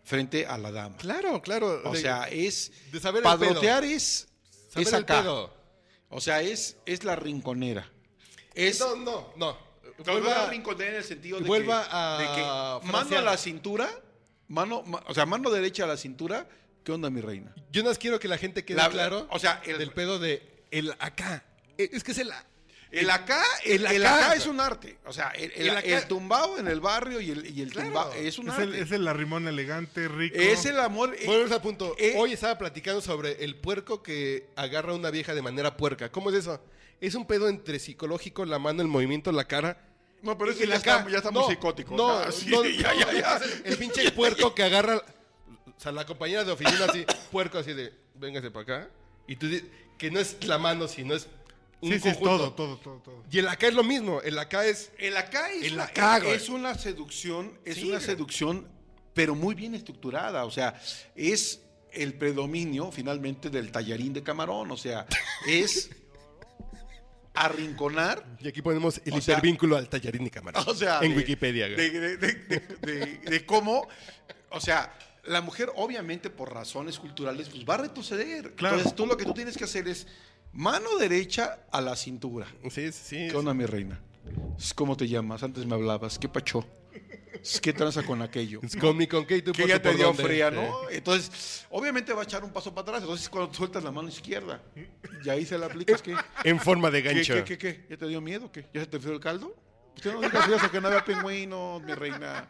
frente 0.04 0.48
a 0.48 0.58
la 0.58 0.72
dama. 0.72 0.98
Claro, 0.98 1.42
claro. 1.42 1.82
O 1.86 1.92
De- 1.94 2.02
sea, 2.02 2.24
es... 2.30 2.72
de 2.92 3.00
saber 3.00 3.20
el 3.20 3.24
padrotear 3.24 3.84
es, 3.84 4.28
saber 4.70 4.88
es 4.88 4.94
el 4.94 5.04
acá. 5.04 5.22
pedo. 5.22 5.54
O 6.10 6.20
sea, 6.20 6.42
es, 6.42 6.78
es 6.86 7.04
la 7.04 7.16
rinconera. 7.16 7.88
Es... 8.56 8.80
No, 8.80 8.96
no, 8.96 9.34
no. 9.38 9.71
No, 10.00 10.06
no 10.06 10.12
Vuelva- 10.20 10.38
la 10.44 10.50
rinconera 10.50 10.92
en 10.92 10.98
el 10.98 11.04
sentido 11.04 11.40
de 11.40 11.46
vuelva 11.48 11.84
que, 11.84 11.90
a 11.92 12.18
de 12.18 12.26
que 12.86 12.92
mano 12.92 13.18
a 13.18 13.22
la 13.22 13.38
cintura, 13.38 13.90
mano, 14.48 14.84
ma- 14.84 15.04
o 15.08 15.14
sea, 15.14 15.26
mano 15.26 15.50
derecha 15.50 15.84
a 15.84 15.88
la 15.88 15.98
cintura, 15.98 16.48
¿qué 16.84 16.92
onda, 16.92 17.10
mi 17.10 17.22
reina? 17.22 17.54
Yo 17.72 17.84
más 17.84 17.98
quiero 17.98 18.20
que 18.20 18.28
la 18.28 18.38
gente 18.38 18.66
quede 18.66 18.78
La- 18.78 18.90
claro. 18.90 19.28
o 19.30 19.40
sea, 19.40 19.62
el- 19.66 19.78
del 19.78 19.92
pedo 19.92 20.20
de 20.20 20.42
el 20.72 20.94
acá. 21.00 21.44
Eh, 21.78 21.90
Es 21.94 22.04
que 22.04 22.12
es 22.12 22.18
el. 22.20 22.32
El 22.92 23.10
acá, 23.10 23.42
el, 23.64 23.86
el 23.86 23.92
el 23.96 24.06
acá. 24.06 24.26
acá 24.26 24.36
es 24.36 24.46
un 24.48 24.60
arte. 24.60 24.98
O 25.06 25.14
sea, 25.14 25.30
el, 25.30 25.50
el- 25.56 25.70
El 25.70 25.78
acá- 25.78 26.08
tumbao 26.10 26.58
en 26.58 26.68
el 26.68 26.82
barrio 26.82 27.22
y 27.22 27.32
el, 27.32 27.46
y 27.58 27.62
el 27.62 27.72
Claro. 27.72 27.88
tumbao 27.88 28.14
es 28.14 28.38
un 28.38 28.48
Es 28.50 28.54
arte. 28.54 28.64
el, 28.66 28.76
es 28.76 28.92
el 28.92 29.08
arrimón 29.08 29.48
elegante, 29.48 30.10
rico. 30.10 30.36
Es 30.38 30.66
el 30.66 30.78
amor. 30.78 31.16
eh, 31.18 31.26
Volvemos 31.26 31.52
al 31.54 31.62
punto. 31.62 31.96
eh, 31.98 32.16
Hoy 32.18 32.34
estaba 32.34 32.58
platicando 32.58 33.00
sobre 33.00 33.46
el 33.46 33.56
puerco 33.56 34.04
que 34.04 34.48
agarra 34.58 34.92
a 34.92 34.96
una 34.96 35.10
vieja 35.10 35.34
de 35.34 35.42
manera 35.42 35.78
puerca. 35.78 36.12
¿Cómo 36.12 36.32
es 36.32 36.36
eso? 36.36 36.60
Es 37.02 37.16
un 37.16 37.26
pedo 37.26 37.50
entre 37.50 37.80
psicológico, 37.80 38.46
la 38.46 38.60
mano, 38.60 38.82
el 38.82 38.88
movimiento, 38.88 39.32
la 39.34 39.46
cara. 39.46 39.86
no, 40.22 40.38
pero 40.38 40.52
ese 40.52 40.64
El 40.64 40.70
ya 40.70 40.76
acá. 40.78 40.98
está, 41.00 41.10
ya 41.12 41.18
está 41.18 41.32
muy 41.32 41.42
No, 41.42 41.50
psicótico. 41.50 41.96
No, 41.98 42.06
o 42.20 42.22
sea, 42.24 42.32
sí, 42.32 42.50
no, 42.50 42.64
ya, 42.66 42.94
ya, 42.94 43.12
ya. 43.12 43.40
El 43.66 43.78
pinche 43.78 44.10
puerco 44.12 44.54
que 44.56 44.64
agarra. 44.64 44.98
O 44.98 45.80
sea, 45.82 45.92
la 45.92 46.06
compañera 46.06 46.44
de 46.44 46.52
oficina 46.52 46.86
así, 46.86 47.06
puerco 47.32 47.58
así 47.58 47.74
de, 47.74 47.92
véngase 48.16 48.52
para 48.52 48.64
acá. 48.64 48.90
Y 49.28 49.36
tú 49.36 49.48
di- 49.48 49.64
que 49.98 50.12
no 50.12 50.20
es 50.20 50.38
la 50.46 50.58
mano, 50.60 50.88
sino 50.88 51.16
es 51.16 51.28
un 51.82 51.92
Sí, 51.94 52.00
sí, 52.00 52.12
todo, 52.22 52.54
todo, 52.54 52.78
todo, 52.78 53.00
todo. 53.04 53.24
Y 53.32 53.40
el 53.40 53.48
acá 53.48 53.68
es 53.68 53.74
lo 53.74 53.84
mismo. 53.84 54.22
El 54.22 54.38
acá 54.38 54.64
es. 54.66 54.92
El 55.00 55.18
acá 55.18 55.50
es, 55.52 55.64
El 55.64 55.74
una, 55.74 55.84
acá, 55.86 56.18
es 56.20 56.50
una 56.50 56.76
seducción, 56.78 57.58
es 57.66 57.78
Sí, 57.78 57.86
una 57.86 57.96
güey. 57.96 58.06
seducción, 58.06 58.68
pero 59.16 59.34
muy 59.34 59.56
bien 59.56 59.74
estructurada. 59.74 60.46
O 60.46 60.52
sea, 60.52 60.80
es 61.16 61.62
el 61.92 62.14
predominio 62.14 62.92
finalmente 62.92 63.50
del 63.50 63.72
tallarín 63.72 64.14
de 64.14 64.22
camarón. 64.22 64.70
O 64.72 64.78
sea, 64.78 65.08
es 65.48 65.90
arrinconar. 67.34 68.26
Y 68.40 68.48
aquí 68.48 68.62
ponemos 68.62 69.02
el 69.06 69.14
O 69.14 69.22
sea- 69.22 69.36
hipervínculo 69.36 69.78
al 69.78 69.88
tallarín 69.90 70.26
y 70.26 70.30
cámara. 70.30 70.60
O 70.68 70.76
sea, 70.76 71.00
en 71.02 71.12
de- 71.12 71.18
Wikipedia, 71.18 71.68
güey. 71.68 71.78
De, 71.78 72.00
de- 72.00 72.18
de- 72.18 72.34
de- 72.34 72.78
de- 72.82 73.18
de 73.30 73.46
cómo, 73.46 73.88
o 74.50 74.60
sea, 74.60 74.94
la 75.26 75.42
mujer 75.42 75.72
obviamente 75.76 76.30
por 76.30 76.54
razones 76.54 76.98
culturales 77.00 77.50
pues 77.50 77.64
va 77.68 77.76
a 77.76 77.78
retroceder. 77.78 78.54
Claro. 78.56 78.78
Entonces 78.78 78.96
tú 78.96 79.06
lo 79.06 79.18
que 79.18 79.26
tú 79.26 79.34
tienes 79.34 79.58
que 79.58 79.64
hacer 79.66 79.88
es 79.88 80.08
mano 80.54 80.98
derecha 80.98 81.60
a 81.72 81.80
la 81.82 81.96
cintura. 81.96 82.48
Sí, 82.70 82.92
sí, 82.92 83.00
sí. 83.04 83.28
¿Qué 83.30 83.36
onda, 83.38 83.54
mi 83.54 83.66
reina? 83.66 84.00
¿Cómo 84.76 84.98
te 84.98 85.08
llamas? 85.08 85.44
Antes 85.44 85.66
me 85.66 85.76
hablabas. 85.76 86.18
¿Qué 86.20 86.28
pacho? 86.30 86.66
¿Qué 87.62 87.74
tranza 87.74 88.04
con 88.04 88.22
aquello? 88.22 88.60
Es 88.64 88.76
con 88.76 88.96
mi 88.98 89.08
con 89.08 89.26
qué 89.26 89.38
y 89.38 89.42
tú 89.42 89.52
Que 89.54 89.68
ya 89.68 89.82
te 89.82 89.94
dio 89.96 90.08
dónde. 90.08 90.24
fría, 90.24 90.50
Sí. 90.50 90.56
¿no? 90.56 90.90
Entonces, 90.90 91.66
obviamente 91.70 92.12
va 92.14 92.22
a 92.22 92.24
echar 92.26 92.44
un 92.44 92.52
paso 92.52 92.74
para 92.74 92.84
atrás. 92.84 93.02
Entonces, 93.02 93.30
cuando 93.30 93.54
sueltas 93.54 93.84
la 93.84 93.92
mano 93.92 94.10
izquierda 94.10 94.62
y 95.24 95.30
ahí 95.30 95.46
se 95.46 95.58
la 95.58 95.68
aplicas, 95.68 96.02
¿qué? 96.02 96.16
En 96.44 96.60
forma 96.60 96.92
de 96.92 97.02
¿Qué, 97.02 97.14
gancho. 97.14 97.34
qué, 97.36 97.44
qué, 97.44 97.58
qué? 97.58 97.86
¿Ya 97.90 97.98
te 97.98 98.08
dio 98.08 98.20
miedo? 98.22 98.52
¿Qué? 98.52 98.66
¿Ya 98.74 98.82
se 98.82 98.88
te 98.88 99.00
fue 99.00 99.14
el 99.14 99.20
caldo? 99.20 99.56
Usted 99.96 100.14
no 100.14 100.22
digas 100.22 100.48
eso, 100.50 100.72
que 100.72 100.80
no 100.82 100.88
había 100.88 101.04
pingüinos, 101.06 101.82
mi 101.84 101.94
reina. 101.94 102.50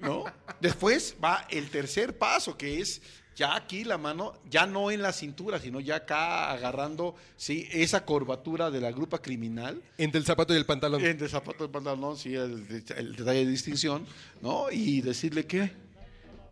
¿No? 0.00 0.24
Después 0.60 1.14
va 1.22 1.46
el 1.50 1.68
tercer 1.70 2.16
paso, 2.16 2.56
que 2.56 2.80
es 2.80 3.02
ya 3.40 3.56
aquí 3.56 3.84
la 3.84 3.96
mano, 3.96 4.34
ya 4.50 4.66
no 4.66 4.90
en 4.90 5.00
la 5.00 5.14
cintura, 5.14 5.58
sino 5.58 5.80
ya 5.80 5.96
acá 5.96 6.50
agarrando, 6.50 7.14
sí, 7.38 7.66
esa 7.72 8.04
curvatura 8.04 8.70
de 8.70 8.82
la 8.82 8.92
grupa 8.92 9.22
criminal. 9.22 9.82
Entre 9.96 10.18
el 10.18 10.26
zapato 10.26 10.52
y 10.52 10.58
el 10.58 10.66
pantalón. 10.66 11.02
Entre 11.02 11.24
el 11.24 11.30
zapato 11.30 11.64
del 11.64 11.70
pantalón, 11.70 12.18
sí, 12.18 12.34
el, 12.34 12.84
el 12.98 13.16
detalle 13.16 13.46
de 13.46 13.50
distinción, 13.50 14.04
¿no? 14.42 14.70
Y 14.70 15.00
decirle, 15.00 15.46
¿qué? 15.46 15.72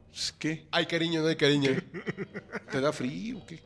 Pues, 0.08 0.34
¿Qué? 0.38 0.66
Hay 0.70 0.86
cariño, 0.86 1.20
no 1.20 1.28
hay 1.28 1.36
cariño. 1.36 1.72
¿Te 2.72 2.80
da 2.80 2.90
frío 2.90 3.44
qué? 3.46 3.60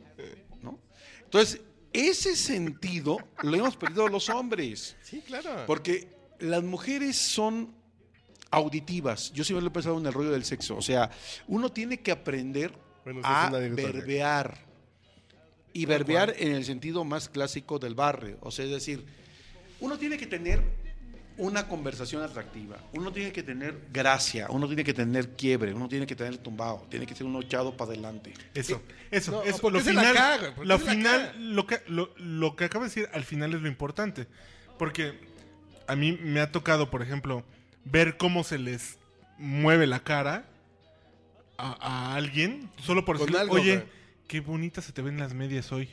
¿No? 0.61 0.77
Entonces, 1.23 1.61
ese 1.93 2.35
sentido 2.35 3.19
lo 3.41 3.55
hemos 3.55 3.77
perdido 3.77 4.09
los 4.09 4.27
hombres. 4.27 4.97
Sí, 5.01 5.21
claro. 5.25 5.63
Porque 5.65 6.09
las 6.39 6.61
mujeres 6.61 7.15
son 7.15 7.73
auditivas. 8.51 9.31
Yo 9.31 9.45
siempre 9.45 9.61
lo 9.61 9.69
he 9.69 9.71
pensado 9.71 9.97
en 9.97 10.05
el 10.05 10.11
rollo 10.11 10.31
del 10.31 10.43
sexo. 10.43 10.75
O 10.75 10.81
sea, 10.81 11.09
uno 11.47 11.71
tiene 11.71 12.01
que 12.01 12.11
aprender 12.11 12.82
Bueno, 13.03 13.21
a 13.23 13.49
verbear. 13.49 14.57
Y 15.73 15.85
verbear 15.85 16.35
en 16.37 16.53
el 16.53 16.65
sentido 16.65 17.03
más 17.03 17.29
clásico 17.29 17.79
del 17.79 17.95
barrio. 17.95 18.37
O 18.41 18.51
sea, 18.51 18.65
es 18.65 18.71
decir, 18.71 19.05
uno 19.79 19.97
tiene 19.97 20.17
que 20.17 20.27
tener 20.27 20.61
una 21.37 21.67
conversación 21.67 22.21
atractiva. 22.21 22.77
Uno 22.93 23.11
tiene 23.11 23.31
que 23.31 23.41
tener 23.41 23.79
gracia. 23.91 24.47
Uno 24.49 24.67
tiene 24.67 24.83
que 24.83 24.93
tener 24.93 25.29
quiebre. 25.29 25.73
Uno 25.73 25.89
tiene 25.89 26.05
que 26.05 26.15
tener 26.15 26.37
tumbado. 26.37 26.85
Tiene 26.89 27.05
que 27.05 27.15
ser 27.15 27.25
uno 27.25 27.41
echado 27.41 27.75
para 27.75 27.91
adelante. 27.91 28.33
Eso, 28.53 28.81
eso, 29.09 29.31
No, 29.31 29.43
eso. 29.43 29.69
Lo 29.69 29.79
final, 29.79 30.39
güey, 30.39 30.53
porque 30.53 30.67
lo 30.67 30.79
final, 30.79 31.55
lo 31.55 31.65
que, 31.65 31.81
lo, 31.87 32.13
lo 32.17 32.55
que 32.55 32.65
acaba 32.65 32.85
de 32.85 32.89
decir 32.89 33.09
al 33.13 33.23
final 33.23 33.53
es 33.53 33.61
lo 33.61 33.67
importante. 33.67 34.27
Porque 34.77 35.19
a 35.87 35.95
mí 35.95 36.17
me 36.21 36.39
ha 36.39 36.51
tocado, 36.51 36.91
por 36.91 37.01
ejemplo, 37.01 37.43
ver 37.83 38.17
cómo 38.17 38.43
se 38.43 38.59
les 38.59 38.99
mueve 39.37 39.87
la 39.87 40.01
cara 40.01 40.45
a, 41.71 42.11
a 42.11 42.15
alguien 42.15 42.69
solo 42.83 43.05
por 43.05 43.17
Con 43.17 43.27
decirle, 43.27 43.41
algo, 43.41 43.55
oye, 43.55 43.75
güey. 43.77 43.87
qué 44.27 44.39
bonitas 44.41 44.85
se 44.85 44.91
te 44.91 45.01
ven 45.01 45.17
las 45.17 45.33
medias 45.33 45.71
hoy. 45.71 45.89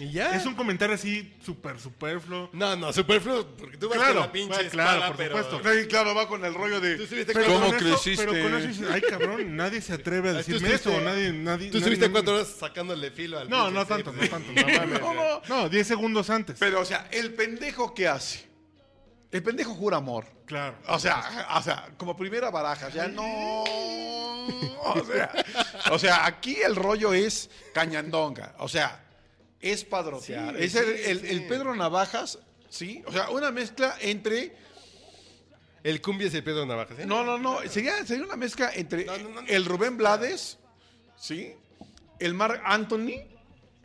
Y 0.00 0.12
ya. 0.12 0.36
Es 0.36 0.46
un 0.46 0.54
comentario 0.54 0.94
así 0.94 1.34
súper 1.44 1.80
superfluo. 1.80 2.50
No, 2.52 2.76
no, 2.76 2.92
superfluo, 2.92 3.44
porque 3.56 3.76
tú 3.78 3.88
vas 3.88 3.98
Claro, 3.98 4.14
con 4.14 4.22
la 4.22 4.32
pinche 4.32 4.48
bueno, 4.54 4.68
espada, 4.68 4.96
claro, 4.96 5.06
por 5.08 5.16
pero... 5.16 5.42
supuesto. 5.42 5.74
Sí, 5.74 5.86
claro, 5.88 6.14
va 6.14 6.28
con 6.28 6.44
el 6.44 6.54
rollo 6.54 6.80
de... 6.80 6.96
Tú 6.98 7.06
subiste 7.06 7.32
Pero 7.32 7.46
cuatro- 7.46 7.54
¿Cómo 7.66 7.66
con 7.66 7.86
eso- 7.88 7.96
creciste? 7.96 8.26
Pero 8.26 8.42
con 8.44 8.54
eso 8.60 8.68
dices, 8.68 8.86
ay 8.92 9.00
cabrón, 9.00 9.56
nadie 9.56 9.80
se 9.80 9.94
atreve 9.94 10.28
a 10.28 10.32
Tú 10.32 10.38
decirme 10.38 10.68
estuviste- 10.68 10.90
eso. 10.96 11.00
Nadie, 11.00 11.32
nadie, 11.32 11.70
Tú 11.72 11.80
nadie- 11.80 11.96
nadie- 11.96 12.10
cuatro 12.12 12.34
horas 12.36 12.46
sacándole 12.46 13.10
filo 13.10 13.40
al 13.40 13.50
No, 13.50 13.64
pinche 13.64 13.74
no 13.80 13.86
tanto, 13.86 14.12
no 14.12 14.28
tanto. 14.28 14.52
No, 14.52 14.78
mames. 14.78 15.00
No, 15.00 15.14
no. 15.14 15.42
No, 15.48 15.68
10 15.68 15.86
segundos 15.88 16.30
antes. 16.30 16.56
Pero, 16.60 16.80
o 16.80 16.84
sea, 16.84 17.08
el 17.10 17.34
pendejo, 17.34 17.92
¿qué 17.92 18.06
hace? 18.06 18.46
El 19.30 19.42
pendejo 19.42 19.74
jura 19.74 19.98
amor. 19.98 20.24
Claro. 20.46 20.76
O 20.88 20.98
sea, 20.98 21.46
o 21.56 21.62
sea, 21.62 21.90
como 21.98 22.16
primera 22.16 22.50
baraja, 22.50 22.86
o 22.86 22.90
sea, 22.90 23.08
no. 23.08 23.64
O 23.64 25.04
sea, 25.04 25.30
o 25.90 25.98
sea, 25.98 26.26
aquí 26.26 26.56
el 26.64 26.74
rollo 26.74 27.12
es 27.12 27.50
cañandonga. 27.74 28.54
O 28.58 28.68
sea, 28.68 29.04
es 29.60 29.84
padrotear. 29.84 30.56
Sí, 30.56 30.64
es 30.64 30.74
el, 30.74 31.46
Pedro 31.46 31.74
Navajas, 31.74 32.38
¿sí? 32.70 33.02
O 33.06 33.12
sea, 33.12 33.28
una 33.30 33.50
mezcla 33.50 33.96
entre 34.00 34.56
El 35.82 36.00
cumbia 36.00 36.28
es 36.28 36.34
el 36.34 36.44
Pedro 36.44 36.64
Navajas. 36.64 36.98
¿eh? 37.00 37.06
No, 37.06 37.24
no, 37.24 37.36
no. 37.36 37.60
Sería, 37.68 38.06
sería 38.06 38.24
una 38.24 38.36
mezcla 38.36 38.70
entre 38.74 39.04
No, 39.04 39.18
no, 39.18 39.28
no. 39.28 39.40
el 39.46 39.66
Rubén 39.66 39.98
Blades, 39.98 40.58
¿sí? 41.16 41.54
El 42.18 42.32
Mark 42.32 42.62
Anthony, 42.64 43.26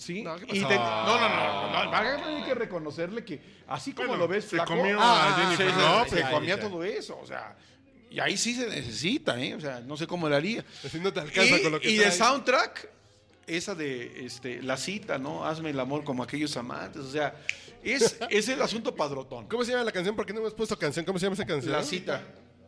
¿sí? 0.03 0.21
No, 0.23 0.37
no, 0.37 0.45
no, 0.45 1.71
no, 1.71 1.85
no. 1.85 1.93
Anthony 1.95 2.35
hay 2.37 2.43
que 2.43 2.53
reconocerle 2.55 3.23
que 3.23 3.41
así 3.67 3.93
como 3.93 4.09
Bueno, 4.09 4.23
lo 4.23 4.27
ves 4.27 4.45
se 4.45 4.57
flaco, 4.57 4.75
comió 4.75 4.99
ah, 4.99 5.29
a 5.29 5.41
Jennifer 5.41 5.71
se, 5.71 5.81
López. 5.81 6.25
se 6.25 6.31
comía 6.33 6.59
todo 6.59 6.83
eso, 6.83 7.19
o 7.19 7.25
sea, 7.25 7.55
y 8.09 8.19
ahí 8.19 8.37
sí 8.37 8.53
se 8.53 8.67
necesita, 8.67 9.41
¿eh? 9.41 9.55
O 9.55 9.59
sea, 9.59 9.79
no 9.79 9.97
sé 9.97 10.05
cómo 10.05 10.29
le 10.29 10.35
haría. 10.35 10.63
Así 10.85 10.99
no 10.99 11.11
te 11.11 11.19
alcanza 11.19 11.59
con 11.63 11.71
lo 11.71 11.79
que 11.79 11.89
y, 11.89 11.95
de 11.95 12.03
traes. 12.03 12.17
soundtrack, 12.17 12.89
esa 13.47 13.73
de 13.73 14.25
este, 14.25 14.61
la 14.61 14.77
cita, 14.77 15.17
¿no? 15.17 15.45
Hazme 15.45 15.71
el 15.71 15.79
amor 15.79 16.03
como 16.03 16.21
aquellos 16.21 16.55
amantes, 16.55 17.01
o 17.01 17.11
sea, 17.11 17.35
es, 17.83 18.17
es 18.29 18.49
el 18.49 18.61
asunto 18.61 18.95
padrotón. 18.95 19.47
¿Cómo 19.47 19.65
se 19.65 19.71
llama 19.71 19.83
la 19.83 19.91
canción? 19.91 20.15
¿Por 20.15 20.27
qué 20.27 20.33
no 20.33 20.41
hemos 20.41 20.53
puesto 20.53 20.77
canción? 20.77 21.05
¿Cómo 21.05 21.17
se 21.17 21.25
llama 21.25 21.33
esa 21.33 21.45
canción? 21.45 21.73
La 21.73 21.83
cita. 21.83 22.21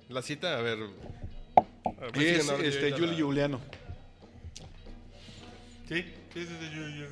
La 0.09 0.21
cita, 0.23 0.57
a 0.57 0.61
ver. 0.61 0.79
A 1.85 2.11
ver, 2.11 2.17
Es 2.17 2.49
este, 2.49 2.91
Julio 2.93 3.27
Juliano. 3.27 3.61
Sí, 5.87 6.03
sí, 6.35 6.45
sí, 6.45 6.55
sí, 6.61 7.05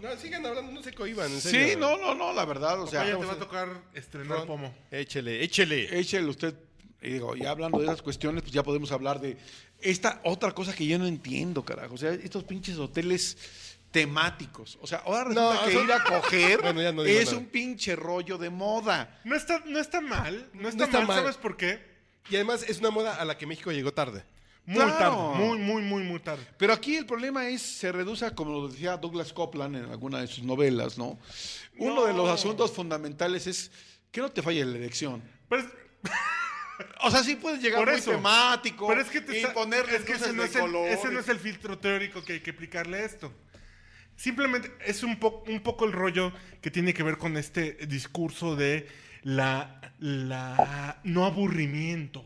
No, 0.00 0.16
sigan 0.16 0.46
hablando, 0.46 0.72
no 0.72 0.82
se 0.82 0.92
cohiban, 0.94 1.30
en 1.30 1.40
Sí, 1.42 1.50
serio. 1.50 1.78
no, 1.78 1.98
no, 1.98 2.14
no, 2.14 2.32
la 2.32 2.44
verdad, 2.46 2.80
o 2.80 2.86
sea, 2.86 3.00
Papaya, 3.00 3.18
te 3.18 3.26
va 3.26 3.32
a 3.34 3.38
tocar 3.38 3.68
estrenar 3.94 4.46
pomo. 4.46 4.74
Échele, 4.90 5.42
échele. 5.44 5.98
échele 5.98 6.26
usted, 6.28 6.54
y 7.02 7.10
digo, 7.10 7.36
ya 7.36 7.50
hablando 7.50 7.78
de 7.78 7.84
esas 7.84 8.00
cuestiones, 8.00 8.42
pues 8.42 8.52
ya 8.54 8.62
podemos 8.62 8.90
hablar 8.92 9.20
de 9.20 9.36
esta 9.82 10.20
otra 10.24 10.52
cosa 10.52 10.74
que 10.74 10.86
yo 10.86 10.98
no 10.98 11.06
entiendo, 11.06 11.62
carajo, 11.64 11.94
o 11.94 11.98
sea, 11.98 12.12
estos 12.12 12.44
pinches 12.44 12.78
hoteles 12.78 13.36
temáticos, 13.90 14.78
o 14.80 14.86
sea, 14.86 14.98
ahora 14.98 15.24
resulta 15.24 15.54
No, 15.54 15.64
que 15.66 15.72
son- 15.72 15.84
ir 15.84 15.92
a 15.92 16.04
coger 16.04 16.60
Bueno, 16.62 16.80
ya 16.80 16.92
no 16.92 17.02
digo 17.02 17.18
es 17.18 17.26
nada. 17.26 17.38
un 17.38 17.46
pinche 17.46 17.96
rollo 17.96 18.38
de 18.38 18.48
moda. 18.48 19.20
No 19.24 19.34
está, 19.36 19.62
no 19.66 19.78
está 19.80 20.00
mal, 20.00 20.48
no 20.54 20.68
está, 20.68 20.84
está 20.84 20.98
mal, 20.98 21.08
mal. 21.08 21.18
¿sabes 21.22 21.36
por 21.36 21.56
qué? 21.56 21.80
Y 22.30 22.36
además 22.36 22.64
es 22.68 22.78
una 22.78 22.90
moda 22.90 23.16
a 23.16 23.24
la 23.24 23.36
que 23.36 23.46
México 23.46 23.72
llegó 23.72 23.92
tarde. 23.92 24.22
Muy 24.66 24.76
Claro. 24.84 24.98
tarde, 24.98 25.44
muy, 25.44 25.58
muy, 25.58 25.82
muy, 25.82 26.02
muy 26.04 26.20
tarde. 26.20 26.46
Pero 26.58 26.72
aquí 26.72 26.96
el 26.96 27.06
problema 27.06 27.48
es, 27.48 27.60
se 27.62 27.90
reduce, 27.90 28.24
a, 28.26 28.34
como 28.34 28.52
lo 28.52 28.68
decía 28.68 28.96
Douglas 28.96 29.32
Copeland 29.32 29.76
en 29.76 29.84
alguna 29.86 30.20
de 30.20 30.26
sus 30.28 30.44
novelas, 30.44 30.96
¿no? 30.98 31.18
Uno 31.78 32.04
de 32.04 32.12
los 32.12 32.28
asuntos 32.28 32.72
fundamentales 32.72 33.46
es 33.46 33.70
que 34.12 34.20
no 34.20 34.30
te 34.30 34.42
falle 34.42 34.64
la 34.64 34.76
elección. 34.76 35.22
Pero 35.48 35.62
es- 35.62 35.68
O 37.02 37.10
sea, 37.10 37.22
sí 37.22 37.36
puedes 37.36 37.60
llegar 37.60 37.80
Por 37.80 37.90
muy 37.90 37.98
eso. 37.98 38.10
temático 38.12 38.88
Pero 38.88 39.02
es 39.02 39.08
que 39.08 39.20
te 39.20 39.38
y 39.38 39.44
ponerle 39.46 39.96
es 39.96 40.02
que 40.02 40.12
ese 40.12 40.32
no 40.32 40.42
es, 40.44 40.54
el, 40.54 40.62
colores. 40.62 40.98
ese 40.98 41.08
no 41.12 41.20
es 41.20 41.28
el 41.28 41.38
filtro 41.38 41.78
teórico 41.78 42.24
que 42.24 42.34
hay 42.34 42.40
que 42.40 42.52
aplicarle 42.52 42.98
a 42.98 43.04
esto. 43.04 43.32
Simplemente 44.16 44.70
es 44.86 45.02
un, 45.02 45.18
po- 45.18 45.44
un 45.46 45.60
poco 45.62 45.84
el 45.84 45.92
rollo 45.92 46.32
que 46.62 46.70
tiene 46.70 46.94
que 46.94 47.02
ver 47.02 47.18
con 47.18 47.36
este 47.36 47.72
discurso 47.86 48.56
de 48.56 48.88
la, 49.22 49.92
la 49.98 51.00
no 51.04 51.24
aburrimiento. 51.26 52.24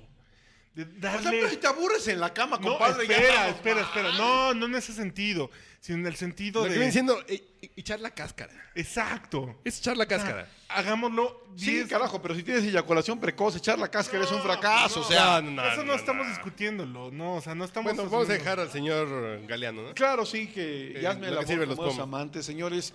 De 0.74 0.82
O 0.82 0.86
sea, 1.00 1.12
darle... 1.12 1.30
pero 1.30 1.50
si 1.50 1.56
te 1.58 1.66
aburres 1.68 2.08
en 2.08 2.18
la 2.18 2.34
cama, 2.34 2.58
no, 2.60 2.70
compadre, 2.70 3.06
ya 3.06 3.14
espera, 3.16 3.48
espera, 3.50 3.74
mal. 3.76 3.84
espera. 3.84 4.12
No, 4.18 4.54
no 4.54 4.66
en 4.66 4.74
ese 4.74 4.92
sentido, 4.92 5.48
sino 5.80 5.98
en 5.98 6.06
el 6.06 6.16
sentido 6.16 6.62
Lo 6.62 6.64
que 6.64 6.70
de... 6.70 6.74
viene 6.76 6.86
diciendo, 6.86 7.22
eh, 7.28 7.44
eh, 7.62 7.70
echar 7.76 8.00
la 8.00 8.10
cáscara. 8.10 8.52
Exacto. 8.74 9.60
Es 9.64 9.78
echar 9.78 9.96
la 9.96 10.06
cáscara. 10.06 10.48
Hagámoslo 10.68 11.44
Sí, 11.56 11.74
10 11.74 11.88
carajo, 11.88 12.20
pero 12.20 12.34
si 12.34 12.42
tienes 12.42 12.64
eyaculación 12.64 13.20
precoz, 13.20 13.54
echar 13.54 13.78
la 13.78 13.88
cáscara 13.88 14.24
es 14.24 14.32
un 14.32 14.42
fracaso, 14.42 15.02
o 15.02 15.04
sea... 15.04 15.40
No, 15.40 15.52
no, 15.52 15.64
Eso 15.64 15.76
no, 15.76 15.84
no, 15.84 15.94
estamos 15.94 16.26
no. 16.26 16.32
discutiéndolo, 16.32 17.10
no, 17.12 17.36
o 17.36 17.40
sea, 17.40 17.54
no 17.54 17.64
estamos... 17.64 17.94
Bueno, 17.94 18.10
vamos 18.10 18.28
a 18.28 18.32
dejar 18.32 18.58
al 18.58 18.72
señor 18.72 19.46
Galeano, 19.46 19.82
¿no? 19.82 19.94
Claro, 19.94 20.26
sí, 20.26 20.48
que 20.48 20.98
Eh, 20.98 21.00
ya 21.02 21.14
lo 21.14 21.40
el 21.40 21.46
que 21.46 21.66
los 21.66 21.76
pomos. 21.76 21.98
amantes, 22.00 22.44
señores. 22.44 22.92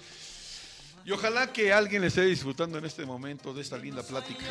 Y 1.05 1.11
ojalá 1.11 1.53
que 1.53 1.71
alguien 1.71 2.03
esté 2.03 2.23
disfrutando 2.23 2.77
en 2.77 2.83
este 2.83 3.05
momento 3.05 3.53
de 3.53 3.61
esta 3.61 3.77
linda 3.77 4.03
plática. 4.03 4.43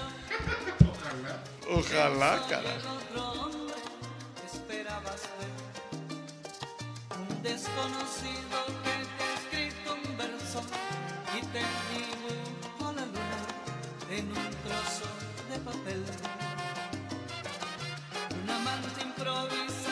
Ojalá. 1.09 1.40
Ojalá, 1.71 2.33
carajo. 2.49 3.51
esperabas 4.53 5.23
ver 5.38 5.53
un 7.18 7.42
desconocido 7.42 8.59
que 8.85 8.94
te 9.16 9.23
ha 9.25 9.29
escrito 9.38 9.88
un 9.94 10.16
verso 10.18 10.61
y 11.35 11.40
te 11.47 11.62
dibujó 11.92 12.92
la 12.92 13.07
luna 13.07 13.40
en 14.11 14.25
un 14.29 14.51
trozo 14.64 15.09
de 15.51 15.59
papel. 15.61 16.05
Un 18.42 18.51
amante 18.51 19.01
improvisado, 19.03 19.88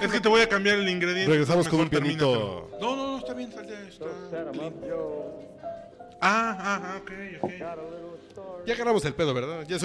Es 0.00 0.12
que 0.12 0.20
te 0.20 0.28
voy 0.28 0.40
a 0.42 0.48
cambiar 0.48 0.78
el 0.78 0.88
ingrediente. 0.88 1.30
Regresamos 1.30 1.68
con 1.68 1.80
un 1.80 1.88
termínatelo. 1.90 2.68
pianito. 2.68 2.78
No, 2.80 2.96
no, 2.96 3.06
no, 3.12 3.18
está 3.18 3.34
bien, 3.34 3.48
está, 3.50 3.62
está 3.62 4.50
clean. 4.52 4.74
Ah, 6.22 6.56
ah, 6.60 6.80
ah, 6.84 6.98
ok, 7.00 7.10
ok. 7.42 7.50
Ya 8.66 8.74
agarramos 8.74 9.02
el 9.06 9.14
pedo, 9.14 9.32
¿verdad? 9.32 9.64
Ya 9.66 9.76
es, 9.76 9.82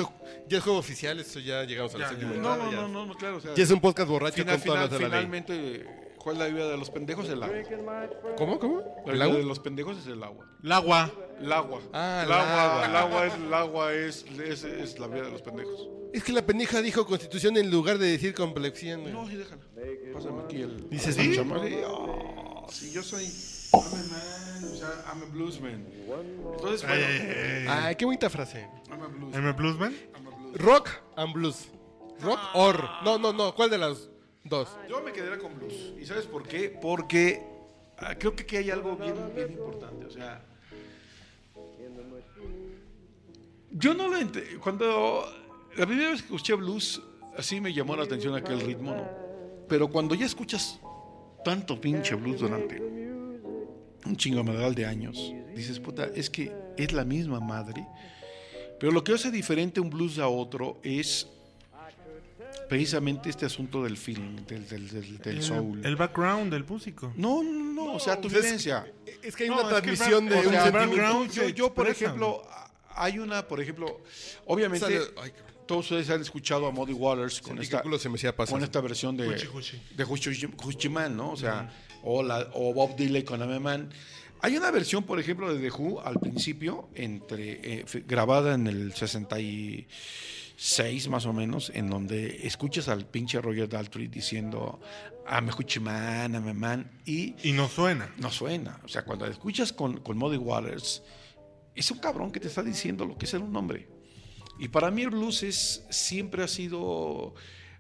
ya 0.49 0.57
es 0.57 0.63
juego 0.63 0.79
oficial, 0.79 1.17
esto 1.19 1.39
ya 1.39 1.63
llegamos 1.63 1.93
al 1.95 2.01
Ya, 2.01 2.09
séptimo. 2.09 2.33
ya, 2.33 2.41
No, 2.41 2.57
no, 2.57 2.71
ya. 2.71 2.77
no, 2.81 2.87
no, 2.89 3.05
no, 3.05 3.13
claro. 3.15 3.37
O 3.37 3.39
sea, 3.39 3.53
Ya 3.55 3.63
es 3.63 3.71
un 3.71 3.79
podcast 3.79 4.09
borracho 4.09 4.35
final, 4.35 4.57
con 4.57 4.65
todas 4.65 4.79
final, 4.81 4.89
las 4.89 4.91
de 4.91 4.99
la 4.99 5.07
ley. 5.07 5.25
finalmente, 5.25 6.04
¿cuál 6.25 6.37
es 6.37 6.39
la 6.41 6.47
vida 6.47 6.67
de 6.67 6.77
los 6.77 6.89
pendejos? 6.89 7.29
El 7.29 7.43
agua. 7.43 7.55
¿Cómo? 8.35 8.59
¿Cómo? 8.59 8.79
La 9.05 9.11
¿El 9.11 9.13
vida 9.13 9.23
agua? 9.25 9.37
de 9.37 9.43
los 9.43 9.59
pendejos 9.59 9.97
es 9.99 10.07
el 10.07 10.23
agua. 10.23 10.45
El 10.63 10.71
agua. 10.71 11.11
El 11.39 11.53
agua. 11.53 11.79
Ah, 11.93 12.21
el 12.23 12.27
el 12.27 12.33
agua. 12.33 12.63
agua. 12.63 12.85
El 12.85 12.95
agua 12.95 13.25
es, 13.27 13.33
el 13.35 13.53
agua 13.53 13.93
es, 13.93 14.25
es, 14.39 14.63
es 14.63 14.99
la 14.99 15.07
vida 15.07 15.21
de 15.23 15.31
los 15.31 15.43
pendejos. 15.43 15.87
Es 16.13 16.23
que 16.23 16.31
la 16.33 16.41
pendeja 16.41 16.81
dijo 16.81 17.05
constitución 17.05 17.55
en 17.57 17.69
lugar 17.69 17.99
de 17.99 18.07
decir 18.09 18.33
complexión. 18.33 19.01
güey. 19.01 19.13
No, 19.13 19.27
sí, 19.27 19.35
déjala. 19.35 19.61
Pásame 20.13 20.41
aquí 20.43 20.61
el. 20.61 20.89
¿Dices 20.89 21.15
sí? 21.15 21.37
oh, 21.87 22.65
sí, 22.71 22.91
yo 22.91 23.03
soy. 23.03 23.25
I'm 23.73 23.83
a 23.83 23.91
man, 23.91 24.63
o 24.71 24.75
sea, 24.75 25.03
I'm 25.11 25.21
a 25.21 25.25
bluesman. 25.31 25.85
Entonces, 26.55 26.81
bueno, 26.87 27.05
ay, 27.05 27.17
ay, 27.19 27.37
ay. 27.37 27.67
Ay, 27.67 27.95
qué 27.95 28.05
bonita 28.05 28.29
frase. 28.29 28.67
I'm 28.89 29.01
a 29.03 29.07
bluesman. 29.07 29.43
¿M 29.43 29.51
Bluesman? 29.53 29.93
I'm 30.15 30.27
a 30.27 30.31
bluesman. 30.31 30.65
Rock 30.65 30.89
and 31.17 31.33
blues. 31.33 31.67
Rock 32.21 32.39
or. 32.53 32.89
No, 33.03 33.17
no, 33.19 33.33
no. 33.33 33.53
¿Cuál 33.53 33.69
de 33.69 33.77
las 33.77 34.09
dos? 34.45 34.69
Yo 34.89 35.01
me 35.01 35.11
quedaría 35.11 35.37
con 35.37 35.55
blues. 35.55 35.93
¿Y 35.99 36.05
sabes 36.05 36.25
por 36.25 36.47
qué? 36.47 36.69
Porque 36.81 37.43
ah, 37.97 38.15
creo 38.15 38.35
que 38.35 38.57
hay 38.57 38.71
algo 38.71 38.95
bien, 38.95 39.15
bien 39.35 39.51
importante. 39.51 40.05
O 40.05 40.11
sea, 40.11 40.41
yo 43.71 43.93
no 43.93 44.07
lo 44.07 44.17
entendí. 44.17 44.55
Cuando 44.55 45.25
la 45.75 45.85
primera 45.85 46.11
vez 46.11 46.21
que 46.21 46.27
escuché 46.27 46.53
blues, 46.53 47.01
así 47.37 47.59
me 47.59 47.73
llamó 47.73 47.95
la 47.95 48.03
atención 48.03 48.35
aquel 48.35 48.61
ritmo, 48.61 48.95
¿no? 48.95 49.05
Pero 49.67 49.89
cuando 49.89 50.15
ya 50.15 50.25
escuchas 50.25 50.79
tanto 51.43 51.79
pinche 51.81 52.15
blues 52.15 52.39
durante 52.39 52.81
un 52.81 54.15
chingamadral 54.15 54.75
de 54.75 54.85
años, 54.85 55.33
dices, 55.55 55.79
puta, 55.79 56.05
es 56.15 56.29
que 56.29 56.55
es 56.77 56.93
la 56.93 57.03
misma 57.03 57.39
madre. 57.39 57.85
Pero 58.79 58.91
lo 58.91 59.03
que 59.03 59.13
hace 59.13 59.31
diferente 59.31 59.79
un 59.79 59.89
blues 59.89 60.19
a 60.19 60.27
otro 60.27 60.79
es 60.83 61.27
precisamente 62.67 63.29
este 63.29 63.45
asunto 63.45 63.83
del 63.83 63.97
feeling, 63.97 64.45
del, 64.45 64.67
del, 64.67 64.87
del, 64.89 65.17
del 65.19 65.43
soul. 65.43 65.85
El, 65.85 65.95
background 65.95 66.51
del 66.51 66.63
músico. 66.65 67.13
No, 67.15 67.43
no, 67.43 67.51
no, 67.51 67.73
no, 67.73 67.93
o 67.93 67.99
sea, 67.99 68.19
tu 68.19 68.27
es- 68.27 68.33
vivencia. 68.33 68.85
Es 69.21 69.35
que 69.35 69.43
hay 69.43 69.49
No, 69.49 69.59
una 69.61 69.69
transmisión 69.69 70.27
de 70.27 70.35
o 70.35 70.39
un 70.39 70.49
sea, 70.49 70.71
background 70.71 71.31
Yo, 71.31 71.49
yo, 71.49 71.73
por 71.73 71.87
ejemplo, 71.87 72.43
hay 72.95 73.19
una, 73.19 73.47
por 73.47 73.61
ejemplo, 73.61 74.01
obviamente, 74.45 74.85
Sale- 74.85 75.11
ay, 75.21 75.31
todos 75.65 75.85
ustedes 75.85 76.09
han 76.09 76.21
escuchado 76.21 76.67
a 76.67 76.71
Muddy 76.71 76.93
Waters 76.93 77.41
con 77.41 77.59
esta, 77.59 77.81
se 77.97 78.09
me 78.09 78.17
con 78.51 78.63
versión 78.81 79.17
de 79.17 79.27
Huichi 80.05 80.89
Man, 80.89 81.17
¿no? 81.17 81.31
O 81.31 81.37
sea, 81.37 81.71
o, 82.03 82.21
la, 82.21 82.49
o 82.53 82.73
Bob 82.73 82.95
Dylan 82.95 83.23
con 83.23 83.39
I'm 83.39 83.51
a 83.51 83.59
Man. 83.59 83.89
Hay 84.41 84.55
una 84.57 84.69
versión, 84.69 85.03
por 85.03 85.19
ejemplo, 85.19 85.51
de 85.51 85.59
The 85.59 85.75
Who 85.75 86.01
al 86.01 86.19
principio, 86.19 86.89
entre, 86.93 87.79
eh, 87.79 87.85
grabada 88.05 88.53
en 88.53 88.67
el 88.67 88.93
66 90.57 91.09
más 91.09 91.25
o 91.25 91.33
menos, 91.33 91.71
en 91.73 91.89
donde 91.89 92.47
escuchas 92.47 92.87
al 92.87 93.05
pinche 93.05 93.41
Roger 93.41 93.67
Daltrey 93.67 94.07
diciendo 94.07 94.79
I'm 95.29 95.49
a 95.49 95.55
Huichi 95.55 95.79
Man, 95.79 97.01
y 97.05 97.35
Y 97.43 97.51
no 97.51 97.67
suena. 97.67 98.13
no 98.17 98.31
suena. 98.31 98.79
O 98.83 98.87
sea, 98.87 99.03
cuando 99.03 99.25
escuchas 99.25 99.73
con, 99.73 99.99
con 100.01 100.17
Muddy 100.17 100.37
Waters, 100.37 101.03
es 101.73 101.91
un 101.91 101.99
cabrón 101.99 102.31
que 102.31 102.39
te 102.39 102.47
está 102.47 102.63
diciendo 102.63 103.05
lo 103.05 103.17
que 103.17 103.25
es 103.25 103.31
ser 103.31 103.41
un 103.41 103.55
hombre. 103.55 103.89
Y 104.59 104.69
para 104.69 104.91
mí 104.91 105.01
el 105.01 105.09
blues 105.09 105.43
es, 105.43 105.83
siempre 105.89 106.43
ha 106.43 106.47
sido 106.47 107.33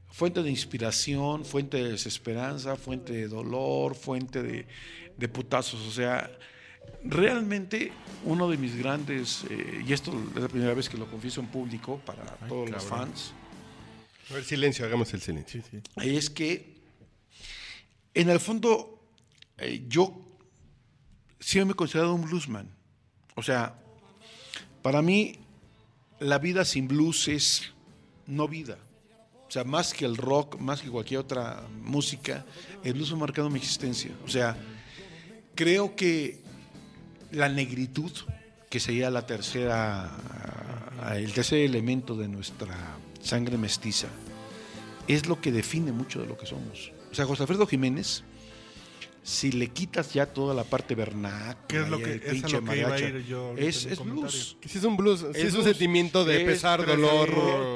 fuente 0.09 0.43
de 0.43 0.49
inspiración, 0.49 1.45
fuente 1.45 1.81
de 1.81 1.91
desesperanza, 1.91 2.75
fuente 2.75 3.13
de 3.13 3.27
dolor, 3.27 3.95
fuente 3.95 4.43
de, 4.43 4.67
de 5.17 5.29
putazos. 5.29 5.81
O 5.87 5.91
sea, 5.91 6.29
realmente 7.03 7.91
uno 8.23 8.49
de 8.49 8.57
mis 8.57 8.75
grandes, 8.75 9.45
eh, 9.49 9.83
y 9.87 9.93
esto 9.93 10.11
es 10.35 10.41
la 10.41 10.47
primera 10.47 10.73
vez 10.73 10.89
que 10.89 10.97
lo 10.97 11.09
confieso 11.09 11.41
en 11.41 11.47
público 11.47 11.99
para 12.05 12.23
todos 12.47 12.69
los 12.69 12.83
fans, 12.83 13.33
A 14.29 14.33
ver, 14.33 14.43
silencio, 14.43 14.85
hagamos 14.85 15.13
el 15.13 15.21
silencio. 15.21 15.61
Sí, 15.61 15.81
sí. 15.81 16.09
es 16.09 16.29
que 16.29 16.75
en 18.13 18.29
el 18.29 18.39
fondo 18.39 18.99
eh, 19.57 19.85
yo 19.87 20.25
siempre 21.39 21.65
me 21.65 21.71
he 21.73 21.75
considerado 21.75 22.13
un 22.13 22.23
bluesman. 22.23 22.69
O 23.35 23.43
sea, 23.43 23.75
para 24.81 25.01
mí 25.01 25.39
la 26.19 26.39
vida 26.39 26.65
sin 26.65 26.87
blues 26.87 27.27
es 27.27 27.73
no 28.25 28.47
vida. 28.47 28.77
O 29.47 29.51
sea, 29.51 29.63
más 29.63 29.93
que 29.93 30.05
el 30.05 30.17
rock, 30.17 30.57
más 30.59 30.81
que 30.81 30.89
cualquier 30.89 31.19
otra 31.19 31.67
música, 31.81 32.45
el 32.83 32.93
blues 32.93 33.11
ha 33.11 33.15
marcado 33.15 33.49
mi 33.49 33.59
existencia. 33.59 34.11
O 34.25 34.27
sea, 34.27 34.57
creo 35.53 35.95
que 35.95 36.44
la 37.35 37.49
negritud, 37.49 38.11
que 38.69 38.79
sería 38.79 39.09
la 39.09 39.25
tercera, 39.25 40.09
el 41.13 41.33
tercer 41.33 41.59
elemento 41.59 42.15
de 42.15 42.27
nuestra 42.27 42.75
sangre 43.21 43.57
mestiza, 43.57 44.07
es 45.07 45.27
lo 45.27 45.41
que 45.41 45.51
define 45.51 45.91
mucho 45.91 46.21
de 46.21 46.27
lo 46.27 46.37
que 46.37 46.45
somos. 46.45 46.91
O 47.11 47.15
sea, 47.15 47.25
José 47.25 47.43
Alfredo 47.43 47.67
Jiménez, 47.67 48.23
si 49.27 49.51
le 49.51 49.69
quitas 49.69 50.13
ya 50.13 50.27
toda 50.27 50.53
la 50.53 50.63
parte 50.63 50.93
vernácula, 50.93 51.57
¿Qué 51.67 51.79
es 51.81 51.89
lo 51.89 51.97
que- 51.97 52.11
el 52.13 52.21
pinche 52.21 52.61
lo 52.61 52.63
que 52.63 52.77
iba 52.77 52.87
a 52.87 52.91
mariachi, 52.91 53.17
ir 53.17 53.25
yo 53.25 53.45
ahorita 53.47 53.67
es, 53.67 53.85
es 53.87 53.99
blues. 53.99 54.57
si 54.63 54.77
es 54.77 54.83
un 54.83 54.97
blues, 54.97 55.19
sí 55.21 55.25
Es 55.33 55.37
es 55.37 55.45
un 55.53 55.61
blues. 55.61 55.65
sentimiento 55.65 56.23
de 56.25 56.41
Es 56.41 56.43
pesar, 56.45 56.85
dolor. 56.85 57.29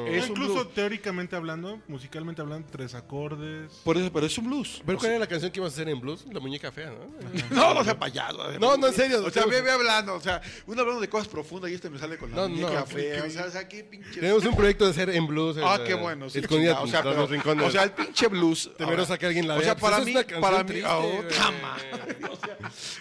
es- 0.09 0.29
Incluso 0.29 0.67
teóricamente 0.67 1.35
hablando, 1.35 1.81
musicalmente 1.87 2.41
hablando, 2.43 2.67
tres 2.71 2.93
acordes. 2.93 3.71
Por 3.83 3.97
eso, 3.97 4.13
pero 4.13 4.27
es 4.27 4.37
un 4.37 4.45
blues. 4.45 4.83
¿Pero 4.85 4.99
cuál 4.99 5.09
era 5.09 5.19
la 5.21 5.25
canción 5.27 5.51
que 5.51 5.59
ibas 5.59 5.71
a 5.71 5.73
hacer 5.73 5.89
en 5.89 5.99
blues? 5.99 6.23
La 6.31 6.39
muñeca 6.39 6.71
fea, 6.71 6.91
¿no? 6.91 7.09
No, 7.55 7.73
no 7.73 7.83
sea 7.83 7.97
payaso. 7.97 8.37
No, 8.59 8.77
no, 8.77 8.87
en 8.87 8.93
serio. 8.93 9.25
O 9.25 9.31
sea, 9.31 9.45
ve, 9.47 9.63
ve 9.63 9.71
hablando, 9.71 10.13
o 10.13 10.21
sea, 10.21 10.41
uno 10.67 10.81
hablando 10.81 11.01
de 11.01 11.09
cosas 11.09 11.27
profundas 11.27 11.71
y 11.71 11.73
este 11.73 11.89
me 11.89 11.97
sale 11.97 12.19
con 12.19 12.29
la 12.29 12.35
No, 12.43 12.49
muñeca 12.49 12.81
no, 12.81 12.85
fea. 12.85 13.23
O 13.25 13.29
sea, 13.31 13.45
o 13.45 13.51
sea, 13.51 13.67
qué 13.67 13.83
pinche... 13.83 14.19
Tenemos 14.19 14.45
un 14.45 14.55
proyecto 14.55 14.85
de 14.85 14.91
hacer 14.91 15.09
en 15.09 15.25
blues. 15.25 15.57
Ah, 15.63 15.77
eh, 15.79 15.83
qué 15.87 15.93
bueno. 15.95 16.29
Sí, 16.29 16.37
escondida 16.39 16.79
o 16.79 16.85
sea, 16.85 17.01
tras 17.01 17.13
pero- 17.13 17.21
los 17.23 17.29
rincones. 17.31 17.65
o 17.65 17.71
sea, 17.71 17.83
el 17.85 17.91
pinche 17.91 18.27
blues. 18.27 18.69
Te 18.77 18.83
a 18.83 19.17
que 19.17 19.25
alguien 19.25 19.47
la 19.47 19.55
O 19.55 19.57
vea. 19.57 19.65
sea, 19.65 19.75
Pues 19.77 19.91
para 19.91 20.03
mí, 20.05 20.13
para 20.41 20.63
mí, 20.63 20.81
ah, 20.85 20.97
güey. 20.97 21.27
Cama. 21.41 21.77
O 22.31 22.35
sea, 22.35 22.57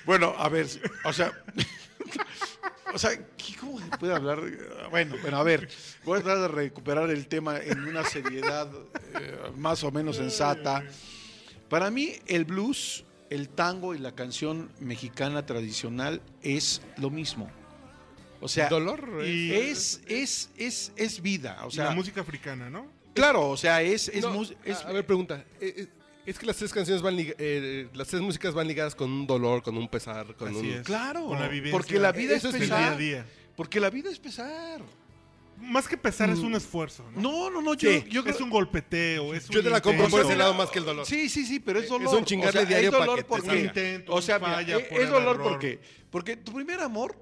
bueno, 0.06 0.34
a 0.36 0.48
ver, 0.48 0.66
o 1.04 1.12
sea, 1.12 1.32
o 2.94 2.98
sea, 2.98 3.10
¿qué- 3.36 3.56
¿cómo 3.60 3.78
se 3.78 3.86
puede 3.98 4.14
hablar? 4.14 4.40
Bueno, 4.90 5.16
bueno, 5.20 5.36
a 5.36 5.42
ver, 5.42 5.68
voy 6.04 6.18
a 6.18 6.22
tratar 6.22 6.42
de 6.42 6.48
recuperar 6.48 7.10
el 7.10 7.26
tema 7.26 7.58
en 7.58 7.86
una 7.86 8.04
seriedad 8.04 8.68
eh, 9.20 9.36
más 9.56 9.84
o 9.84 9.90
menos 9.90 10.16
sensata. 10.16 10.82
Para 11.68 11.90
mí, 11.90 12.14
el 12.26 12.44
blues, 12.46 13.04
el 13.30 13.48
tango 13.48 13.94
y 13.94 13.98
la 13.98 14.12
canción 14.12 14.70
mexicana 14.80 15.44
tradicional 15.44 16.22
es 16.42 16.80
lo 16.96 17.10
mismo. 17.10 17.50
O 18.40 18.48
sea, 18.48 18.68
Dolor. 18.68 19.22
Y- 19.24 19.52
es, 19.52 20.00
es, 20.06 20.50
es, 20.56 20.92
es 20.96 21.20
vida. 21.20 21.58
O 21.64 21.68
Y 21.68 21.72
sea, 21.72 21.84
la 21.86 21.90
música 21.90 22.20
africana, 22.22 22.70
¿no? 22.70 22.86
claro, 23.14 23.50
o 23.50 23.56
sea, 23.56 23.82
es, 23.82 24.08
es, 24.08 24.22
No, 24.22 24.30
mus- 24.30 24.54
es- 24.64 24.78
a, 24.84 24.88
a 24.88 24.92
ver, 24.92 25.04
pregunta. 25.04 25.44
Eh, 25.60 25.74
eh, 25.76 25.88
es 26.30 26.38
que 26.38 26.46
las 26.46 26.56
tres 26.56 26.72
canciones 26.72 27.02
van 27.02 27.16
eh, 27.18 27.88
las 27.94 28.08
tres 28.08 28.20
músicas 28.22 28.54
van 28.54 28.68
ligadas 28.68 28.94
con 28.94 29.10
un 29.10 29.26
dolor, 29.26 29.62
con 29.62 29.76
un 29.76 29.88
pesar, 29.88 30.34
con 30.36 30.48
Así 30.48 30.58
un 30.58 30.66
es. 30.66 30.82
Claro, 30.86 31.26
Con 31.26 31.40
la 31.40 31.48
vivencia. 31.48 31.72
porque 31.72 31.98
la 31.98 32.12
vida 32.12 32.36
Eso 32.36 32.48
es 32.48 32.54
es 32.54 32.60
pesar. 32.60 32.78
día 32.80 32.90
a 32.92 32.96
día. 32.96 33.26
Porque 33.56 33.80
la 33.80 33.90
vida 33.90 34.10
es 34.10 34.18
pesar. 34.18 34.82
Más 35.60 35.88
que 35.88 35.96
pesar, 35.96 36.30
es 36.30 36.38
un 36.38 36.54
esfuerzo, 36.54 37.04
¿no? 37.16 37.20
No, 37.20 37.50
no, 37.50 37.60
no, 37.60 37.74
yo, 37.74 37.90
Sí, 37.90 38.04
yo 38.08 38.22
creo- 38.22 38.32
es 38.32 38.40
un 38.40 38.48
golpeteo, 38.48 39.34
es 39.34 39.48
Yo 39.48 39.58
un 39.58 39.64
te 39.64 39.70
la 39.70 39.80
compro 39.80 40.04
intento. 40.04 40.16
por 40.16 40.24
ese 40.26 40.36
lado 40.38 40.54
más 40.54 40.70
que 40.70 40.78
el 40.78 40.84
dolor. 40.84 41.04
Sí, 41.04 41.28
sí, 41.28 41.44
sí, 41.44 41.58
pero 41.58 41.80
es 41.80 41.86
Es 41.86 41.90
dolor. 41.90 42.14
un 42.16 42.24
chingarle 42.24 42.60
O 42.60 42.62
sea, 42.62 42.68
diario 42.68 42.90
es 42.90 42.92
para 42.92 43.04
dolor 43.06 43.16
que 43.16 43.22
te 43.24 43.28
porque, 43.28 43.46
salga. 43.46 43.60
Un 43.60 43.66
intento, 43.66 44.14
o 44.14 44.22
sea, 44.22 44.36
un 44.36 44.42
mira, 44.42 44.54
falla, 44.54 44.76
es, 44.76 44.92
es 44.92 45.10
dolor 45.10 45.34
error. 45.34 45.48
porque, 45.50 45.80
porque 46.10 46.36
tu 46.36 46.52
primer 46.52 46.78
amor 46.80 47.16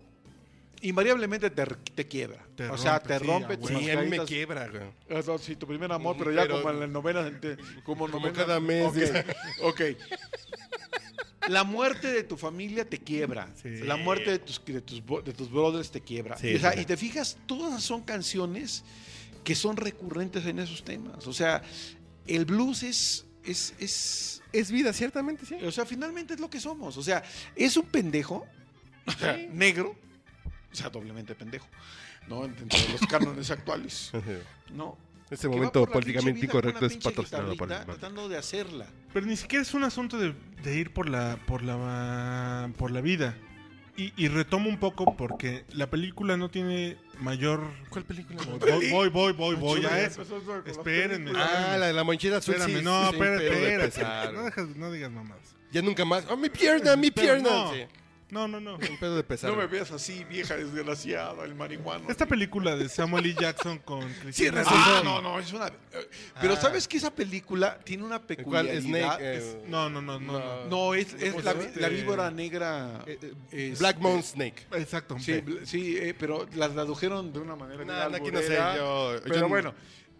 invariablemente 0.82 1.50
te, 1.50 1.64
te 1.66 2.06
quiebra. 2.06 2.44
Te 2.54 2.68
o 2.68 2.76
sea, 2.78 3.00
te 3.00 3.18
sí, 3.18 3.24
rompe 3.24 3.56
tus 3.56 3.68
Sí, 3.68 3.90
a 3.90 4.00
mí 4.00 4.08
me 4.08 4.18
quiebra, 4.24 4.68
güey. 4.68 4.82
Ah, 5.10 5.22
sí, 5.38 5.56
tu 5.56 5.66
primer 5.66 5.90
amor, 5.92 6.16
pero 6.18 6.32
ya 6.32 6.42
Pero- 6.42 6.58
como 6.62 6.70
en 6.72 6.80
la 6.80 6.86
novena, 6.86 7.40
te- 7.40 7.56
como, 7.84 8.06
novena- 8.08 8.32
cada 8.32 8.60
mes, 8.60 8.86
Ok, 8.86 8.94
dice. 8.94 9.24
ok. 9.62 9.80
La 11.48 11.62
muerte 11.62 12.08
de 12.08 12.24
tu 12.24 12.36
familia 12.36 12.84
te 12.84 12.98
quiebra. 12.98 13.48
Sí. 13.62 13.78
La 13.78 13.96
muerte 13.96 14.30
de 14.32 14.38
tus, 14.40 14.64
de 14.64 14.80
tus, 14.80 15.02
de 15.24 15.32
tus 15.32 15.50
brothers 15.50 15.90
te 15.92 16.00
quiebra. 16.00 16.36
Sí, 16.36 16.54
o 16.54 16.58
sea, 16.58 16.72
sí. 16.72 16.80
y 16.80 16.84
te 16.84 16.96
fijas, 16.96 17.38
todas 17.46 17.82
son 17.84 18.02
canciones 18.02 18.82
que 19.44 19.54
son 19.54 19.76
recurrentes 19.76 20.44
en 20.46 20.58
esos 20.58 20.82
temas. 20.82 21.24
O 21.28 21.32
sea, 21.32 21.62
el 22.26 22.44
blues 22.46 22.82
es, 22.82 23.26
es, 23.44 23.74
es 23.78 24.42
Es 24.52 24.72
vida, 24.72 24.92
ciertamente, 24.92 25.46
sí. 25.46 25.54
o 25.64 25.70
sea, 25.70 25.86
finalmente 25.86 26.34
es 26.34 26.40
lo 26.40 26.50
que 26.50 26.58
somos. 26.58 26.96
O 26.96 27.02
sea, 27.02 27.22
es 27.54 27.76
un 27.76 27.86
pendejo, 27.86 28.44
negro, 29.52 29.94
sea, 30.76 30.90
doblemente 30.90 31.34
pendejo, 31.34 31.66
¿no? 32.28 32.44
Entre 32.44 32.66
los 32.92 33.00
cánones 33.08 33.50
actuales, 33.50 34.12
¿no? 34.72 34.96
Este 35.28 35.48
momento 35.48 35.84
políticamente 35.86 36.46
incorrecto 36.46 36.86
es 36.86 36.96
patrocinado 36.98 37.56
por 37.56 37.68
Tratando 37.68 38.28
de 38.28 38.38
hacerla. 38.38 38.86
Pero 39.12 39.26
ni 39.26 39.36
siquiera 39.36 39.62
es 39.62 39.74
un 39.74 39.82
asunto 39.82 40.18
de, 40.18 40.34
de 40.62 40.76
ir 40.76 40.92
por 40.92 41.08
la, 41.08 41.36
por 41.46 41.62
la 41.62 42.70
por 42.76 42.90
la 42.92 43.00
vida. 43.00 43.36
Y, 43.96 44.12
y 44.16 44.28
retomo 44.28 44.68
un 44.68 44.78
poco 44.78 45.16
porque 45.16 45.64
la 45.72 45.88
película 45.88 46.36
no 46.36 46.50
tiene 46.50 46.98
mayor... 47.18 47.62
¿Cuál 47.88 48.04
película? 48.04 48.42
Voy, 48.44 48.90
voy, 48.90 49.08
voy, 49.08 49.32
voy, 49.32 49.54
voy 49.56 49.78
a 49.86 49.88
ya 49.88 50.00
eso. 50.02 50.22
Espérenme. 50.66 51.32
Ah, 51.34 51.76
la 51.78 51.86
de 51.86 51.92
la 51.94 52.04
monchita 52.04 52.36
azul. 52.36 52.54
Espérame, 52.56 52.78
sí, 52.80 52.84
no, 52.84 53.00
sí, 53.04 53.08
sí, 53.08 53.14
espérate, 53.14 53.44
de 53.44 53.78
pesar. 53.78 54.34
No, 54.34 54.42
dejas- 54.44 54.76
no 54.76 54.92
digas 54.92 55.10
mamadas. 55.10 55.56
Ya 55.72 55.80
nunca 55.80 56.04
más. 56.04 56.26
¡Oh, 56.28 56.36
mi 56.36 56.50
pierna, 56.50 56.94
mi 56.94 57.10
Pero 57.10 57.38
pierna! 57.38 57.48
no. 57.50 57.72
Sí, 57.72 57.80
No, 58.28 58.48
no, 58.48 58.58
no. 58.60 58.74
un 58.74 58.98
pedo 58.98 59.14
de 59.14 59.22
pesar. 59.22 59.50
No 59.50 59.56
me 59.56 59.66
veas 59.68 59.92
así, 59.92 60.24
vieja 60.24 60.56
desgraciada, 60.56 61.44
el 61.44 61.54
marihuano. 61.54 62.08
Esta 62.10 62.26
película 62.26 62.74
de 62.74 62.88
Samuel 62.88 63.24
L. 63.26 63.34
Jackson 63.40 63.78
con 63.78 64.02
Sí, 64.02 64.14
Cristina 64.20 64.62
ah, 64.66 65.00
Ricci- 65.00 65.04
no, 65.04 65.22
no, 65.22 65.38
es 65.38 65.52
una. 65.52 65.68
eh, 65.68 66.10
Pero 66.40 66.54
Ah. 66.54 66.60
sabes 66.60 66.88
que 66.88 66.96
esa 66.96 67.14
película 67.14 67.78
tiene 67.84 68.02
una 68.02 68.16
¿Cuál? 68.18 68.26
peculiaridad. 68.26 68.80
Snake. 68.82 69.36
es- 69.36 69.44
eh, 69.44 69.64
No, 69.68 69.88
no, 69.88 70.02
no, 70.02 70.18
no. 70.18 70.32
no. 70.40 70.64
no, 70.66 70.94
es, 70.94 71.14
es 71.14 71.34
¿Cómo 71.34 71.44
la, 71.44 71.88
víbora 71.88 72.30
negra. 72.32 73.04
eh, 73.06 73.16
eh, 73.22 73.32
este, 73.52 73.78
Black 73.78 73.98
Moon 73.98 74.22
Snake. 74.24 74.66
Exacto. 74.72 75.16
Sí, 75.20 75.44
sí, 75.64 75.96
eh, 75.96 76.12
pero 76.18 76.48
la 76.56 76.68
tradujeron 76.68 77.32
de 77.32 77.38
una 77.38 77.54
manera. 77.54 77.76
Bien 77.84 77.96
no, 77.96 78.16
aquí 78.16 78.30
no 78.32 78.40
sé, 78.40 78.56
yo- 78.76 79.16
Pero 79.22 79.34
yo 79.36 79.48
bueno, 79.48 79.72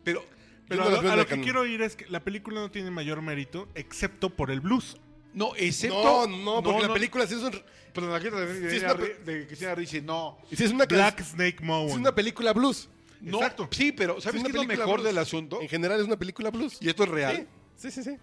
pero. 0.05 0.25
A 0.71 0.75
lo, 0.75 1.11
a 1.13 1.17
lo 1.17 1.27
que 1.27 1.41
quiero 1.41 1.65
ir 1.65 1.83
es 1.83 1.95
que 1.95 2.07
la 2.09 2.21
película 2.21 2.61
no 2.61 2.71
tiene 2.73 2.91
mayor 2.91 3.23
mérito, 3.23 3.69
excepto 3.77 4.31
por 4.31 4.51
el 4.51 4.61
blues. 4.61 4.97
No, 5.37 5.53
excepto. 5.57 6.27
No, 6.27 6.57
no, 6.57 6.63
porque 6.63 6.87
la 6.89 6.93
película 6.95 7.27
sí 7.27 7.35
es, 7.35 7.43
un- 7.43 7.53
gente 7.53 8.31
de, 8.31 8.71
Sí, 8.71 8.77
es 8.77 8.83
de, 8.83 8.87
una 8.87 8.95
de, 8.95 9.07
pe- 9.07 9.33
de 9.33 9.47
Cristina 9.47 9.75
Ricci, 9.75 10.01
no. 10.01 10.39
sí 10.53 10.65
es 10.65 10.73
una, 10.73 10.87
Black 10.87 11.21
es 11.21 11.29
Snake 11.29 11.59
Moan. 11.63 11.93
una 12.01 12.15
película 12.15 12.53
blues. 12.53 12.89
No, 13.21 13.39
Exacto. 13.39 13.69
Sí, 13.71 13.93
pero 13.93 14.21
¿sabes 14.21 14.41
Es 14.41 14.43
qué 14.43 14.49
es 14.51 14.55
lo 14.57 14.65
mejor 14.65 14.95
blues. 14.97 15.05
del 15.05 15.19
asunto? 15.19 15.61
En 15.63 15.69
general 15.69 16.01
es 16.01 16.07
una 16.07 16.17
película 16.19 16.51
blues. 16.51 16.79
Y 16.81 16.89
esto 16.89 17.05
es 17.05 17.09
real. 17.11 17.47
Sí, 17.77 17.91
sí, 17.91 18.03
sí. 18.03 18.11
sí. 18.11 18.17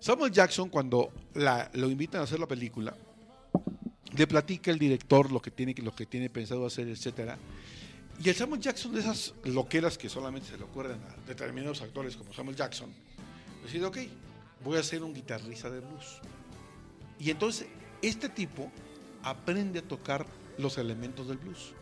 Samuel 0.00 0.30
Jackson, 0.32 0.68
cuando 0.68 1.12
la, 1.34 1.70
lo 1.74 1.88
invitan 1.90 2.20
a 2.20 2.24
hacer 2.24 2.38
la 2.38 2.46
película, 2.46 2.94
le 4.16 4.26
platica 4.26 4.70
el 4.70 4.78
director 4.78 5.30
lo 5.32 5.40
que 5.40 5.50
tiene, 5.50 5.74
lo 5.82 5.94
que 5.94 6.06
tiene 6.06 6.30
pensado 6.30 6.66
hacer, 6.66 6.88
etcétera. 6.88 7.36
Y 8.22 8.28
el 8.28 8.34
Samuel 8.34 8.60
Jackson, 8.60 8.92
de 8.92 9.00
esas 9.00 9.34
loqueras 9.44 9.96
que 9.98 10.08
solamente 10.08 10.48
se 10.50 10.56
le 10.58 10.64
ocurren 10.64 10.98
a 11.02 11.28
determinados 11.28 11.80
actores 11.82 12.16
como 12.16 12.32
Samuel 12.32 12.56
Jackson, 12.56 12.92
decide, 13.64 13.84
ok, 13.86 13.98
voy 14.64 14.78
a 14.78 14.82
ser 14.82 15.02
un 15.02 15.14
guitarrista 15.14 15.70
de 15.70 15.80
blues. 15.80 16.20
Y 17.18 17.30
entonces, 17.30 17.68
este 18.02 18.28
tipo 18.28 18.70
aprende 19.22 19.80
a 19.80 19.82
tocar 19.82 20.26
los 20.58 20.78
elementos 20.78 21.28
del 21.28 21.38
blues. 21.38 21.72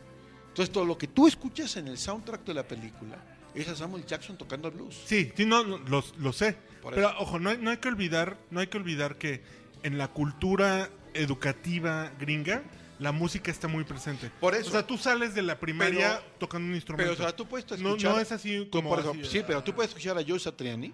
Entonces, 0.49 0.71
todo 0.71 0.85
lo 0.85 0.97
que 0.97 1.07
tú 1.07 1.27
escuchas 1.27 1.75
en 1.77 1.87
el 1.87 1.97
soundtrack 1.97 2.43
de 2.43 2.53
la 2.53 2.67
película 2.67 3.17
es 3.53 3.67
a 3.67 3.75
Samuel 3.75 4.05
Jackson 4.05 4.37
tocando 4.37 4.67
el 4.67 4.75
blues. 4.75 4.99
Sí, 5.05 5.31
sí, 5.35 5.45
no, 5.45 5.63
no, 5.63 5.77
lo, 5.77 6.03
lo 6.17 6.33
sé. 6.33 6.57
Pero 6.89 7.13
ojo, 7.19 7.39
no 7.39 7.49
hay, 7.49 7.57
no 7.57 7.69
hay 7.69 7.77
que 7.77 7.87
olvidar, 7.87 8.37
no 8.49 8.59
hay 8.59 8.67
que 8.67 8.77
olvidar 8.77 9.17
que 9.17 9.41
en 9.83 9.97
la 9.97 10.07
cultura 10.07 10.89
educativa 11.13 12.11
gringa 12.19 12.63
la 12.99 13.11
música 13.11 13.51
está 13.51 13.67
muy 13.67 13.83
presente. 13.83 14.31
Por 14.39 14.55
eso. 14.55 14.69
O 14.69 14.71
sea, 14.71 14.85
tú 14.85 14.97
sales 14.97 15.35
de 15.35 15.41
la 15.41 15.59
primaria 15.59 16.19
Pero- 16.19 16.33
tocando 16.39 16.67
un 16.67 16.75
instrumento. 16.75 17.11
Pero, 17.11 17.23
o 17.23 17.27
sea, 17.27 17.35
tú 17.35 17.47
puedes 17.47 17.69
no, 17.79 17.89
escuchar... 17.89 18.13
no 18.13 18.19
es 18.19 18.31
así 18.31 18.67
como 18.71 18.89
por 18.89 18.99
así, 18.99 19.25
sí, 19.25 19.43
pero 19.45 19.63
tú 19.63 19.73
puedes 19.73 19.89
escuchar 19.89 20.17
a 20.17 20.23
Joe 20.27 20.39
Satriani, 20.39 20.91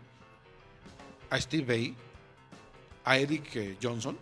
a 1.33 1.41
Steve 1.41 1.65
Vai, 1.65 1.95
a 3.05 3.17
Eric 3.17 3.55
eh, 3.55 3.77
Johnson, 3.81 4.17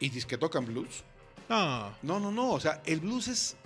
y 0.00 0.08
dices 0.08 0.24
que 0.26 0.38
tocan 0.38 0.64
blues. 0.64 1.02
No, 1.48 1.94
No, 2.02 2.20
no, 2.20 2.30
no. 2.30 2.50
O 2.52 2.60
sea, 2.60 2.80
el 2.86 3.00
blues 3.00 3.26
es, 3.28 3.56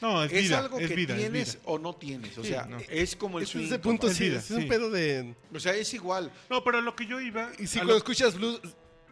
no, 0.00 0.24
es, 0.24 0.32
es 0.32 0.42
vida, 0.42 0.58
algo 0.58 0.78
es 0.78 0.88
que 0.88 0.94
vida, 0.96 1.14
es 1.14 1.20
tienes 1.20 1.54
vida. 1.54 1.62
o 1.66 1.78
no 1.78 1.94
tienes. 1.94 2.36
O 2.38 2.42
Sí, 2.42 2.48
sea, 2.50 2.64
no. 2.66 2.78
es 2.88 3.14
como 3.16 3.38
el 3.38 3.44
Es 3.44 3.50
swing. 3.50 3.66
ese 3.66 3.78
punto 3.78 4.08
Es 4.08 4.16
sí, 4.16 4.26
es 4.26 4.44
sí. 4.44 4.54
un 4.54 4.68
pedo 4.68 4.90
de... 4.90 5.34
O 5.54 5.60
sea, 5.60 5.74
es 5.74 5.92
igual. 5.94 6.32
No, 6.50 6.64
pero 6.64 6.80
lo 6.80 6.96
que 6.96 7.06
yo 7.06 7.20
iba... 7.20 7.50
Y 7.58 7.66
si 7.66 7.78
cuando 7.78 7.92
lo- 7.92 7.98
escuchas 7.98 8.34
blues, 8.34 8.60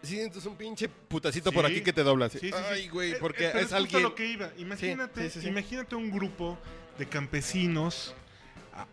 sientes 0.03 0.45
un 0.47 0.57
pinche 0.57 0.89
putacito 0.89 1.53
por 1.53 1.65
aquí 1.67 1.81
que 1.83 1.93
te 1.93 2.03
dobla. 2.03 2.27
así. 2.27 2.39
Sí, 2.39 2.49
sí, 2.49 2.53
sí. 2.57 2.65
Ay, 2.71 2.89
güey, 2.89 3.13
Eh, 3.13 3.17
porque 3.21 3.47
eh, 3.47 3.51
pero 3.53 3.67
es, 3.67 3.73
alguien... 3.73 4.03
lo 4.03 4.15
que 4.15 4.27
iba. 4.27 4.51
Imagínate, 4.59 5.25
Sí, 5.25 5.31
sí, 5.35 5.41
sí. 5.43 5.49
imagínate 5.49 5.95
un 5.95 6.11
grupo 6.11 6.59
de 6.99 7.07
campesinos 7.07 8.15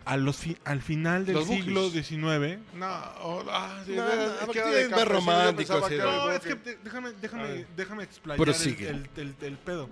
a, 0.06 0.18
los 0.18 0.38
fi- 0.38 0.58
al 0.66 0.82
final 0.82 1.26
del 1.26 1.36
Los 1.36 1.48
siglo. 1.48 1.90
XIX. 1.90 2.60
No, 2.74 2.88
oh, 3.22 3.44
ah, 3.50 3.84
de 3.86 3.96
No, 3.96 4.06
no, 4.06 4.12
es 4.12 4.32
porque 4.46 4.62
que 4.62 4.90
más 4.90 5.08
romántico, 5.08 5.90
sí, 5.90 5.96
no, 5.98 6.32
es 6.32 6.40
que 6.42 6.56
déjame, 6.84 7.12
déjame, 7.22 7.66
déjame 7.76 8.04
explayar 8.04 8.48
el, 8.48 8.66
el- 8.86 9.10
el- 9.18 9.36
el 9.42 9.58
pedo. 9.58 9.90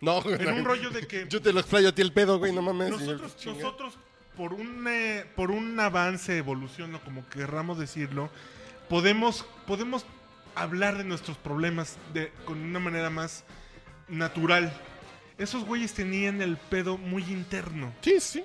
No, 0.00 0.22
En 0.28 0.48
un 0.52 0.64
rollo 0.64 0.90
de 0.90 1.06
que 1.06 1.26
Yo 1.28 1.40
te 1.40 1.52
lo 1.52 1.60
explayo 1.60 1.88
a 1.88 1.92
ti 1.92 2.02
el 2.02 2.12
pedo, 2.12 2.38
güey, 2.38 2.52
no 2.52 2.62
mames. 2.62 2.90
nosotros, 2.90 3.36
nosotros 3.46 3.94
por 4.36 4.52
un 4.52 4.84
eh, 4.88 5.24
por 5.36 5.50
un 5.50 5.78
avance, 5.80 6.36
evolución 6.36 6.94
o 6.94 7.00
como 7.00 7.26
querramos 7.28 7.78
decirlo, 7.78 8.28
podemos 8.88 9.46
podemos 9.66 10.04
hablar 10.54 10.98
de 10.98 11.04
nuestros 11.04 11.36
problemas 11.38 11.96
de 12.12 12.32
con 12.44 12.58
una 12.60 12.78
manera 12.80 13.10
más 13.10 13.44
natural. 14.08 14.72
Esos 15.38 15.64
güeyes 15.64 15.92
tenían 15.94 16.42
el 16.42 16.56
pedo 16.56 16.96
muy 16.98 17.22
interno. 17.24 17.92
Sí, 18.02 18.20
sí. 18.20 18.44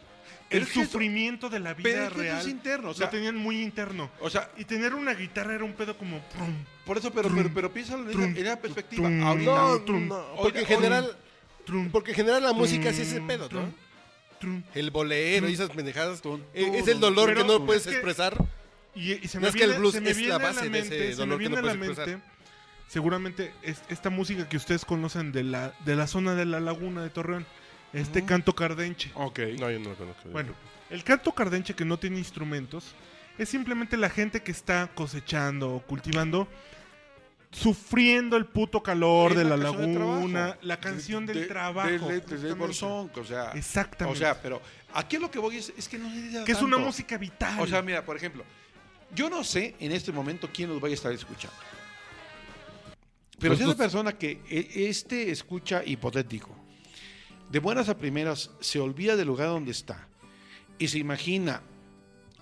El 0.50 0.66
sufrimiento 0.66 1.50
de 1.50 1.60
la 1.60 1.74
vida 1.76 1.84
Pero 1.84 2.04
es 2.04 2.08
que 2.10 2.14
eso 2.14 2.22
real 2.22 2.40
es 2.42 2.48
interno. 2.48 2.90
O 2.90 2.94
sea, 2.94 3.06
lo 3.06 3.12
tenían 3.12 3.36
muy 3.36 3.62
interno. 3.62 4.10
o 4.20 4.30
sea, 4.30 4.50
Y 4.58 4.66
tener 4.66 4.94
una 4.96 5.14
guitarra 5.14 5.54
era 5.56 5.64
un 5.64 5.74
pedo 5.74 5.96
como... 5.98 6.20
prum, 6.30 6.56
por 6.86 6.98
eso, 6.98 7.12
pero, 7.12 7.28
Trum, 7.28 7.38
pero, 7.38 7.54
pero 7.54 7.72
piénsalo 7.74 8.04
en, 8.04 8.10
esa- 8.10 8.18
trum, 8.20 8.36
en 8.38 8.46
esa 8.48 8.60
perspectiva. 8.62 9.08
trum, 9.08 9.24
Ahorita, 9.24 9.52
No, 9.52 9.82
Trum. 9.82 10.08
no, 10.08 10.26
porque 10.38 10.60
en 10.62 10.66
general... 10.66 11.18
trum, 11.66 11.90
Porque 11.92 12.12
en 12.12 12.16
general 12.16 12.42
la 12.44 12.54
música 12.54 12.92
sí 12.94 13.02
es 13.04 13.08
ese 13.10 13.16
trum, 13.18 13.28
pedo, 13.28 13.50
¿no? 13.52 13.74
El 14.74 14.90
bolero 14.92 15.50
y 15.50 15.54
esas 15.54 15.70
pendejadas. 15.70 16.22
Eh, 16.54 16.72
Es 16.76 16.88
el 16.88 17.00
dolor 17.00 17.28
pero 17.30 17.42
que 17.42 17.48
no 17.48 17.54
es 17.58 17.62
puedes 17.66 17.84
que- 17.84 17.92
expresar. 17.92 18.38
Y, 18.96 19.14
y 19.24 19.28
se 19.28 19.38
No 19.38 19.44
me 19.44 19.50
es 19.50 19.56
que 19.56 19.64
el 19.64 19.70
viene, 19.70 19.80
blues 19.80 19.94
se 19.94 20.02
me 20.02 20.10
es 20.10 20.16
la 20.18 20.22
viene 20.22 20.34
a 20.34 20.38
base 20.40 20.64
de 20.64 20.70
mente, 20.72 20.96
ese 20.96 21.10
se 21.12 21.16
dolor 21.20 21.38
me 21.38 21.44
que 21.44 21.50
no 21.50 21.56
viene 21.56 21.70
a 21.70 21.74
la 21.74 21.78
puedes 21.78 21.90
expresar. 21.98 22.08
mente, 22.20 22.32
seguramente 22.88 23.54
es, 23.62 23.82
esta 23.90 24.10
música 24.10 24.50
que 24.50 24.58
ustedes 24.58 24.84
conocen 24.86 25.32
de 25.32 25.44
la, 25.44 25.74
de 25.86 25.96
la 25.96 26.08
zona 26.08 26.34
de 26.36 26.46
la 26.46 26.60
laguna 26.60 27.04
de 27.04 27.10
Torreón, 27.12 27.46
este 27.94 28.24
canto 28.26 28.54
cardenche. 28.56 29.12
Ok. 29.16 29.40
No, 29.60 29.70
yo 29.72 29.80
no 29.80 29.90
lo 29.90 29.96
conozco. 29.96 30.30
Bueno, 30.30 30.54
el 30.90 31.04
canto 31.04 31.32
cardenche 31.32 31.74
que 31.74 31.86
no 31.86 31.98
tiene 31.98 32.18
instrumentos 32.18 32.94
es 33.38 33.50
simplemente 33.50 33.96
la 33.98 34.10
gente 34.10 34.42
que 34.44 34.52
está 34.52 34.90
cosechando 34.94 35.76
o 35.76 35.82
cultivando, 35.82 36.48
sufriendo 37.52 38.38
el 38.38 38.46
puto 38.46 38.84
calor 38.84 39.32
Es 39.32 39.38
de 39.40 39.44
la, 39.46 39.58
laguna, 39.58 40.58
la 40.62 40.80
canción 40.80 41.26
De- 41.26 41.34
del 41.34 41.44
de- 41.44 41.48
trabajo. 41.48 41.90
de- 41.90 41.98
de- 41.98 42.14
de 42.16 42.20
justamente. 42.22 42.54
Bolsón, 42.54 43.12
o 43.16 43.24
sea, 43.24 43.52
Exactamente. 43.54 44.18
o 44.18 44.20
sea, 44.20 44.40
pero 44.42 44.62
aquí 44.94 45.18
lo 45.18 45.32
que 45.32 45.40
voy 45.40 45.58
es, 45.58 45.74
es 45.78 45.88
que 45.88 45.98
no 45.98 46.46
que 46.46 46.52
es 46.52 46.62
una 46.62 46.78
música 46.78 47.18
vital. 47.18 47.60
O 47.60 47.66
sea, 47.66 47.82
mira, 47.82 48.06
por 48.06 48.16
ejemplo, 48.16 48.44
yo 49.16 49.30
no 49.30 49.44
sé 49.44 49.76
en 49.80 49.92
este 49.94 50.12
momento 50.12 50.48
quién 50.54 50.70
nos 50.70 50.80
vaya 50.80 50.94
a 50.94 50.96
estar 50.96 51.12
escuchando. 51.12 51.58
Pero 53.40 53.52
Pues 53.52 53.60
si 53.60 53.64
una 53.64 53.74
tú- 53.74 53.78
persona 53.80 54.14
que 54.14 54.42
e- 54.50 54.90
este 54.90 55.32
escucha 55.32 55.82
hipotético, 55.86 56.54
de 57.50 57.60
buenas 57.60 57.90
a 57.90 57.98
primeras 57.98 58.52
se 58.60 58.80
olvida 58.80 59.16
del 59.16 59.28
lugar 59.28 59.48
donde 59.48 59.72
está 59.72 60.08
y 60.78 60.88
se 60.88 61.00
imagina 61.00 61.62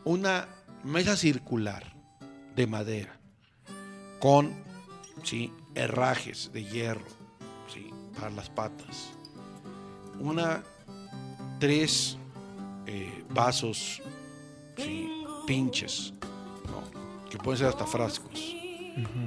una 0.04 0.48
mesa 0.84 1.16
circular 1.16 1.94
de 2.56 2.68
madera 2.68 3.20
con 4.20 4.54
sí, 5.24 5.52
herrajes 5.76 6.52
de 6.54 6.64
hierro 6.66 7.06
sí, 7.74 7.90
para 8.16 8.30
las 8.32 8.50
patas, 8.50 9.12
una 10.20 10.64
tres 11.60 12.18
eh, 12.86 13.24
vasos 13.30 14.02
pinches, 15.46 16.14
que 17.30 17.38
pueden 17.38 17.58
ser 17.60 17.68
hasta 17.68 17.86
frascos, 17.86 18.57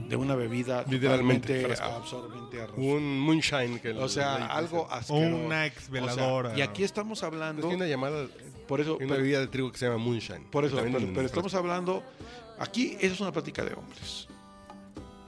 de 0.08 0.16
una 0.16 0.34
bebida 0.34 0.84
Literalmente, 0.88 1.64
absorbente 1.80 2.60
a 2.62 2.66
rosa. 2.66 2.80
Un 2.80 3.20
moonshine 3.20 3.80
que 3.80 3.90
O 3.92 4.08
sea, 4.08 4.46
algo 4.46 4.88
asqueroso. 4.90 5.36
una 5.36 5.66
ex 5.66 5.88
veladora. 5.90 6.48
O 6.50 6.54
sea, 6.54 6.58
y 6.58 6.62
aquí 6.62 6.82
estamos 6.82 7.22
hablando, 7.22 7.68
Es 7.68 7.74
una 7.74 7.86
llamada, 7.86 8.26
por 8.66 8.80
eso, 8.80 8.96
una 8.96 9.06
pero- 9.06 9.16
bebida 9.22 9.40
de 9.40 9.46
trigo 9.46 9.70
que 9.70 9.78
se 9.78 9.86
llama 9.86 9.98
moonshine. 9.98 10.44
por 10.50 10.64
eso, 10.64 10.76
pero, 10.82 11.22
estamos 11.22 11.54
hablando, 11.54 12.02
aquí 12.58 12.96
esa 13.00 13.14
es 13.14 13.20
una 13.20 13.32
plática 13.32 13.64
de 13.64 13.74
hombres, 13.74 14.26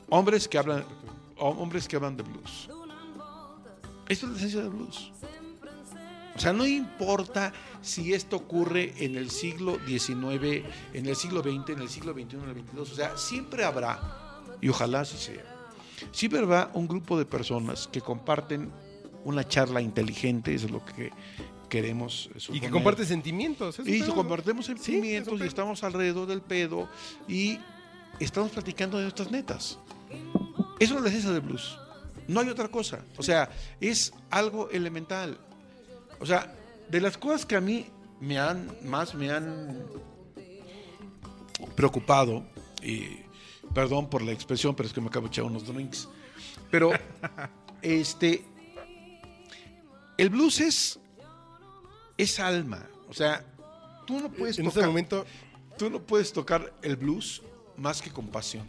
hombres 0.09 0.49
que 0.49 0.59
hablan, 0.59 0.85
hom- 1.37 1.57
hombres 1.59 1.87
que 1.89 1.97
hablan 1.97 2.17
de 2.17 2.23
blues. 2.25 2.69
Esto 4.09 4.27
es 4.27 4.33
la 4.33 4.39
esencia 4.39 4.61
del 4.63 4.71
blues. 4.71 5.11
O 6.35 6.39
sea, 6.39 6.53
no 6.55 6.67
importa 6.67 7.53
si 7.83 8.15
esto 8.15 8.37
ocurre 8.37 8.95
en 9.05 9.17
el 9.17 9.31
siglo 9.31 9.79
XIX, 9.87 10.65
en 10.95 11.07
el 11.07 11.15
siglo 11.15 11.43
XX, 11.43 11.71
en 11.75 11.81
el 11.81 11.89
siglo 11.91 12.13
XXI, 12.15 12.37
en 12.37 12.49
el 12.49 12.55
XXII. 12.65 12.81
O 12.81 12.85
sea, 12.87 13.17
siempre 13.19 13.65
habrá, 13.65 14.01
y 14.63 14.71
ojalá 14.71 15.01
así 15.01 15.19
sea, 15.19 15.45
siempre 16.13 16.41
habrá 16.41 16.71
un 16.73 16.89
grupo 16.89 17.19
de 17.19 17.27
personas 17.27 17.89
que 17.93 18.01
comparten 18.01 18.73
una 19.25 19.47
charla 19.47 19.83
inteligente, 19.83 20.55
eso 20.55 20.67
es 20.67 20.73
lo 20.73 20.83
que 20.85 21.11
queremos 21.69 22.31
Y 22.53 22.61
que 22.61 22.71
comparte 22.71 23.05
sentimientos. 23.05 23.79
Y 23.81 24.01
pedo, 24.01 24.15
compartimos 24.15 24.67
Sí, 24.67 24.73
es 24.73 24.79
sentimientos 24.79 25.41
y 25.41 25.45
estamos 25.45 25.83
alrededor 25.83 26.27
del 26.27 26.43
pedo 26.43 26.89
y 27.29 27.59
estamos 28.21 28.51
platicando 28.51 28.99
de 28.99 29.05
nuestras 29.05 29.31
netas. 29.31 29.79
Eso 30.79 30.97
es 30.97 31.03
la 31.03 31.09
esencia 31.09 31.31
del 31.31 31.41
blues. 31.41 31.79
No 32.29 32.41
hay 32.41 32.49
otra 32.49 32.69
cosa. 32.69 33.05
O 33.17 33.23
sea, 33.23 33.51
es 33.81 34.13
algo 34.31 34.71
elemental. 34.71 35.39
O 36.21 36.27
sea, 36.27 36.55
de 36.89 37.01
las 37.01 37.17
cosas 37.19 37.47
que 37.47 37.57
a 37.57 37.61
mí 37.61 37.87
me 38.21 38.39
han, 38.39 38.77
más 38.85 39.15
me 39.15 39.31
han 39.31 39.83
preocupado, 41.75 42.45
y 42.83 43.23
perdón 43.75 44.09
por 44.09 44.23
la 44.23 44.33
expresión, 44.33 44.75
pero 44.75 44.87
es 44.87 44.93
que 44.95 45.01
me 45.01 45.09
acabo 45.09 45.27
de 45.27 45.31
echar 45.33 45.45
unos 45.45 45.67
drinks, 45.67 46.09
pero 46.71 46.91
este, 47.83 48.45
el 50.19 50.31
blues 50.31 50.61
es, 50.61 50.99
es 52.17 52.39
alma. 52.41 52.87
O 53.09 53.15
sea, 53.15 53.45
tú 54.07 54.21
no 54.21 54.31
puedes 54.31 54.59
en 54.59 54.67
este 54.67 54.75
tocar, 54.81 54.89
momento, 54.89 55.27
tú 55.79 55.91
no 55.91 56.01
puedes 56.03 56.33
tocar 56.33 56.73
el 56.83 56.97
blues 56.97 57.43
más 57.77 58.01
que 58.03 58.11
con 58.11 58.29
pasión. 58.29 58.69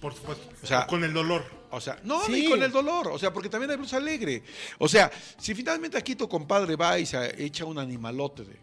Por 0.00 0.14
supuesto. 0.14 0.48
O 0.62 0.66
sea- 0.66 0.86
con 0.86 1.02
el 1.04 1.12
dolor. 1.12 1.44
O 1.70 1.80
sea, 1.82 2.00
no, 2.02 2.24
Sí. 2.24 2.32
ni 2.32 2.48
con 2.48 2.62
el 2.62 2.72
dolor, 2.72 3.08
o 3.08 3.18
sea, 3.18 3.30
porque 3.30 3.50
también 3.50 3.70
hay 3.70 3.76
blues 3.76 3.92
alegre. 3.92 4.42
O 4.78 4.88
sea, 4.88 5.10
si 5.36 5.54
finalmente 5.54 5.98
aquí 5.98 6.14
tu 6.16 6.26
compadre 6.26 6.76
va 6.76 6.98
y 6.98 7.04
se 7.04 7.44
echa 7.44 7.66
un 7.66 7.78
animalote 7.78 8.42
de 8.44 8.56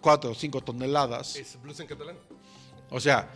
cuatro 0.00 0.32
o 0.32 0.34
cinco 0.34 0.60
toneladas, 0.60 1.36
es 1.36 1.56
blues 1.62 1.78
en 1.78 1.86
catalán. 1.86 2.16
o 2.90 2.98
sea, 2.98 3.30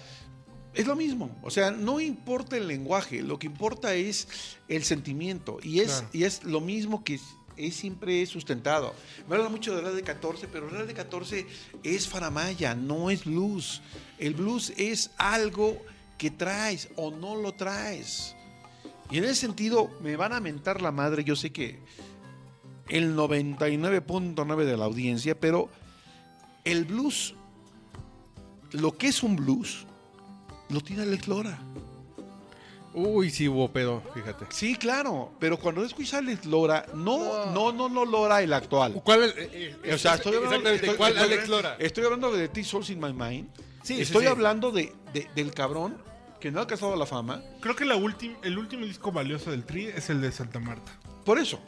es 0.74 0.86
lo 0.86 0.96
mismo. 0.96 1.36
O 1.42 1.50
sea, 1.50 1.70
no 1.70 2.00
importa 2.00 2.56
el 2.56 2.66
lenguaje, 2.68 3.22
lo 3.22 3.38
que 3.38 3.46
importa 3.46 3.94
es 3.94 4.28
el 4.68 4.84
sentimiento. 4.84 5.58
Y 5.62 5.80
es, 5.80 5.92
Claro. 5.92 6.08
y 6.12 6.24
es 6.24 6.44
lo 6.44 6.60
mismo 6.60 7.04
que 7.04 7.20
es, 7.56 7.74
siempre 7.76 8.24
sustentado. 8.26 8.94
Me 9.28 9.36
habla 9.36 9.48
mucho 9.50 9.74
de 9.74 9.82
Real 9.82 9.94
de 9.96 10.02
14, 10.02 10.48
pero 10.48 10.68
Real 10.68 10.86
de 10.86 10.94
14 10.94 11.46
es 11.82 12.08
faramaya, 12.08 12.74
no 12.74 13.10
es 13.10 13.24
blues. 13.24 13.82
El 14.18 14.34
blues 14.34 14.72
es 14.76 15.10
algo 15.18 15.80
que 16.18 16.30
traes 16.30 16.88
o 16.96 17.10
no 17.10 17.36
lo 17.36 17.52
traes. 17.52 18.34
Y 19.10 19.18
en 19.18 19.24
ese 19.24 19.34
sentido, 19.34 19.90
me 20.02 20.16
van 20.16 20.32
a 20.32 20.40
mentar 20.40 20.80
la 20.80 20.90
madre. 20.90 21.22
Yo 21.24 21.36
sé 21.36 21.52
que 21.52 21.78
el 22.88 23.14
99.9 23.14 24.64
de 24.64 24.76
la 24.76 24.86
audiencia, 24.86 25.38
pero 25.38 25.68
el 26.64 26.84
blues, 26.86 27.34
lo 28.72 28.96
que 28.96 29.08
es 29.08 29.22
un 29.22 29.36
blues, 29.36 29.86
lo 30.72 30.80
tiene 30.80 31.02
Alex 31.02 31.28
Lora. 31.28 31.58
Uy, 32.94 33.30
sí 33.30 33.48
hubo 33.48 33.70
pedo, 33.72 34.02
fíjate. 34.12 34.44
Sí, 34.50 34.76
claro, 34.76 35.32
pero 35.38 35.56
cuando 35.58 35.82
escuchas 35.82 36.14
a 36.14 36.18
Alex 36.18 36.44
Lora, 36.44 36.84
no, 36.94 37.46
no, 37.46 37.72
no, 37.72 37.88
no 37.88 38.04
Lora 38.04 38.42
el 38.42 38.52
actual. 38.52 39.00
¿Cuál? 39.02 39.32
eh, 39.36 39.74
eh, 39.82 39.94
O 39.94 39.98
sea, 39.98 40.14
estoy 40.16 40.34
hablando, 40.34 40.56
exactamente, 40.56 40.86
estoy- 40.86 40.96
¿cuál 40.98 41.12
estoy- 41.16 41.32
Alex 41.32 41.48
Lora? 41.48 41.76
Estoy 41.78 42.04
hablando 42.04 42.32
de 42.32 42.48
T 42.48 42.62
Souls 42.64 42.90
in 42.90 43.00
My 43.00 43.12
Mind. 43.14 43.48
Sí, 43.82 43.96
sí, 43.96 44.02
estoy 44.02 44.22
sí. 44.24 44.28
hablando 44.28 44.70
de, 44.72 44.92
de- 45.14 45.26
del 45.34 45.54
cabrón 45.54 45.96
que 46.38 46.50
no 46.50 46.58
ha 46.58 46.62
alcanzado 46.62 46.94
la 46.96 47.06
fama. 47.06 47.42
Creo 47.60 47.74
que 47.74 47.86
la 47.86 47.96
ultim- 47.96 48.36
el 48.42 48.58
último 48.58 48.84
disco 48.84 49.10
valioso 49.10 49.50
del 49.50 49.64
Tri 49.64 49.86
es 49.86 50.10
el 50.10 50.20
de 50.20 50.30
Santa 50.30 50.58
Marta. 50.60 50.92
Por 51.24 51.38
eso, 51.38 51.60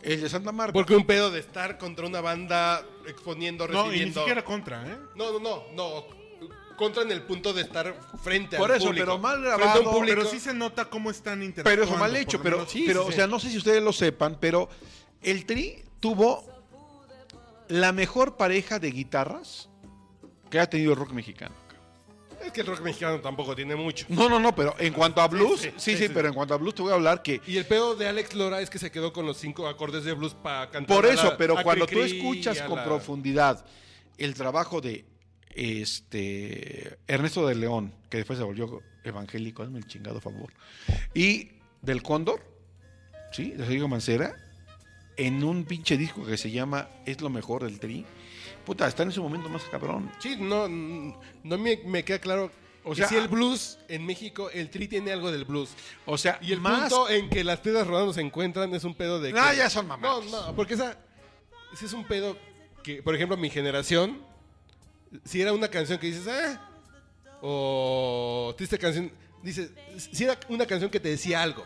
el 0.00 0.22
de 0.22 0.28
Santa 0.30 0.50
Marta. 0.50 0.72
Porque 0.72 0.96
un 0.96 1.04
pedo 1.04 1.30
de 1.30 1.40
estar 1.40 1.76
contra 1.76 2.06
una 2.06 2.22
banda 2.22 2.82
exponiendo, 3.06 3.68
No, 3.68 3.72
y 3.72 3.74
ni 3.84 3.88
recibiendo. 3.90 4.20
siquiera 4.20 4.44
contra, 4.44 4.86
¿eh? 4.86 4.96
No, 5.14 5.30
no, 5.32 5.40
no, 5.40 5.62
no. 5.74 6.19
Contra 6.80 7.02
en 7.02 7.12
el 7.12 7.20
punto 7.20 7.52
de 7.52 7.60
estar 7.60 7.94
frente 8.24 8.56
Por 8.56 8.70
al 8.70 8.78
eso, 8.78 8.86
público. 8.86 9.04
pero 9.04 9.18
mal 9.18 9.42
grabado, 9.42 9.84
público. 9.84 10.16
Pero 10.18 10.24
sí 10.24 10.40
se 10.40 10.54
nota 10.54 10.86
cómo 10.86 11.10
están 11.10 11.42
interactuando. 11.42 11.82
pero 11.82 11.84
eso 11.84 12.00
mal 12.00 12.10
por 12.12 12.20
hecho, 12.20 12.42
pero, 12.42 12.56
menos. 12.56 12.72
sí, 12.72 12.84
pero 12.86 13.02
sí, 13.02 13.08
o 13.08 13.10
sí. 13.10 13.16
sea, 13.16 13.26
no 13.26 13.38
sé 13.38 13.50
si 13.50 13.58
ustedes 13.58 13.82
lo 13.82 13.92
sepan, 13.92 14.38
pero 14.40 14.70
el 15.20 15.44
Tri 15.44 15.76
tuvo 16.00 16.42
la 17.68 17.92
mejor 17.92 18.38
pareja 18.38 18.78
de 18.78 18.90
guitarras 18.92 19.68
que 20.50 20.58
ha 20.58 20.70
tenido 20.70 20.92
el 20.94 20.98
rock 20.98 21.12
mexicano. 21.12 21.54
Es 22.42 22.50
que 22.52 22.62
el 22.62 22.66
rock 22.68 22.80
mexicano 22.80 23.20
tampoco 23.20 23.54
tiene 23.54 23.76
mucho. 23.76 24.06
No, 24.08 24.30
no, 24.30 24.40
no, 24.40 24.54
pero 24.56 24.74
en 24.78 24.94
cuanto 24.94 25.20
a 25.20 25.28
blues, 25.28 25.60
sí, 25.60 25.68
sí, 25.68 25.74
sí, 25.76 25.96
sí, 25.98 26.06
sí. 26.06 26.12
pero 26.14 26.28
en 26.28 26.32
cuanto 26.34 26.54
a 26.54 26.56
blues 26.56 26.74
te 26.74 26.80
voy 26.80 26.92
a 26.92 26.94
hablar 26.94 27.20
que 27.22 27.42
Y 27.46 27.58
el 27.58 27.66
pedo 27.66 27.94
de 27.94 28.08
Alex 28.08 28.34
Lora 28.34 28.62
es 28.62 28.70
que 28.70 28.78
se 28.78 28.90
quedó 28.90 29.12
con 29.12 29.26
los 29.26 29.36
cinco 29.36 29.68
acordes 29.68 30.04
de 30.04 30.14
blues 30.14 30.32
para 30.32 30.70
cantar. 30.70 30.96
Por 30.96 31.04
a 31.04 31.12
eso, 31.12 31.24
la- 31.24 31.36
pero 31.36 31.58
a 31.58 31.62
cuando 31.62 31.86
tú 31.86 32.00
escuchas 32.00 32.62
con 32.62 32.76
la- 32.78 32.84
profundidad 32.86 33.62
el 34.16 34.32
trabajo 34.32 34.80
de 34.80 35.04
este 35.54 36.98
Ernesto 37.06 37.46
de 37.46 37.54
León, 37.54 37.92
que 38.08 38.18
después 38.18 38.38
se 38.38 38.44
volvió 38.44 38.82
evangélico, 39.04 39.62
hazme 39.62 39.78
el 39.78 39.86
chingado 39.86 40.20
favor, 40.20 40.52
y 41.14 41.50
del 41.82 42.02
Cóndor, 42.02 42.40
¿sí? 43.32 43.50
De 43.52 43.64
Sergio 43.66 43.88
Mancera, 43.88 44.34
en 45.16 45.42
un 45.44 45.64
pinche 45.64 45.96
disco 45.96 46.24
que 46.24 46.36
se 46.36 46.50
llama 46.50 46.88
Es 47.06 47.20
lo 47.20 47.30
mejor 47.30 47.64
del 47.64 47.78
Tri. 47.78 48.04
Puta, 48.64 48.86
está 48.86 49.02
en 49.02 49.12
su 49.12 49.22
momento 49.22 49.48
más 49.48 49.62
cabrón. 49.64 50.10
Sí, 50.18 50.36
no, 50.38 50.68
no 50.68 51.58
me, 51.58 51.78
me 51.84 52.04
queda 52.04 52.18
claro. 52.18 52.50
O 52.84 52.94
sea, 52.94 53.08
si 53.08 53.16
el 53.16 53.28
blues 53.28 53.78
en 53.88 54.06
México, 54.06 54.48
el 54.50 54.70
tri 54.70 54.88
tiene 54.88 55.12
algo 55.12 55.30
del 55.30 55.44
blues. 55.44 55.70
O 56.06 56.16
sea, 56.16 56.38
Y 56.42 56.52
el 56.52 56.60
más 56.60 56.90
punto 56.90 57.10
en 57.10 57.28
que 57.28 57.44
las 57.44 57.60
piedras 57.60 57.86
rodando 57.86 58.12
se 58.14 58.22
encuentran 58.22 58.74
es 58.74 58.84
un 58.84 58.94
pedo 58.94 59.20
de. 59.20 59.34
Ah, 59.36 59.50
que- 59.50 59.58
ya 59.58 59.68
son 59.70 59.86
mamadas. 59.86 60.24
No, 60.30 60.46
no, 60.46 60.56
porque 60.56 60.74
esa. 60.74 60.98
Ese 61.72 61.86
es 61.86 61.92
un 61.92 62.04
pedo 62.04 62.36
que, 62.82 63.02
por 63.02 63.14
ejemplo, 63.14 63.36
mi 63.36 63.50
generación. 63.50 64.22
Si 65.24 65.40
era 65.40 65.52
una 65.52 65.68
canción 65.68 65.98
que 65.98 66.06
dices, 66.08 66.26
ah. 66.28 66.66
O 67.42 68.54
triste 68.56 68.78
canción. 68.78 69.10
Dices, 69.42 69.70
si 70.12 70.24
era 70.24 70.38
una 70.48 70.66
canción 70.66 70.90
que 70.90 71.00
te 71.00 71.08
decía 71.08 71.42
algo. 71.42 71.64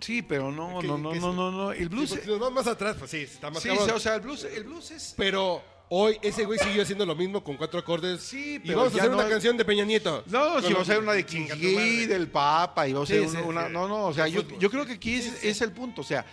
Sí, 0.00 0.20
pero 0.22 0.52
no, 0.52 0.80
Que- 0.80 0.86
no, 0.86 0.98
no, 0.98 1.12
que 1.12 1.20
no, 1.20 1.32
no, 1.32 1.50
no, 1.50 1.72
el 1.72 1.88
blues 1.88 2.10
Sí, 2.10 2.16
porque 2.16 2.24
si 2.24 2.30
nos 2.30 2.40
vamos 2.40 2.54
más 2.54 2.66
atrás, 2.66 2.96
pues 2.98 3.10
sí, 3.10 3.18
está 3.22 3.50
más 3.50 3.62
Sí, 3.62 3.68
cabrón. 3.70 3.90
o 3.94 3.98
sea, 3.98 4.16
el 4.16 4.20
blues, 4.20 4.44
el 4.44 4.64
blues 4.64 4.90
es 4.90 5.14
Pero 5.16 5.62
hoy 5.88 6.18
ese 6.20 6.44
güey 6.44 6.58
siguió 6.58 6.82
haciendo 6.82 7.06
lo 7.06 7.14
mismo 7.16 7.42
con 7.42 7.56
cuatro 7.56 7.78
acordes. 7.80 8.20
Sí, 8.22 8.56
y 8.56 8.58
pero 8.58 8.78
vamos 8.80 8.92
a 8.92 8.96
ya 8.96 9.02
hacer 9.04 9.10
no 9.12 9.16
una 9.16 9.26
es- 9.26 9.32
canción 9.32 9.56
de 9.56 9.64
Peña 9.64 9.84
Nieto. 9.84 10.22
No, 10.26 10.60
si 10.60 10.72
va 10.74 10.82
a 10.82 10.84
ser 10.84 10.98
una 10.98 11.12
de 11.12 11.24
Chinga 11.24 11.54
tu 11.54 11.60
Kiki, 11.60 11.74
madre. 11.74 12.06
del 12.08 12.28
Papa, 12.28 12.86
y 12.88 12.92
va 12.92 13.02
a 13.02 13.06
Sí, 13.06 13.14
ser 13.14 13.28
sí, 13.30 13.36
una... 13.38 13.66
sí. 13.68 13.72
No, 13.72 13.88
no, 13.88 14.06
o 14.08 14.12
sea, 14.12 14.28
yo, 14.28 14.42
Fútbol. 14.42 14.58
yo 14.58 14.70
creo 14.70 14.84
que 14.84 14.92
aquí 14.92 15.14
es, 15.14 15.42
es 15.42 15.62
el 15.62 15.72
punto. 15.72 16.02
O 16.02 16.04
sea, 16.04 16.26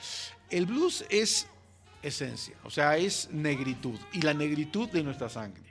el 0.49 0.65
blues 0.65 1.05
es 1.09 1.47
esencia, 2.01 2.57
o 2.65 2.69
sea, 2.69 2.97
es 2.97 3.29
negritud, 3.31 3.97
y 4.11 4.21
la 4.21 4.33
negritud 4.33 4.89
de 4.89 5.01
nuestra 5.03 5.29
sangre. 5.29 5.70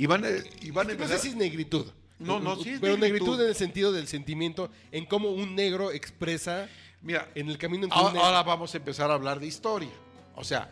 Y 0.00 0.06
van, 0.06 0.24
a- 0.24 0.28
y 0.62 0.70
van 0.70 0.86
a 0.86 0.92
No 0.92 0.96
sé 0.98 1.02
empezar... 1.04 1.18
si 1.18 1.28
es 1.28 1.36
negritud. 1.36 1.86
No, 2.18 2.38
no, 2.40 2.56
sí 2.56 2.70
es 2.70 2.80
Pero 2.80 2.96
negritud. 2.96 3.26
negritud 3.28 3.42
en 3.42 3.48
el 3.48 3.54
sentido 3.54 3.92
del 3.92 4.06
sentimiento, 4.08 4.70
en 4.92 5.04
cómo 5.06 5.30
un 5.30 5.54
negro 5.54 5.90
expresa 5.92 6.68
Mira, 7.02 7.28
en 7.34 7.48
el 7.48 7.56
camino 7.58 7.84
entre 7.84 7.96
ahora, 7.98 8.08
un 8.08 8.14
negro. 8.14 8.26
ahora 8.26 8.42
vamos 8.42 8.74
a 8.74 8.76
empezar 8.78 9.10
a 9.10 9.14
hablar 9.14 9.40
de 9.40 9.46
historia. 9.46 9.90
O 10.36 10.44
sea, 10.44 10.70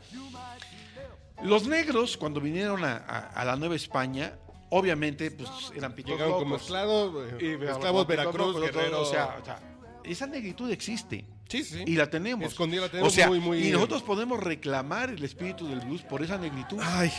los 1.43 1.66
negros 1.66 2.16
cuando 2.16 2.41
vinieron 2.41 2.85
a, 2.85 2.97
a- 2.97 3.29
a 3.41 3.45
la 3.45 3.57
Nueva 3.57 3.76
España, 3.76 4.33
obviamente, 4.70 5.31
pues 5.31 5.49
eran 5.74 5.95
pitos 5.95 6.12
Llegaron 6.12 6.35
como 6.39 6.57
esclavos, 6.57 7.33
Y, 7.41 7.55
vean, 7.57 7.74
esclavos 7.74 8.07
Veracruz, 8.07 8.55
locos, 8.55 8.61
Guerrero. 8.62 9.01
O 9.03 9.05
sea, 9.05 9.37
o 9.41 9.45
sea, 9.45 9.61
esa 10.05 10.26
negritud 10.26 10.70
existe. 10.70 11.24
sí, 11.49 11.64
sí. 11.64 11.83
Y 11.87 11.97
la 11.97 12.09
tenemos. 12.11 12.47
Escondida 12.49 12.83
la 12.83 12.89
tenemos 12.91 13.12
o 13.12 13.14
sea, 13.14 13.29
muy, 13.29 13.41
muy- 13.41 13.66
Y 13.68 13.70
nosotros 13.70 14.03
podemos 14.03 14.39
reclamar 14.43 15.11
el 15.11 15.22
espíritu 15.24 15.66
del 15.68 15.81
blues 15.81 16.03
por 16.03 16.22
esa 16.22 16.37
negritud. 16.39 16.79
Ay, 16.83 17.12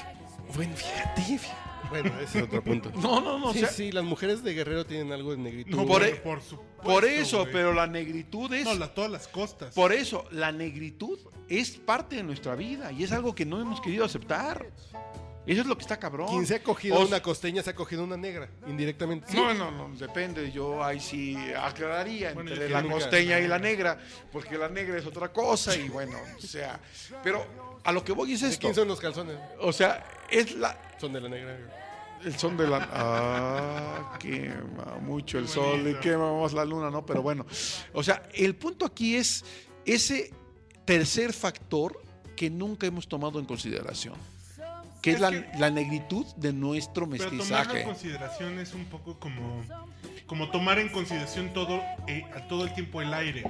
bueno, 0.56 0.76
fíjate, 0.76 1.22
fíjate. 1.24 1.69
Bueno, 1.90 2.12
ese 2.22 2.40
es 2.40 2.44
otro 2.46 2.64
punto. 2.64 2.92
No, 2.96 3.20
no, 3.22 3.40
no. 3.40 3.48
o 3.48 3.54
sí, 3.54 3.60
sea, 3.60 3.70
sí, 3.70 3.92
las 3.92 4.04
mujeres 4.04 4.44
de 4.44 4.54
Guerrero 4.54 4.86
tienen 4.86 5.12
algo 5.12 5.32
de 5.32 5.38
negritud. 5.38 5.72
No, 5.72 5.78
por 5.86 6.00
por, 6.00 6.04
e- 6.04 6.16
por 6.18 6.42
supuesto, 6.42 6.84
por 6.84 7.06
eso, 7.06 7.40
güey. 7.42 7.54
pero 7.54 7.74
la 7.74 7.88
negritud 7.88 8.52
es. 8.54 8.66
No, 8.66 8.74
la- 8.76 8.94
todas 8.94 9.10
las 9.12 9.28
costas. 9.28 9.74
Por 9.74 9.92
eso, 9.94 10.26
la 10.32 10.52
negritud 10.52 11.18
es 11.48 11.72
parte 11.72 12.18
de 12.18 12.24
nuestra 12.24 12.56
vida 12.56 12.92
y 12.92 13.04
es 13.04 13.12
algo 13.12 13.34
que 13.34 13.46
no 13.46 13.60
hemos 13.62 13.82
querido 13.82 14.06
aceptar. 14.06 14.66
Eso 15.48 15.62
es 15.62 15.68
lo 15.68 15.76
que 15.76 15.82
está 15.82 15.98
cabrón. 15.98 16.28
Quien 16.28 16.46
se 16.46 16.56
ha 16.56 16.64
cogido 16.64 16.98
O- 17.00 17.08
una 17.08 17.22
costeña 17.24 17.64
se 17.64 17.72
ha 17.72 17.76
cogido 17.76 18.04
una 18.04 18.18
negra, 18.18 18.50
indirectamente. 18.68 19.26
Sí. 19.32 19.38
No, 19.38 19.52
no, 19.56 19.72
no, 19.72 19.96
depende. 19.98 20.52
Yo 20.52 20.84
ahí 20.84 21.00
sí 21.00 21.36
aclararía 21.60 22.34
Bueno, 22.34 22.52
entre 22.52 22.70
la 22.70 22.82
nunca- 22.84 22.96
costeña 22.96 23.40
y 23.40 23.48
la 23.48 23.58
negra, 23.58 23.98
porque 24.32 24.58
la 24.60 24.70
negra 24.70 25.00
es 25.00 25.08
otra 25.08 25.30
cosa 25.34 25.76
y 25.76 25.90
bueno, 25.90 26.18
o 26.38 26.42
sea. 26.42 26.80
Pero 27.24 27.44
a 27.84 27.92
lo 27.92 28.04
que 28.04 28.12
voy 28.12 28.34
es 28.34 28.42
¿De 28.42 28.50
esto. 28.50 28.62
quién 28.62 28.76
son 28.76 28.88
los 28.90 29.00
calzones? 29.00 29.38
O 29.60 29.74
sea, 29.74 30.06
es 30.30 30.54
la, 30.56 30.78
Son 31.00 31.14
de 31.14 31.22
la 31.22 31.30
negra. 31.30 31.58
El 32.24 32.38
son 32.38 32.58
de 32.58 32.68
la... 32.68 32.90
Ah, 32.92 34.18
quema 34.20 34.98
mucho 35.02 35.38
el 35.40 35.48
sol 35.48 35.88
y 35.88 35.96
quema 36.02 36.34
más 36.42 36.52
la 36.54 36.66
luna, 36.66 36.90
¿no? 36.90 37.06
Pero 37.06 37.22
bueno, 37.22 37.46
o 37.94 38.04
sea, 38.04 38.24
el 38.34 38.56
punto 38.56 38.86
aquí 38.86 39.16
es 39.16 39.46
ese 39.86 40.34
tercer 40.84 41.32
factor 41.32 42.02
que 42.36 42.50
nunca 42.50 42.88
hemos 42.88 43.08
tomado 43.08 43.40
en 43.40 43.46
consideración, 43.46 44.16
que 45.02 45.12
es, 45.12 45.16
Es 45.16 45.22
la, 45.22 45.30
que- 45.32 45.48
la 45.60 45.70
negritud 45.70 46.26
de 46.36 46.52
nuestro 46.52 47.08
Pero 47.10 47.24
tomarlo 47.24 47.42
en 47.42 47.48
mestizaje. 47.48 47.84
consideración 47.84 48.60
es 48.60 48.74
un 48.74 48.86
poco 48.86 49.18
como, 49.18 49.64
como 50.26 50.52
tomar 50.52 50.78
en 50.80 50.90
consideración 50.90 51.54
todo, 51.54 51.82
eh, 52.08 52.26
a 52.36 52.48
todo 52.50 52.66
el 52.66 52.74
tiempo 52.74 53.02
el 53.02 53.14
aire. 53.14 53.44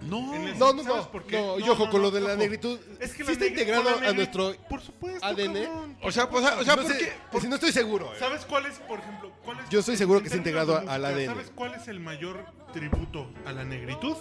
No, 0.00 0.34
el- 0.34 0.58
No, 0.58 0.72
no, 0.72 0.82
¿sabes 0.84 1.04
no. 1.04 1.10
por 1.10 1.24
qué? 1.24 1.36
No, 1.40 1.58
No, 1.58 1.66
y 1.66 1.68
ojo, 1.68 1.84
no, 1.86 1.90
con 1.90 2.00
no, 2.02 2.06
lo 2.08 2.10
de 2.12 2.20
la 2.20 2.28
ojo. 2.28 2.36
negritud. 2.36 2.78
Es 3.00 3.12
que 3.14 3.24
sí 3.24 3.32
está 3.32 3.46
integrado 3.46 3.88
a 3.88 4.12
nuestro 4.12 4.54
Por 4.68 4.80
supuesto, 4.80 5.26
ADN. 5.26 5.64
cabrón. 5.64 5.98
o 6.02 6.12
sea, 6.12 6.30
pues, 6.30 6.44
o 6.44 6.64
sea, 6.64 6.76
no 6.76 6.82
¿por 6.82 6.92
sé, 6.92 6.98
qué? 6.98 7.12
Por- 7.32 7.40
si 7.42 7.48
no 7.48 7.54
estoy 7.56 7.72
seguro. 7.72 8.12
eh. 8.14 8.16
¿Sabes 8.18 8.44
cuál 8.44 8.66
es, 8.66 8.76
por 8.78 9.00
ejemplo? 9.00 9.32
Cuál 9.44 9.58
es- 9.60 9.68
Yo 9.70 9.80
estoy 9.80 9.96
seguro 9.96 10.20
que 10.20 10.26
está 10.26 10.36
integrado 10.38 10.76
al 10.88 11.04
ADN. 11.04 11.26
¿Sabes 11.26 11.50
cuál 11.54 11.74
es 11.74 11.88
el 11.88 11.98
mayor 12.00 12.44
tributo 12.72 13.28
a 13.44 13.52
la 13.52 13.64
negritud? 13.64 14.16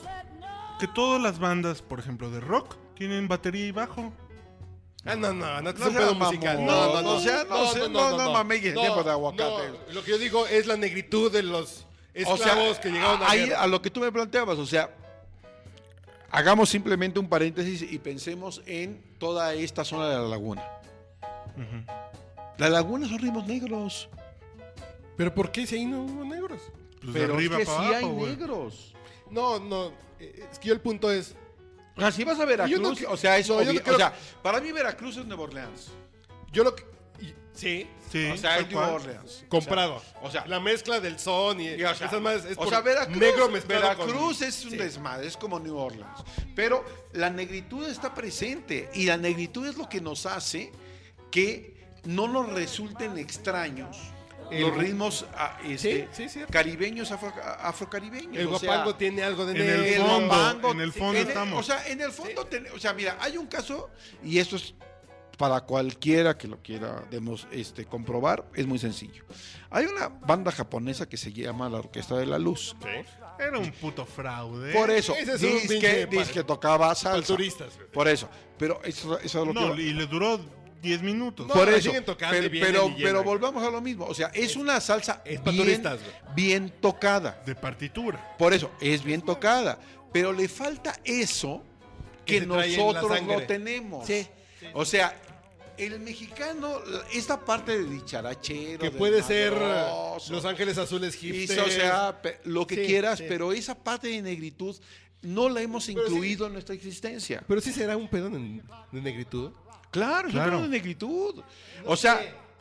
Que 0.80 0.88
todas 0.88 1.22
las 1.22 1.38
bandas, 1.40 1.82
por 1.82 2.00
ejemplo, 2.00 2.30
de 2.32 2.40
rock, 2.40 2.76
tienen 2.96 3.28
batería 3.28 3.66
y 3.68 3.72
bajo. 3.72 4.12
Ah, 5.06 5.16
no, 5.16 5.32
no, 5.32 5.62
no, 5.62 5.70
es 5.70 5.80
No 5.80 5.88
un 5.88 5.94
pedo 5.96 6.16
musical. 6.16 6.66
No, 6.66 6.94
no, 6.94 7.02
no 7.02 7.20
sea- 7.20 7.46
no 7.46 7.88
no, 7.88 8.18
no 8.18 8.32
mames, 8.34 8.66
en 8.66 8.74
tiempo 8.76 9.04
de 9.04 9.12
aguacate. 9.12 9.70
no, 9.88 9.94
lo 9.94 10.04
que 10.04 10.12
yo 10.12 10.18
digo 10.18 10.46
es 10.48 10.66
la 10.66 10.76
negritud 10.76 11.32
de 11.32 11.44
los 11.44 11.86
o 12.26 12.34
esclavos 12.36 12.74
sea, 12.74 12.82
que 12.82 12.90
llegaron 12.90 13.22
a 13.24 13.62
a 13.62 13.68
lo 13.68 13.82
que 13.82 13.90
tú 13.90 14.02
me 14.02 14.12
planteabas, 14.12 14.58
o 14.58 14.66
sea, 14.66 14.90
hagamos 16.32 16.70
simplemente 16.70 17.20
un 17.20 17.28
paréntesis 17.30 17.82
y 17.82 17.98
pensemos 18.00 18.62
en 18.66 19.02
toda 19.20 19.54
esta 19.54 19.84
zona 19.86 20.10
de 20.10 20.16
la 20.16 20.22
laguna. 20.28 20.64
La 22.58 22.70
laguna 22.70 23.08
son 23.08 23.20
ritmos 23.20 23.46
negros. 23.48 24.10
Pero 25.16 25.34
¿por 25.34 25.52
qué 25.52 25.66
si 25.66 25.76
ahí 25.76 25.86
no 25.86 26.04
hubo 26.04 26.24
negros? 26.26 26.62
Pues 27.02 27.14
de 27.14 27.20
Pero 27.20 27.36
arriba 27.36 27.56
es 27.58 27.60
que 27.62 27.66
para 27.66 27.80
sí 27.80 27.94
abajo, 27.96 28.08
hay 28.20 28.26
negros. 28.36 28.94
No, 29.32 29.60
no. 29.60 29.92
eh, 30.20 30.48
Es 30.52 30.60
que 30.60 30.68
yo 30.70 30.74
el 30.74 30.82
punto 30.82 31.12
es. 31.12 31.36
O 31.96 32.00
sea, 32.00 32.12
si 32.12 32.24
vas 32.24 32.40
a 32.40 32.46
Veracruz, 32.46 32.80
no 32.80 33.12
o 33.12 33.18
sea, 33.18 33.38
eso, 33.40 33.56
no, 33.56 33.64
yo 33.64 33.74
no 33.74 33.80
obvi- 33.80 33.84
creo- 33.84 33.96
o 33.96 33.98
sea, 33.98 34.14
para 34.44 34.62
mí 34.62 34.72
Veracruz 34.72 35.18
es 35.18 35.26
Nueva 35.26 35.44
Orleans. 35.44 35.90
Yo 36.52 36.64
lo 36.64 36.76
que. 36.76 36.84
Sí, 37.58 37.88
Sí, 38.12 38.26
o 38.32 38.38
sea, 38.38 38.56
tal 38.56 38.70
cual. 38.70 38.90
Orleans. 38.92 39.44
comprado. 39.50 40.02
o 40.22 40.32
sea- 40.32 40.46
la 40.48 40.60
mezcla 40.62 41.00
del 41.02 41.20
son 41.20 41.60
y, 41.60 41.68
Y, 41.72 41.84
o 41.84 41.94
sea, 41.96 42.08
esas 42.08 42.22
más 42.22 42.46
es 42.46 42.54
o 42.58 42.62
por 42.62 42.70
sea, 42.70 42.80
Veracruz, 42.82 43.18
negro 43.18 43.50
mezclado 43.50 43.82
Veracruz 43.82 44.38
con- 44.38 44.48
es 44.48 44.64
un 44.66 44.72
sí. 44.72 44.78
desmadre, 44.78 45.28
es 45.28 45.36
como 45.36 45.60
New 45.60 45.76
Orleans. 45.78 46.24
Pero 46.56 46.86
la 47.14 47.30
negritud 47.30 47.86
está 47.86 48.14
presente 48.14 48.90
y 48.94 49.06
la 49.06 49.18
negritud 49.18 49.68
es 49.68 49.76
lo 49.76 49.90
que 49.90 50.00
nos 50.00 50.26
hace 50.26 50.72
que 51.32 51.76
no 52.06 52.28
nos 52.30 52.50
resulten 52.54 53.18
extraños 53.18 53.98
El- 54.52 54.62
los 54.62 54.78
ritmos 54.78 55.26
ah, 55.36 55.58
este, 55.66 56.08
Sí, 56.14 56.24
sí, 56.24 56.30
cierto. 56.30 56.54
caribeños, 56.54 57.12
afro- 57.12 57.34
afrocaribeños. 57.60 58.38
El 58.38 58.48
o 58.48 58.58
sea, 58.58 58.70
guapango 58.70 58.96
tiene 58.96 59.22
algo 59.24 59.46
de 59.46 59.52
en 59.52 59.70
el 59.70 59.82
negro. 59.82 60.06
fondo, 60.06 60.28
guapango, 60.28 60.72
en 60.72 60.80
el 60.82 60.94
fondo 60.94 61.20
en 61.20 61.28
estamos. 61.28 61.60
O 61.60 61.64
sea, 61.64 61.86
en 61.88 62.00
el 62.00 62.12
fondo, 62.14 62.46
ten- 62.46 62.68
o 62.74 62.80
sea, 62.80 62.94
mira, 62.94 63.18
hay 63.20 63.36
un 63.36 63.48
caso, 63.48 63.90
y 64.24 64.40
esto 64.40 64.56
es 64.56 64.74
para 65.38 65.62
cualquiera 65.62 66.38
que 66.38 66.48
lo 66.48 66.62
quiera 66.64 67.04
demos, 67.12 67.48
este, 67.52 67.86
comprobar, 67.86 68.44
es 68.56 68.66
muy 68.66 68.80
sencillo. 68.80 69.24
Hay 69.70 69.86
una 69.86 70.08
banda 70.10 70.52
japonesa 70.52 71.08
que 71.08 71.16
se 71.18 71.32
llama 71.32 71.70
la 71.70 71.78
Orquesta 71.78 72.18
de 72.18 72.26
la 72.26 72.40
Luz. 72.40 72.76
Era 73.40 73.60
un 73.60 73.72
puto 73.72 74.06
fraude. 74.06 74.74
Por 74.74 74.90
eso, 74.90 75.14
es 75.16 75.28
un 75.30 75.38
dice 75.38 75.68
pinche 75.68 75.80
que, 75.80 76.08
pa- 76.08 76.16
dice 76.22 76.32
que 76.34 76.44
tocaba 76.44 76.94
salsa. 76.96 77.28
turistas. 77.28 77.78
Por 77.94 78.08
eso. 78.08 78.28
Pero 78.58 78.82
eso, 78.84 79.20
eso 79.20 79.42
es 79.42 79.48
lo 79.48 79.54
No, 79.54 79.76
que... 79.76 79.82
y 79.84 79.94
le 79.94 80.08
duró 80.08 80.40
10 80.82 81.04
minutos. 81.04 81.46
No, 81.48 81.54
por 81.54 81.70
eso. 81.70 81.90
siguen 81.90 82.04
tocando 82.04 82.44
y 82.44 82.50
pero, 82.50 82.92
pero, 82.98 83.24
volvamos 83.24 83.64
a 83.64 83.70
lo 83.70 83.80
mismo. 83.80 84.06
O 84.06 84.16
sea, 84.16 84.32
es 84.34 84.56
una 84.56 84.82
salsa 84.82 85.22
Es 85.24 85.44
bien, 85.44 85.56
turistas, 85.58 86.00
güey. 86.00 86.36
bien 86.36 86.74
tocada. 86.82 87.44
De 87.46 87.54
partitura. 87.54 88.36
Por 88.40 88.54
eso, 88.56 88.72
es 88.82 89.04
bien 89.04 89.22
tocada. 89.22 89.78
Pero 90.12 90.34
le 90.34 90.48
falta 90.48 90.96
eso 91.04 91.62
Que 92.26 92.42
nosotros 92.42 93.22
no 93.22 93.42
tenemos. 93.44 94.08
Sí. 94.08 94.28
O 94.74 94.84
sea, 94.84 95.16
el 95.78 96.00
mexicano, 96.00 96.80
esta 97.14 97.44
parte 97.44 97.78
de 97.78 97.90
dicharachero. 97.90 98.80
Que 98.80 98.90
de 98.90 98.98
puede 98.98 99.22
ser 99.24 99.54
Los 99.54 100.46
Ángeles 100.46 100.78
Azules 100.78 101.16
y 101.24 101.32
hipster. 101.32 101.60
o 101.60 101.68
sea, 101.70 102.20
lo 102.46 102.66
que 102.68 102.76
Sí, 102.76 102.86
quieras, 102.86 103.20
sí. 103.20 103.26
pero 103.28 103.52
esa 103.54 103.76
parte 103.76 104.08
de 104.08 104.22
negritud 104.22 104.76
no 105.22 105.50
la 105.50 105.62
hemos 105.62 105.86
Pero 105.88 106.00
sí. 106.00 106.06
incluido 106.14 106.48
en 106.48 106.54
nuestra 106.54 106.76
existencia. 106.76 107.44
Pero 107.48 107.62
sí 107.62 107.72
será 107.72 107.98
un 107.98 108.08
pedo 108.08 108.30
de, 108.30 108.62
negritud. 108.92 109.52
Claro, 109.92 110.28
es 110.28 110.34
un 110.34 110.40
Claro. 110.40 110.52
pedo 110.52 110.62
de 110.64 110.70
negritud. 110.70 111.42
O 111.86 111.96
sea, 111.96 112.20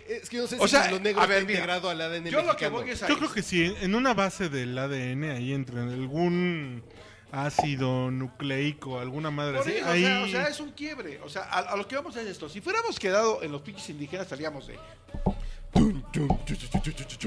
Es 0.09 0.29
que 0.31 0.39
no 0.39 0.47
sé 0.47 0.57
o 0.61 0.69
si 0.69 0.77
sea, 0.77 0.89
lo 0.91 1.01
negro 1.01 1.21
a 1.21 1.27
ver, 1.27 1.39
está 1.39 1.47
mira, 1.49 1.59
integrado 1.61 1.91
al 1.91 2.01
ADN 2.01 2.31
yo 2.31 2.41
lo 2.43 2.57
que 2.57 2.69
voy 2.69 2.91
es 2.91 3.01
Yo 3.01 3.19
creo 3.19 3.33
que 3.33 3.43
sí, 3.43 3.75
en 3.81 3.93
una 3.97 4.15
base 4.15 4.49
del 4.49 4.79
ADN 4.79 5.25
ahí 5.33 5.53
entre 5.53 5.81
algún 5.81 6.85
ácido 7.37 8.11
nucleico, 8.11 8.99
alguna 8.99 9.31
madre 9.31 9.59
así. 9.59 9.75
o, 9.81 9.87
ahí... 9.89 10.03
sea, 10.03 10.23
o 10.23 10.29
sea, 10.29 10.43
es 10.49 10.61
un 10.61 10.71
quiebre. 10.73 11.21
O 11.23 11.29
sea, 11.29 11.43
a, 11.45 11.59
a 11.59 11.77
lo 11.77 11.87
que 11.87 11.97
vamos 11.97 12.17
a 12.17 12.23
es 12.23 12.29
esto. 12.29 12.49
Si 12.49 12.61
fuéramos 12.61 12.99
quedado 12.99 13.43
en 13.43 13.53
los 13.53 13.63
pinches 13.63 13.89
indígenas, 13.91 14.25
estaríamos 14.27 14.67
de. 14.67 14.79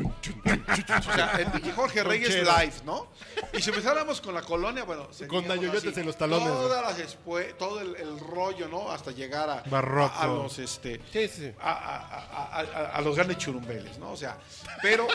O 0.09 1.13
sea, 1.13 1.31
el 1.39 1.45
pinche 1.51 1.71
Jorge 1.73 2.03
Reyes 2.03 2.33
live, 2.35 2.73
¿no? 2.85 3.07
Y 3.53 3.61
si 3.61 3.69
empezáramos 3.69 4.21
con 4.21 4.33
la 4.33 4.41
colonia, 4.41 4.83
bueno, 4.83 5.07
Con 5.27 5.45
así, 5.93 5.99
en 5.99 6.05
los 6.07 6.17
talones, 6.17 6.47
Todas 6.47 6.81
las 6.81 6.99
espue- 7.15 7.55
todo 7.57 7.79
el, 7.81 7.95
el 7.95 8.19
rollo, 8.19 8.67
¿no? 8.67 8.91
Hasta 8.91 9.11
llegar 9.11 9.49
a, 9.49 9.63
Barroco. 9.69 10.13
a, 10.15 10.23
a 10.23 10.27
los 10.27 10.57
este. 10.59 10.99
Sí, 11.11 11.27
sí. 11.27 11.51
A, 11.61 11.71
a- 11.71 11.97
a- 11.97 12.59
a- 12.59 12.61
a- 12.61 12.95
a 12.95 13.01
los 13.01 13.15
grandes 13.15 13.37
churumbeles, 13.37 13.97
¿no? 13.99 14.11
O 14.11 14.17
sea, 14.17 14.37
pero 14.81 15.07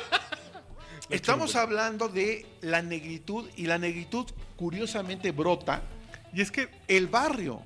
estamos 1.10 1.56
hablando 1.56 2.08
de 2.08 2.46
la 2.60 2.82
negritud 2.82 3.48
y 3.56 3.66
la 3.66 3.78
negritud 3.78 4.26
curiosamente 4.56 5.30
brota 5.32 5.82
Y 6.32 6.40
es 6.40 6.50
que, 6.50 6.68
el 6.88 7.06
barrio. 7.08 7.62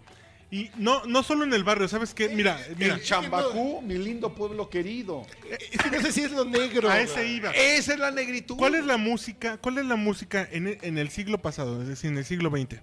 y 0.50 0.70
no, 0.76 1.04
no 1.06 1.22
solo 1.22 1.44
en 1.44 1.52
el 1.54 1.64
barrio, 1.64 1.88
¿sabes 1.88 2.14
qué? 2.14 2.28
Mira, 2.30 2.58
mira, 2.76 2.94
El 2.94 3.02
Chambacú, 3.02 3.80
mi 3.82 3.94
lindo 3.98 4.34
pueblo 4.34 4.68
querido. 4.68 5.22
Que 5.82 5.90
no 5.90 6.02
sé 6.02 6.12
si 6.12 6.22
es 6.22 6.32
lo 6.32 6.44
negro. 6.44 6.88
a 6.90 7.00
ese 7.00 7.26
iba. 7.26 7.50
Esa 7.50 7.94
es 7.94 7.98
la 7.98 8.10
negritud. 8.10 8.56
¿Cuál 8.56 8.74
es 8.74 8.84
la 8.84 8.96
música? 8.96 9.56
¿Cuál 9.58 9.78
es 9.78 9.86
la 9.86 9.96
música 9.96 10.46
en 10.50 10.66
el, 10.68 10.78
en 10.82 10.98
el 10.98 11.08
siglo 11.10 11.38
pasado, 11.38 11.80
es 11.82 11.88
decir, 11.88 12.10
en 12.10 12.18
el 12.18 12.24
siglo 12.24 12.50
XX, 12.50 12.80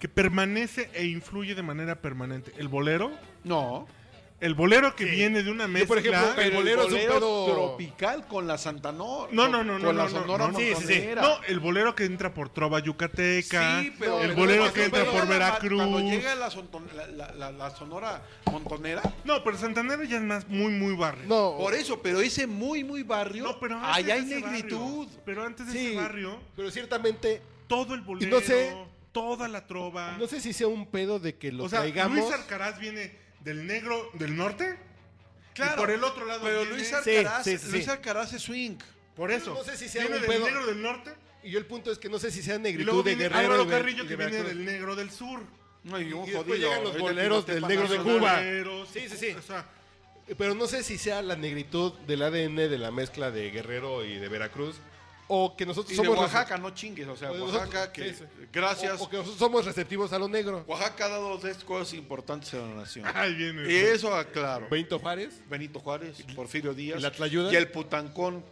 que 0.00 0.08
permanece 0.08 0.90
e 0.94 1.04
influye 1.06 1.54
de 1.54 1.62
manera 1.62 2.00
permanente? 2.00 2.52
El 2.58 2.68
bolero, 2.68 3.10
No. 3.44 3.86
El 4.40 4.54
bolero 4.54 4.96
que 4.96 5.04
Sí. 5.04 5.10
viene 5.10 5.42
de 5.42 5.50
una 5.50 5.68
mezcla. 5.68 5.88
por 5.88 5.98
ejemplo, 5.98 6.40
el 6.42 6.50
bolero 6.52 6.82
bolero, 6.84 6.96
es 6.98 7.06
un 7.12 7.20
pedo- 7.20 7.46
tropical 7.52 8.26
con 8.26 8.46
la 8.46 8.56
Santanor. 8.58 9.32
No, 9.32 9.42
con- 9.42 9.52
no, 9.52 9.64
no, 9.64 9.78
no, 9.78 9.84
Con 9.86 9.96
no, 9.96 10.02
la 10.02 10.04
no, 10.04 10.10
Sonora 10.10 10.46
no, 10.46 10.52
no. 10.52 10.58
Sí, 10.58 10.64
sí, 10.68 10.74
sí. 10.74 10.80
Montonera. 10.94 11.22
No, 11.22 11.42
el 11.46 11.60
bolero 11.60 11.94
que 11.94 12.04
entra 12.04 12.32
por 12.32 12.48
trova 12.48 12.80
yucateca, 12.80 13.80
Sí, 13.82 13.92
pero 13.98 14.20
el 14.22 14.32
bolero 14.34 14.72
que 14.72 14.84
entra 14.84 15.04
por 15.04 15.26
Veracruz. 15.28 15.76
Cuando 15.82 16.00
llega 16.00 16.34
la, 16.34 16.50
sonton- 16.50 16.90
la- 16.94 17.06
la- 17.08 17.32
la- 17.34 17.52
la 17.52 17.70
Sonora 17.70 18.22
Montonera. 18.50 19.02
No, 19.24 19.42
pero 19.44 19.56
Santanero 19.58 20.02
ya 20.04 20.16
es 20.16 20.22
más 20.22 20.48
muy, 20.48 20.72
muy 20.72 20.94
barrio. 20.96 21.24
No, 21.28 21.56
Por 21.58 21.74
eso, 21.74 22.00
pero 22.02 22.20
ese 22.20 22.46
muy, 22.46 22.82
muy 22.84 23.02
barrio. 23.02 23.44
No, 23.44 23.60
pero 23.60 23.76
antes 23.76 23.96
allá 23.96 24.14
hay 24.14 24.24
negritud. 24.24 25.06
barrio, 25.06 25.06
pero 25.24 25.44
antes 25.44 25.66
de 25.66 25.72
sí, 25.72 25.86
ese 25.88 25.96
barrio, 25.96 26.40
pero 26.56 26.70
ciertamente 26.70 27.42
todo 27.66 27.94
el 27.94 28.00
bolero, 28.00 28.30
no 28.40 28.40
sé- 28.44 28.74
toda 29.12 29.48
la 29.48 29.66
trova. 29.66 30.16
no 30.18 30.26
sé 30.26 30.40
si 30.40 30.52
sea 30.52 30.68
un 30.68 30.86
pedo 30.86 31.18
de 31.18 31.36
que 31.36 31.52
lo 31.52 31.64
o 31.64 31.68
sea, 31.68 31.80
traigamos. 31.80 32.18
Luis 32.18 32.32
Alcaraz 32.32 32.78
viene 32.78 33.12
del 33.44 33.66
negro 33.66 34.10
del 34.14 34.36
norte. 34.36 34.76
Claro. 35.54 35.72
Y 35.74 35.76
por 35.76 35.90
el 35.90 36.04
otro 36.04 36.24
lado 36.24 36.40
Pero 36.42 36.60
viene- 36.62 36.76
Luis 36.76 36.92
Alcaraz, 36.92 37.44
sí, 37.44 37.58
sí, 37.58 37.66
sí. 37.66 37.72
Luis 37.72 37.88
Alcaraz 37.88 38.32
es 38.32 38.42
swing. 38.42 38.76
Por 39.16 39.30
eso. 39.32 39.52
No 39.54 39.64
sé 39.64 39.76
si 39.76 39.88
sea 39.88 40.02
viene 40.02 40.16
un 40.16 40.22
del 40.22 40.30
pedo. 40.30 40.44
negro 40.46 40.66
del 40.66 40.80
norte. 40.82 41.12
Y 41.42 41.50
yo 41.50 41.58
el 41.58 41.66
punto 41.66 41.90
es 41.90 41.98
que 41.98 42.08
no 42.08 42.18
sé 42.18 42.30
si 42.30 42.42
sea 42.42 42.56
Y 42.56 42.60
negritud 42.60 43.04
de 43.04 43.14
viene 43.14 43.22
Guerrero 43.24 43.40
Álvaro 43.54 43.62
y 43.62 43.66
de- 43.66 43.70
Carrillo 43.72 44.04
y 44.04 44.06
que 44.06 44.16
viene 44.16 44.32
Veracruz. 44.32 44.56
del 44.56 44.64
negro 44.64 44.96
del 44.96 45.10
sur. 45.10 45.40
No, 45.84 45.98
y 46.00 46.12
un 46.12 46.22
Y 46.24 46.26
después 46.30 46.46
jodido. 46.46 46.68
llegan 46.68 46.84
los 46.84 46.98
boleros 46.98 47.46
del 47.46 47.62
negro 47.66 47.88
de. 47.88 47.98
Cuba. 47.98 48.40
Sí, 48.92 49.08
sí, 49.08 49.16
sí. 49.16 49.30
O 49.32 49.42
sea, 49.42 49.66
Pero 50.38 50.54
no 50.54 50.68
sé 50.68 50.84
si 50.84 50.96
sea 50.96 51.22
la 51.22 51.34
negritud 51.34 51.92
del 52.06 52.22
ADN 52.22 52.68
de 52.68 52.78
la 52.78 52.92
mezcla 52.92 53.32
de 53.32 53.50
Guerrero 53.50 54.04
y 54.04 54.14
de 54.16 54.28
Veracruz. 54.28 54.76
O 55.32 55.56
que 55.56 55.64
nosotros 55.64 55.92
Y 55.92 55.96
de 55.96 56.02
somos 56.04 56.18
Oaxaca, 56.18 56.58
no 56.58 56.70
chingues. 56.70 57.06
O 57.06 57.16
sea, 57.16 57.30
O 57.30 57.34
de 57.34 57.38
nosotros- 57.38 57.62
Oaxaca, 57.68 57.92
que 57.92 58.14
sí, 58.14 58.18
sí. 58.18 58.46
gracias. 58.52 59.00
O, 59.00 59.04
o 59.04 59.08
que 59.08 59.16
nosotros 59.18 59.38
somos 59.38 59.64
receptivos 59.64 60.12
a 60.12 60.18
lo 60.18 60.28
negro. 60.28 60.64
Oaxaca 60.66 61.04
ha 61.04 61.08
dado 61.08 61.38
tres 61.38 61.58
cosas 61.62 61.94
importantes 61.94 62.52
a 62.54 62.58
la 62.58 62.74
nación. 62.74 63.06
ahí 63.14 63.34
viene. 63.34 63.72
Y 63.72 63.76
eso, 63.76 64.12
aclaro. 64.14 64.68
Benito 64.68 64.98
Juárez. 64.98 65.40
Benito 65.48 65.78
Juárez, 65.78 66.16
Porfirio 66.34 66.74
Díaz. 66.74 66.98
¿Y 66.98 67.02
la 67.02 67.12
Tlayuda? 67.12 67.52
Y 67.52 67.56
el 67.56 67.68
Putancón. 67.70 68.44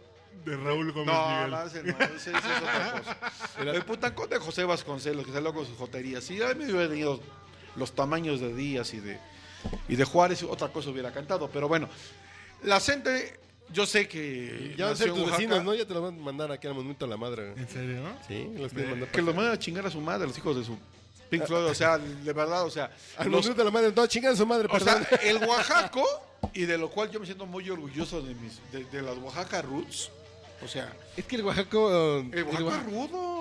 De 0.45 0.55
Raúl 0.55 0.93
Gómez 0.93 1.13
No, 1.13 1.29
Miguel. 1.29 1.51
no, 1.51 1.63
ese 1.63 1.83
no, 1.83 1.97
ese, 1.99 2.13
ese 2.15 2.29
es 2.31 2.37
otra 2.37 3.01
cosa. 3.57 3.71
El 3.73 3.83
Putancón 3.83 4.29
de 4.29 4.37
José 4.37 4.63
Vasconcelos, 4.63 5.25
que 5.25 5.33
salió 5.33 5.53
con 5.53 5.65
sus 5.65 5.77
joterías. 5.77 6.29
Y 6.31 6.41
a 6.41 6.53
mí 6.53 6.63
me 6.63 6.71
hubiera 6.71 6.87
tenido 6.87 7.19
los 7.75 7.91
tamaños 7.93 8.39
de 8.39 8.53
Díaz 8.55 8.93
y 8.93 9.01
de, 9.01 9.19
y 9.89 9.97
de 9.97 10.05
Juárez, 10.05 10.43
otra 10.43 10.69
cosa 10.69 10.91
hubiera 10.91 11.11
cantado. 11.11 11.49
Pero 11.51 11.67
bueno, 11.67 11.89
la 12.63 12.79
gente, 12.79 13.37
yo 13.73 13.85
sé 13.85 14.07
que. 14.07 14.73
Ya 14.77 14.85
van 14.85 14.93
a 14.93 14.97
ser 14.97 15.09
tus 15.09 15.19
Oaxaca, 15.19 15.37
vecinos, 15.37 15.63
¿no? 15.63 15.73
Ya 15.75 15.85
te 15.85 15.93
lo 15.93 16.01
van 16.01 16.15
a 16.19 16.21
mandar 16.21 16.51
aquí 16.51 16.67
al 16.67 16.73
monumento 16.73 17.05
a 17.05 17.07
la 17.07 17.17
madre. 17.17 17.53
¿En 17.55 17.67
serio? 17.67 18.01
Sí, 18.27 18.49
los 18.57 18.71
quieren 18.73 18.91
mandar 18.91 19.09
Que 19.09 19.21
los 19.21 19.35
van 19.35 19.47
a 19.51 19.59
chingar 19.59 19.85
a 19.85 19.91
su 19.91 20.01
madre, 20.01 20.27
los 20.27 20.37
hijos 20.37 20.55
de 20.57 20.63
su 20.63 20.77
Pink 21.29 21.45
Floyd. 21.45 21.65
O 21.65 21.73
sea, 21.75 21.97
de 21.97 22.33
verdad, 22.33 22.63
o 22.65 22.69
sea. 22.71 22.91
Al 23.17 23.29
los- 23.29 23.41
monumento 23.45 23.61
a 23.61 23.65
la 23.65 23.71
madre. 23.71 23.93
No, 23.95 24.07
chingan 24.07 24.33
a 24.33 24.35
su 24.35 24.45
madre, 24.45 24.67
O 24.71 24.79
sea, 24.79 25.07
el 25.23 25.37
Oaxaco, 25.45 26.03
y 26.53 26.61
de 26.65 26.77
lo 26.77 26.89
cual 26.89 27.11
yo 27.11 27.19
me 27.19 27.25
siento 27.25 27.45
muy 27.45 27.69
orgulloso 27.69 28.21
de, 28.21 28.33
mis, 28.35 28.59
de, 28.71 28.85
de 28.85 29.01
las 29.01 29.17
Oaxaca 29.17 29.61
Roots. 29.61 30.09
O 30.63 30.67
sea, 30.67 30.91
es 31.15 31.23
que 31.23 31.37
el 31.37 31.43
Oaxaco... 31.45 32.17
el 32.19 32.33
el 32.37 32.43
Oaxaco 32.43 32.65
Oaxaca- 32.65 32.85
es 32.89 32.93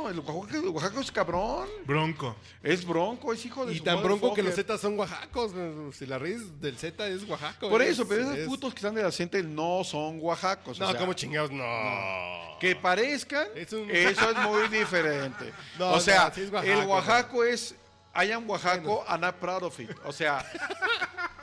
el 0.09 0.19
Oaxaco 0.21 1.01
es 1.01 1.11
cabrón, 1.11 1.67
Bronco. 1.87 2.37
es 2.63 2.85
bronco, 2.87 3.33
es 3.33 3.45
hijo 3.45 3.67
de 3.67 3.75
Y 3.75 3.79
su 3.79 3.85
tan 3.85 4.03
bronco 4.03 4.33
que 4.35 4.43
los 4.43 4.55
Zetas 4.55 4.81
son 4.81 4.99
oaxacos. 4.99 5.53
Si 5.95 6.07
la 6.07 6.19
raíz 6.19 6.61
del 6.61 6.77
Z 6.77 7.07
es 7.09 7.25
Oaxaco. 7.29 7.69
Por 7.69 7.83
es- 7.83 7.91
eso, 7.91 8.07
pero 8.07 8.23
esos 8.23 8.37
es- 8.39 8.47
putos 8.47 8.73
que 8.75 8.79
están 8.79 8.95
de 8.95 9.03
la 9.03 9.11
gente 9.11 9.43
no 9.43 9.83
son 9.85 10.19
oaxacos. 10.21 10.79
o 10.81 10.85
No, 10.85 10.91
sea, 10.91 11.01
como 11.01 11.13
chingados, 11.15 11.51
no. 11.51 11.65
Que 12.61 12.75
parezcan, 12.77 13.47
Es 13.55 13.73
un- 13.73 13.91
eso 13.91 14.31
es 14.31 14.37
muy 14.49 14.69
diferente. 14.69 15.53
No, 15.79 15.93
o 15.93 16.01
sea, 16.01 16.29
no, 16.29 16.35
sí 16.35 16.41
es 16.43 16.51
Oaxaco, 16.53 16.81
el 16.81 16.87
Oaxaco 16.89 17.45
es, 17.45 17.75
I 18.21 18.33
am 18.33 18.49
Oaxaco 18.49 19.05
and 19.09 19.25
I'm 19.25 19.35
proud 19.35 19.63
of 19.63 19.79
it. 19.79 19.91
O 20.05 20.13
sea, 20.13 20.45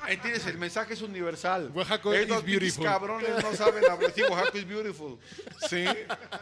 entiendes, 0.10 0.46
el 0.46 0.58
mensaje 0.58 0.94
es 0.94 1.02
universal. 1.02 1.72
Oaxaco 1.74 2.14
Estos 2.14 2.40
is 2.40 2.44
pinches 2.44 2.78
beautiful. 2.78 2.86
cabrones 2.86 3.44
no 3.44 3.54
saben 3.56 3.90
hablar. 3.90 4.12
Sí, 4.14 4.22
Oaxaco 4.24 4.58
is 4.58 4.68
beautiful. 4.68 5.18
Sí, 5.70 5.86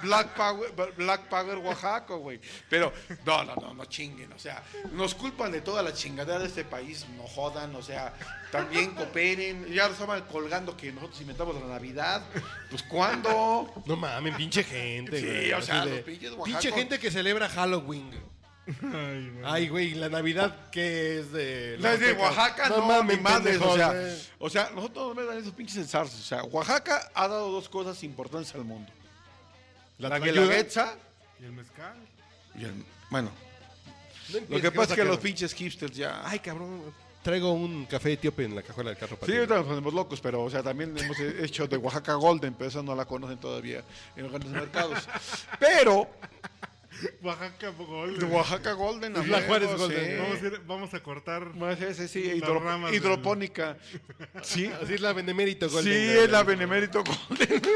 Black 0.01 0.33
Power, 0.35 0.93
Black 0.97 1.29
Power 1.29 1.57
Oaxaco, 1.59 2.17
güey. 2.17 2.39
Pero, 2.67 2.91
no, 3.25 3.43
no, 3.43 3.55
no, 3.55 3.73
no 3.75 3.85
chinguen. 3.85 4.33
O 4.33 4.39
sea, 4.39 4.63
nos 4.91 5.13
culpan 5.13 5.51
de 5.51 5.61
toda 5.61 5.83
la 5.83 5.93
chingadera 5.93 6.39
de 6.39 6.47
este 6.47 6.63
país. 6.63 7.05
No 7.15 7.23
jodan, 7.23 7.75
o 7.75 7.83
sea, 7.83 8.13
también 8.51 8.95
cooperen. 8.95 9.67
Ya 9.67 9.83
nos 9.83 9.93
estaban 9.93 10.23
colgando 10.23 10.75
que 10.75 10.91
nosotros 10.91 11.21
inventamos 11.21 11.55
la 11.55 11.67
Navidad. 11.67 12.23
Pues, 12.71 12.81
¿cuándo? 12.83 13.71
No 13.85 13.95
mames, 13.95 14.35
pinche 14.35 14.63
gente, 14.63 15.19
Sí, 15.19 15.53
o 15.53 15.61
sea, 15.61 15.85
los 15.85 15.99
pinches 15.99 16.31
oaxacos. 16.31 16.45
Pinche 16.45 16.71
gente 16.71 16.97
que 16.97 17.11
celebra 17.11 17.47
Halloween. 17.49 18.09
Ay, 18.65 19.29
güey. 19.29 19.43
Ay, 19.43 19.69
güey, 19.69 19.93
la 19.95 20.09
Navidad 20.09 20.69
que 20.69 21.19
es 21.19 21.31
de... 21.31 21.77
La 21.79 21.97
de 21.97 22.11
Aztecas. 22.11 22.21
Oaxaca, 22.21 22.69
no, 22.69 22.85
mames, 22.85 23.17
mi 23.17 23.23
madre. 23.23 23.57
O 23.57 23.75
sea, 23.75 23.93
o 24.39 24.49
sea, 24.49 24.71
nosotros 24.73 25.15
no 25.15 25.25
dan 25.25 25.37
esos 25.37 25.53
pinches 25.53 25.77
enzarzos. 25.77 26.19
O 26.19 26.23
sea, 26.23 26.43
Oaxaca 26.43 27.11
ha 27.13 27.27
dado 27.27 27.51
dos 27.51 27.67
cosas 27.67 28.01
importantes 28.03 28.53
al 28.55 28.63
mundo. 28.63 28.91
La 29.97 30.09
La 30.09 30.19
guelaguetza 30.19 30.95
¿Y 31.39 31.45
el 31.45 31.51
mezcal? 31.51 31.95
y 32.55 32.63
el, 32.63 32.85
bueno, 33.09 33.31
Lo 34.49 34.61
que 34.61 34.71
pasa 34.71 34.93
es 34.93 34.99
que 34.99 35.05
los 35.05 35.17
pinches 35.17 35.53
hipsters 35.53 35.95
ya. 35.95 36.21
Ay, 36.25 36.39
cabrón. 36.39 36.81
Traigo 37.21 37.53
un 37.53 37.85
café 37.85 38.13
etíope 38.13 38.43
en 38.43 38.53
la 38.55 38.61
cajuela 38.61 38.89
del 38.89 38.99
carro. 38.99 39.15
para 39.15 39.31
Sí, 39.31 39.37
ahorita 39.37 39.55
nos 39.55 39.65
ponemos 39.65 39.93
locos, 39.93 40.19
pero 40.19 40.43
o 40.43 40.49
sea, 40.49 40.61
también 40.61 40.97
hemos 40.97 41.17
hecho 41.39 41.67
de 41.67 41.77
Oaxaca 41.77 42.15
Golden, 42.15 42.53
pero 42.53 42.69
esa 42.69 42.83
no 42.83 42.95
la 42.95 43.05
conocen 43.05 43.37
todavía 43.37 43.83
en 44.15 44.23
los 44.23 44.31
grandes 44.31 44.51
mercados. 44.51 45.07
Pero 45.59 46.09
Oaxaca 47.21 47.71
de 47.71 47.85
Golden. 47.85 48.31
Oaxaca 48.31 48.73
Golden, 48.73 49.13
la 49.29 49.41
Juárez 49.41 49.69
sí. 49.71 49.77
Golden. 49.77 50.17
Vamos 50.21 50.37
a, 50.41 50.45
ir- 50.45 50.61
vamos 50.65 50.93
a 50.93 51.03
cortar. 51.03 51.55
Más 51.55 51.81
ese 51.81 52.07
sí, 52.07 52.23
hidro- 52.23 52.61
del- 52.85 52.93
hidropónica. 52.95 53.77
Sí, 54.41 54.71
Así 54.81 54.93
es 54.93 55.01
la 55.01 55.13
Benemérito 55.13 55.67
sí, 55.69 55.75
Golden. 55.75 55.93
es 56.23 56.29
la 56.31 56.43
Benemérito 56.43 57.03
Golden. 57.03 57.61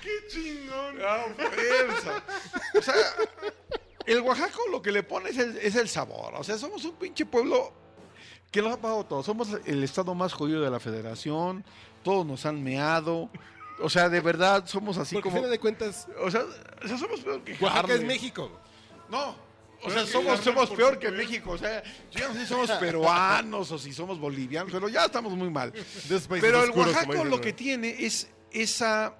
¡Qué 0.00 0.26
chingón! 0.28 0.96
Ah, 1.04 1.24
fuerza. 1.36 2.22
O 2.78 2.82
sea, 2.82 2.94
el 4.06 4.20
Oaxaco 4.20 4.60
lo 4.70 4.82
que 4.82 4.92
le 4.92 5.02
pone 5.02 5.30
es 5.30 5.38
el, 5.38 5.56
es 5.58 5.74
el 5.76 5.88
sabor. 5.88 6.34
O 6.36 6.44
sea, 6.44 6.58
somos 6.58 6.84
un 6.84 6.96
pinche 6.96 7.26
pueblo 7.26 7.72
que 8.50 8.60
nos 8.62 8.72
ha 8.74 8.80
pagado 8.80 9.04
todo. 9.06 9.22
Somos 9.22 9.48
el 9.64 9.82
estado 9.84 10.14
más 10.14 10.32
jodido 10.32 10.60
de 10.62 10.70
la 10.70 10.80
federación. 10.80 11.64
Todos 12.02 12.26
nos 12.26 12.44
han 12.46 12.62
meado. 12.62 13.30
O 13.80 13.88
sea, 13.90 14.08
de 14.08 14.20
verdad, 14.20 14.64
somos 14.66 14.96
así 14.98 15.14
Porque 15.14 15.28
al 15.28 15.32
como. 15.32 15.36
final 15.42 15.50
de 15.50 15.58
cuentas, 15.58 16.06
O 16.20 16.30
sea, 16.30 16.42
o 16.84 16.88
sea, 16.88 16.98
somos 16.98 17.20
peor 17.20 17.42
que 17.42 17.52
Oaxaca 17.54 17.78
Harlem. 17.80 17.96
es 18.00 18.04
México. 18.04 18.50
No. 19.08 19.34
O 19.84 19.90
sea, 19.90 20.06
somos, 20.06 20.38
somos 20.40 20.70
peor 20.70 20.98
que. 20.98 21.10
México. 21.10 21.50
O 21.50 21.58
sea, 21.58 21.82
yo 22.12 22.28
no 22.28 22.34
sé 22.34 22.40
si 22.40 22.46
somos 22.46 22.70
peruanos 22.72 23.72
o 23.72 23.78
si 23.78 23.92
somos 23.92 24.18
bolivianos, 24.20 24.70
pero 24.72 24.88
ya 24.88 25.06
estamos 25.06 25.32
muy 25.32 25.50
mal. 25.50 25.72
Pero 25.72 26.62
el 26.62 26.70
oscuros, 26.70 26.96
como 26.96 27.06
Oaxaco 27.08 27.24
lo 27.24 27.40
que 27.40 27.52
tiene 27.52 27.96
es 27.98 28.28
esa 28.52 29.14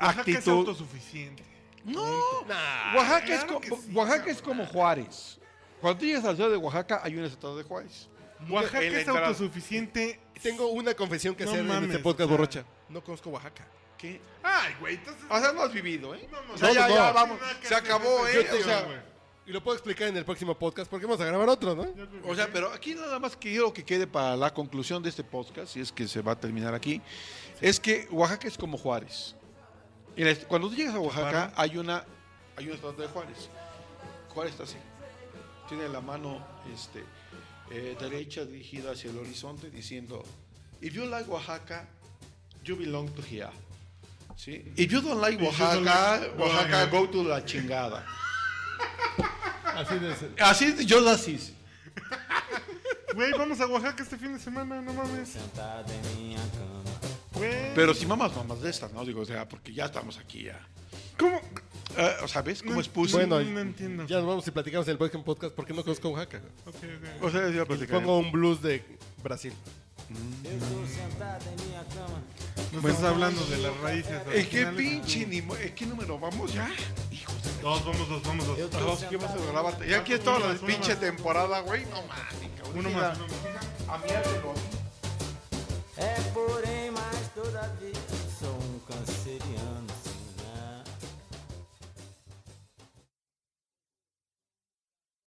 Oaxaca 0.00 0.30
es 0.30 0.48
autosuficiente. 0.48 1.44
No, 1.84 2.04
Nah. 2.46 2.96
Oaxaca, 2.96 3.34
es, 3.34 3.44
como, 3.44 3.60
sí, 3.60 3.92
Oaxaca 3.94 4.30
es 4.30 4.42
como 4.42 4.66
Juárez. 4.66 5.38
Cuando 5.80 5.98
tú 6.00 6.06
llegas 6.06 6.24
a 6.24 6.28
la 6.28 6.34
ciudad 6.36 6.50
de 6.50 6.56
Oaxaca, 6.56 7.00
hay 7.02 7.16
un 7.16 7.24
estado 7.24 7.56
de 7.56 7.64
Juárez. 7.64 8.08
Oaxaca 8.48 8.82
en 8.82 8.92
la 8.92 9.00
es 9.00 9.06
entrada. 9.06 9.28
autosuficiente. 9.28 10.20
Tengo 10.42 10.68
una 10.68 10.94
confesión 10.94 11.34
que 11.34 11.44
No 11.44 11.50
hacer 11.50 11.62
en 11.62 11.68
mames, 11.68 11.90
este 11.90 12.02
podcast 12.02 12.26
o 12.26 12.28
sea. 12.28 12.36
borracha. 12.36 12.64
No 12.88 13.02
conozco 13.02 13.30
Oaxaca. 13.30 13.66
¿Qué? 13.96 14.20
Ay, 14.42 14.74
güey, 14.80 14.94
entonces. 14.94 15.24
O 15.28 15.40
sea, 15.40 15.52
no 15.52 15.62
has 15.62 15.72
vivido, 15.72 16.14
¿eh? 16.14 16.28
No, 16.30 16.42
no, 16.42 16.54
o 16.54 16.58
sea, 16.58 16.68
no, 16.68 16.74
ya, 16.74 16.88
no. 16.88 16.94
ya, 16.94 17.12
vamos. 17.12 17.40
Nada 17.40 17.60
que 17.60 17.66
Se 17.66 17.74
hacer 17.74 17.86
acabó, 17.86 18.28
¿eh? 18.28 18.48
O 18.50 18.64
sea, 18.64 18.82
güey. 18.82 18.98
Y 19.46 19.50
lo 19.50 19.62
puedo 19.64 19.76
explicar 19.76 20.08
en 20.08 20.16
el 20.16 20.26
próximo 20.26 20.54
podcast 20.58 20.90
porque 20.90 21.06
vamos 21.06 21.20
a 21.22 21.24
grabar 21.24 21.48
otro, 21.48 21.74
¿no? 21.74 21.86
o 22.26 22.34
sea, 22.34 22.48
pero 22.52 22.70
aquí 22.70 22.94
nada 22.94 23.18
más 23.18 23.34
que 23.34 23.48
quiero 23.48 23.72
que 23.72 23.82
quede 23.82 24.06
para 24.06 24.36
la 24.36 24.52
conclusión 24.52 25.02
de 25.02 25.08
este 25.08 25.24
podcast, 25.24 25.72
si 25.72 25.80
es 25.80 25.90
que 25.90 26.06
se 26.06 26.20
va 26.20 26.32
a 26.32 26.38
terminar 26.38 26.74
aquí, 26.74 27.00
es 27.62 27.80
que 27.80 28.06
Oaxaca 28.10 28.46
es 28.46 28.58
como 28.58 28.76
Juárez. 28.76 29.34
Cuando 30.48 30.68
tú 30.68 30.74
llegas 30.74 30.94
a 30.94 31.00
Oaxaca, 31.00 31.52
hay 31.56 31.78
una 31.78 32.04
hay 32.56 32.66
un 32.68 32.74
estado 32.74 32.92
de 32.92 33.06
Juárez. 33.06 33.48
Juárez 34.34 34.52
está 34.52 34.64
así. 34.64 34.76
Tiene 35.66 35.88
la 35.88 36.02
mano 36.02 36.46
este, 36.74 37.04
eh, 37.70 37.96
derecha 37.98 38.44
dirigida 38.44 38.92
hacia 38.92 39.10
el 39.10 39.18
horizonte 39.18 39.70
diciendo, 39.70 40.24
If 40.80 40.94
you 40.94 41.06
like 41.06 41.28
Oaxaca, 41.30 41.86
you 42.64 42.76
belong 42.76 43.10
to 43.14 43.22
here. 43.22 43.50
¿Sí? 44.36 44.62
If 44.76 44.92
you 44.92 45.00
don't 45.00 45.20
like 45.20 45.42
Oaxaca, 45.42 45.74
don't 45.74 45.84
like 45.84 46.38
Oaxaca, 46.38 46.84
Oaxaca. 46.84 46.86
go 46.90 47.08
to 47.08 47.24
la 47.24 47.44
chingada. 47.44 48.06
Así 49.64 49.98
de 49.98 50.14
ser. 50.16 50.30
Así, 50.38 50.86
yo 50.86 51.00
lo 51.00 51.10
así. 51.10 51.38
Güey, 53.14 53.32
vamos 53.32 53.60
a 53.60 53.66
Oaxaca 53.66 54.02
este 54.02 54.16
fin 54.16 54.32
de 54.34 54.38
semana, 54.38 54.80
no 54.80 54.92
mames. 54.92 55.36
Güey. 57.32 57.74
Pero 57.74 57.92
si 57.94 58.06
mamas, 58.06 58.34
mamas 58.36 58.60
de 58.60 58.70
estas, 58.70 58.92
¿no? 58.92 59.04
Digo, 59.04 59.22
o 59.22 59.24
sea, 59.24 59.48
porque 59.48 59.72
ya 59.72 59.86
estamos 59.86 60.18
aquí 60.18 60.44
ya. 60.44 60.60
¿Cómo? 61.18 61.40
Eh, 61.96 62.16
¿ves 62.42 62.62
cómo 62.62 62.80
pussy? 62.88 63.12
Bueno, 63.14 63.40
no 63.40 63.60
entiendo. 63.60 64.06
Ya 64.06 64.18
nos 64.18 64.26
vamos 64.26 64.46
y 64.46 64.50
platicamos 64.50 64.86
en 64.88 64.92
el 64.92 64.98
podcast 64.98 65.54
porque 65.54 65.72
no 65.72 65.82
conozco 65.82 66.08
Oaxaca. 66.10 66.40
Ok, 66.66 66.74
ok. 66.76 67.24
O 67.24 67.30
sea, 67.30 67.48
ya 67.50 67.64
platicaré. 67.64 67.98
Pongo 68.00 68.18
un 68.18 68.30
blues 68.30 68.60
de 68.62 68.84
Brasil. 69.22 69.52
Eu 70.10 70.58
tô 70.58 70.86
em 71.50 71.66
minha 71.66 71.84
cama. 71.92 72.22
No 72.72 72.88
estás 72.88 73.04
hablando 73.04 73.44
de 73.46 73.58
las 73.58 73.76
raíces. 73.80 74.12
¿En 74.32 74.48
qué 74.48 74.64
originales. 74.64 74.76
pinche 74.76 75.26
ni 75.26 75.38
¿En 75.38 75.74
qué 75.74 75.86
número 75.86 76.18
vamos 76.18 76.54
ya? 76.54 76.70
Hijos 77.10 77.42
de 77.42 77.62
Dos, 77.62 77.84
vamos 77.84 78.08
dos, 78.08 78.22
vamos 78.22 78.46
dos. 78.46 78.58
Eu 78.58 78.70
Ah, 78.72 78.78
vamos, 78.80 79.04
¿qué 79.04 79.16
grabar? 79.50 79.74
minha 79.74 79.84
Ya 79.86 79.98
aquí 79.98 80.12
es 80.14 80.20
toda 80.20 80.38
la 80.38 80.46
Uno 80.46 80.54
más, 80.54 80.62
pinche 80.62 80.92
uno 80.92 81.00
más. 81.00 81.00
temporada, 81.00 81.60
güey. 81.60 81.84
No 81.86 82.02
mames, 82.02 82.50
cabrón. 82.56 82.78
Uno 82.78 82.90
más, 82.90 83.18
uno 83.18 83.26
más. 83.26 83.88
A 83.88 83.98
mí 83.98 84.10
hazlo. 84.12 84.54
É 85.98 86.14
porém, 86.32 86.90
mas 86.92 87.34
todavia 87.34 87.92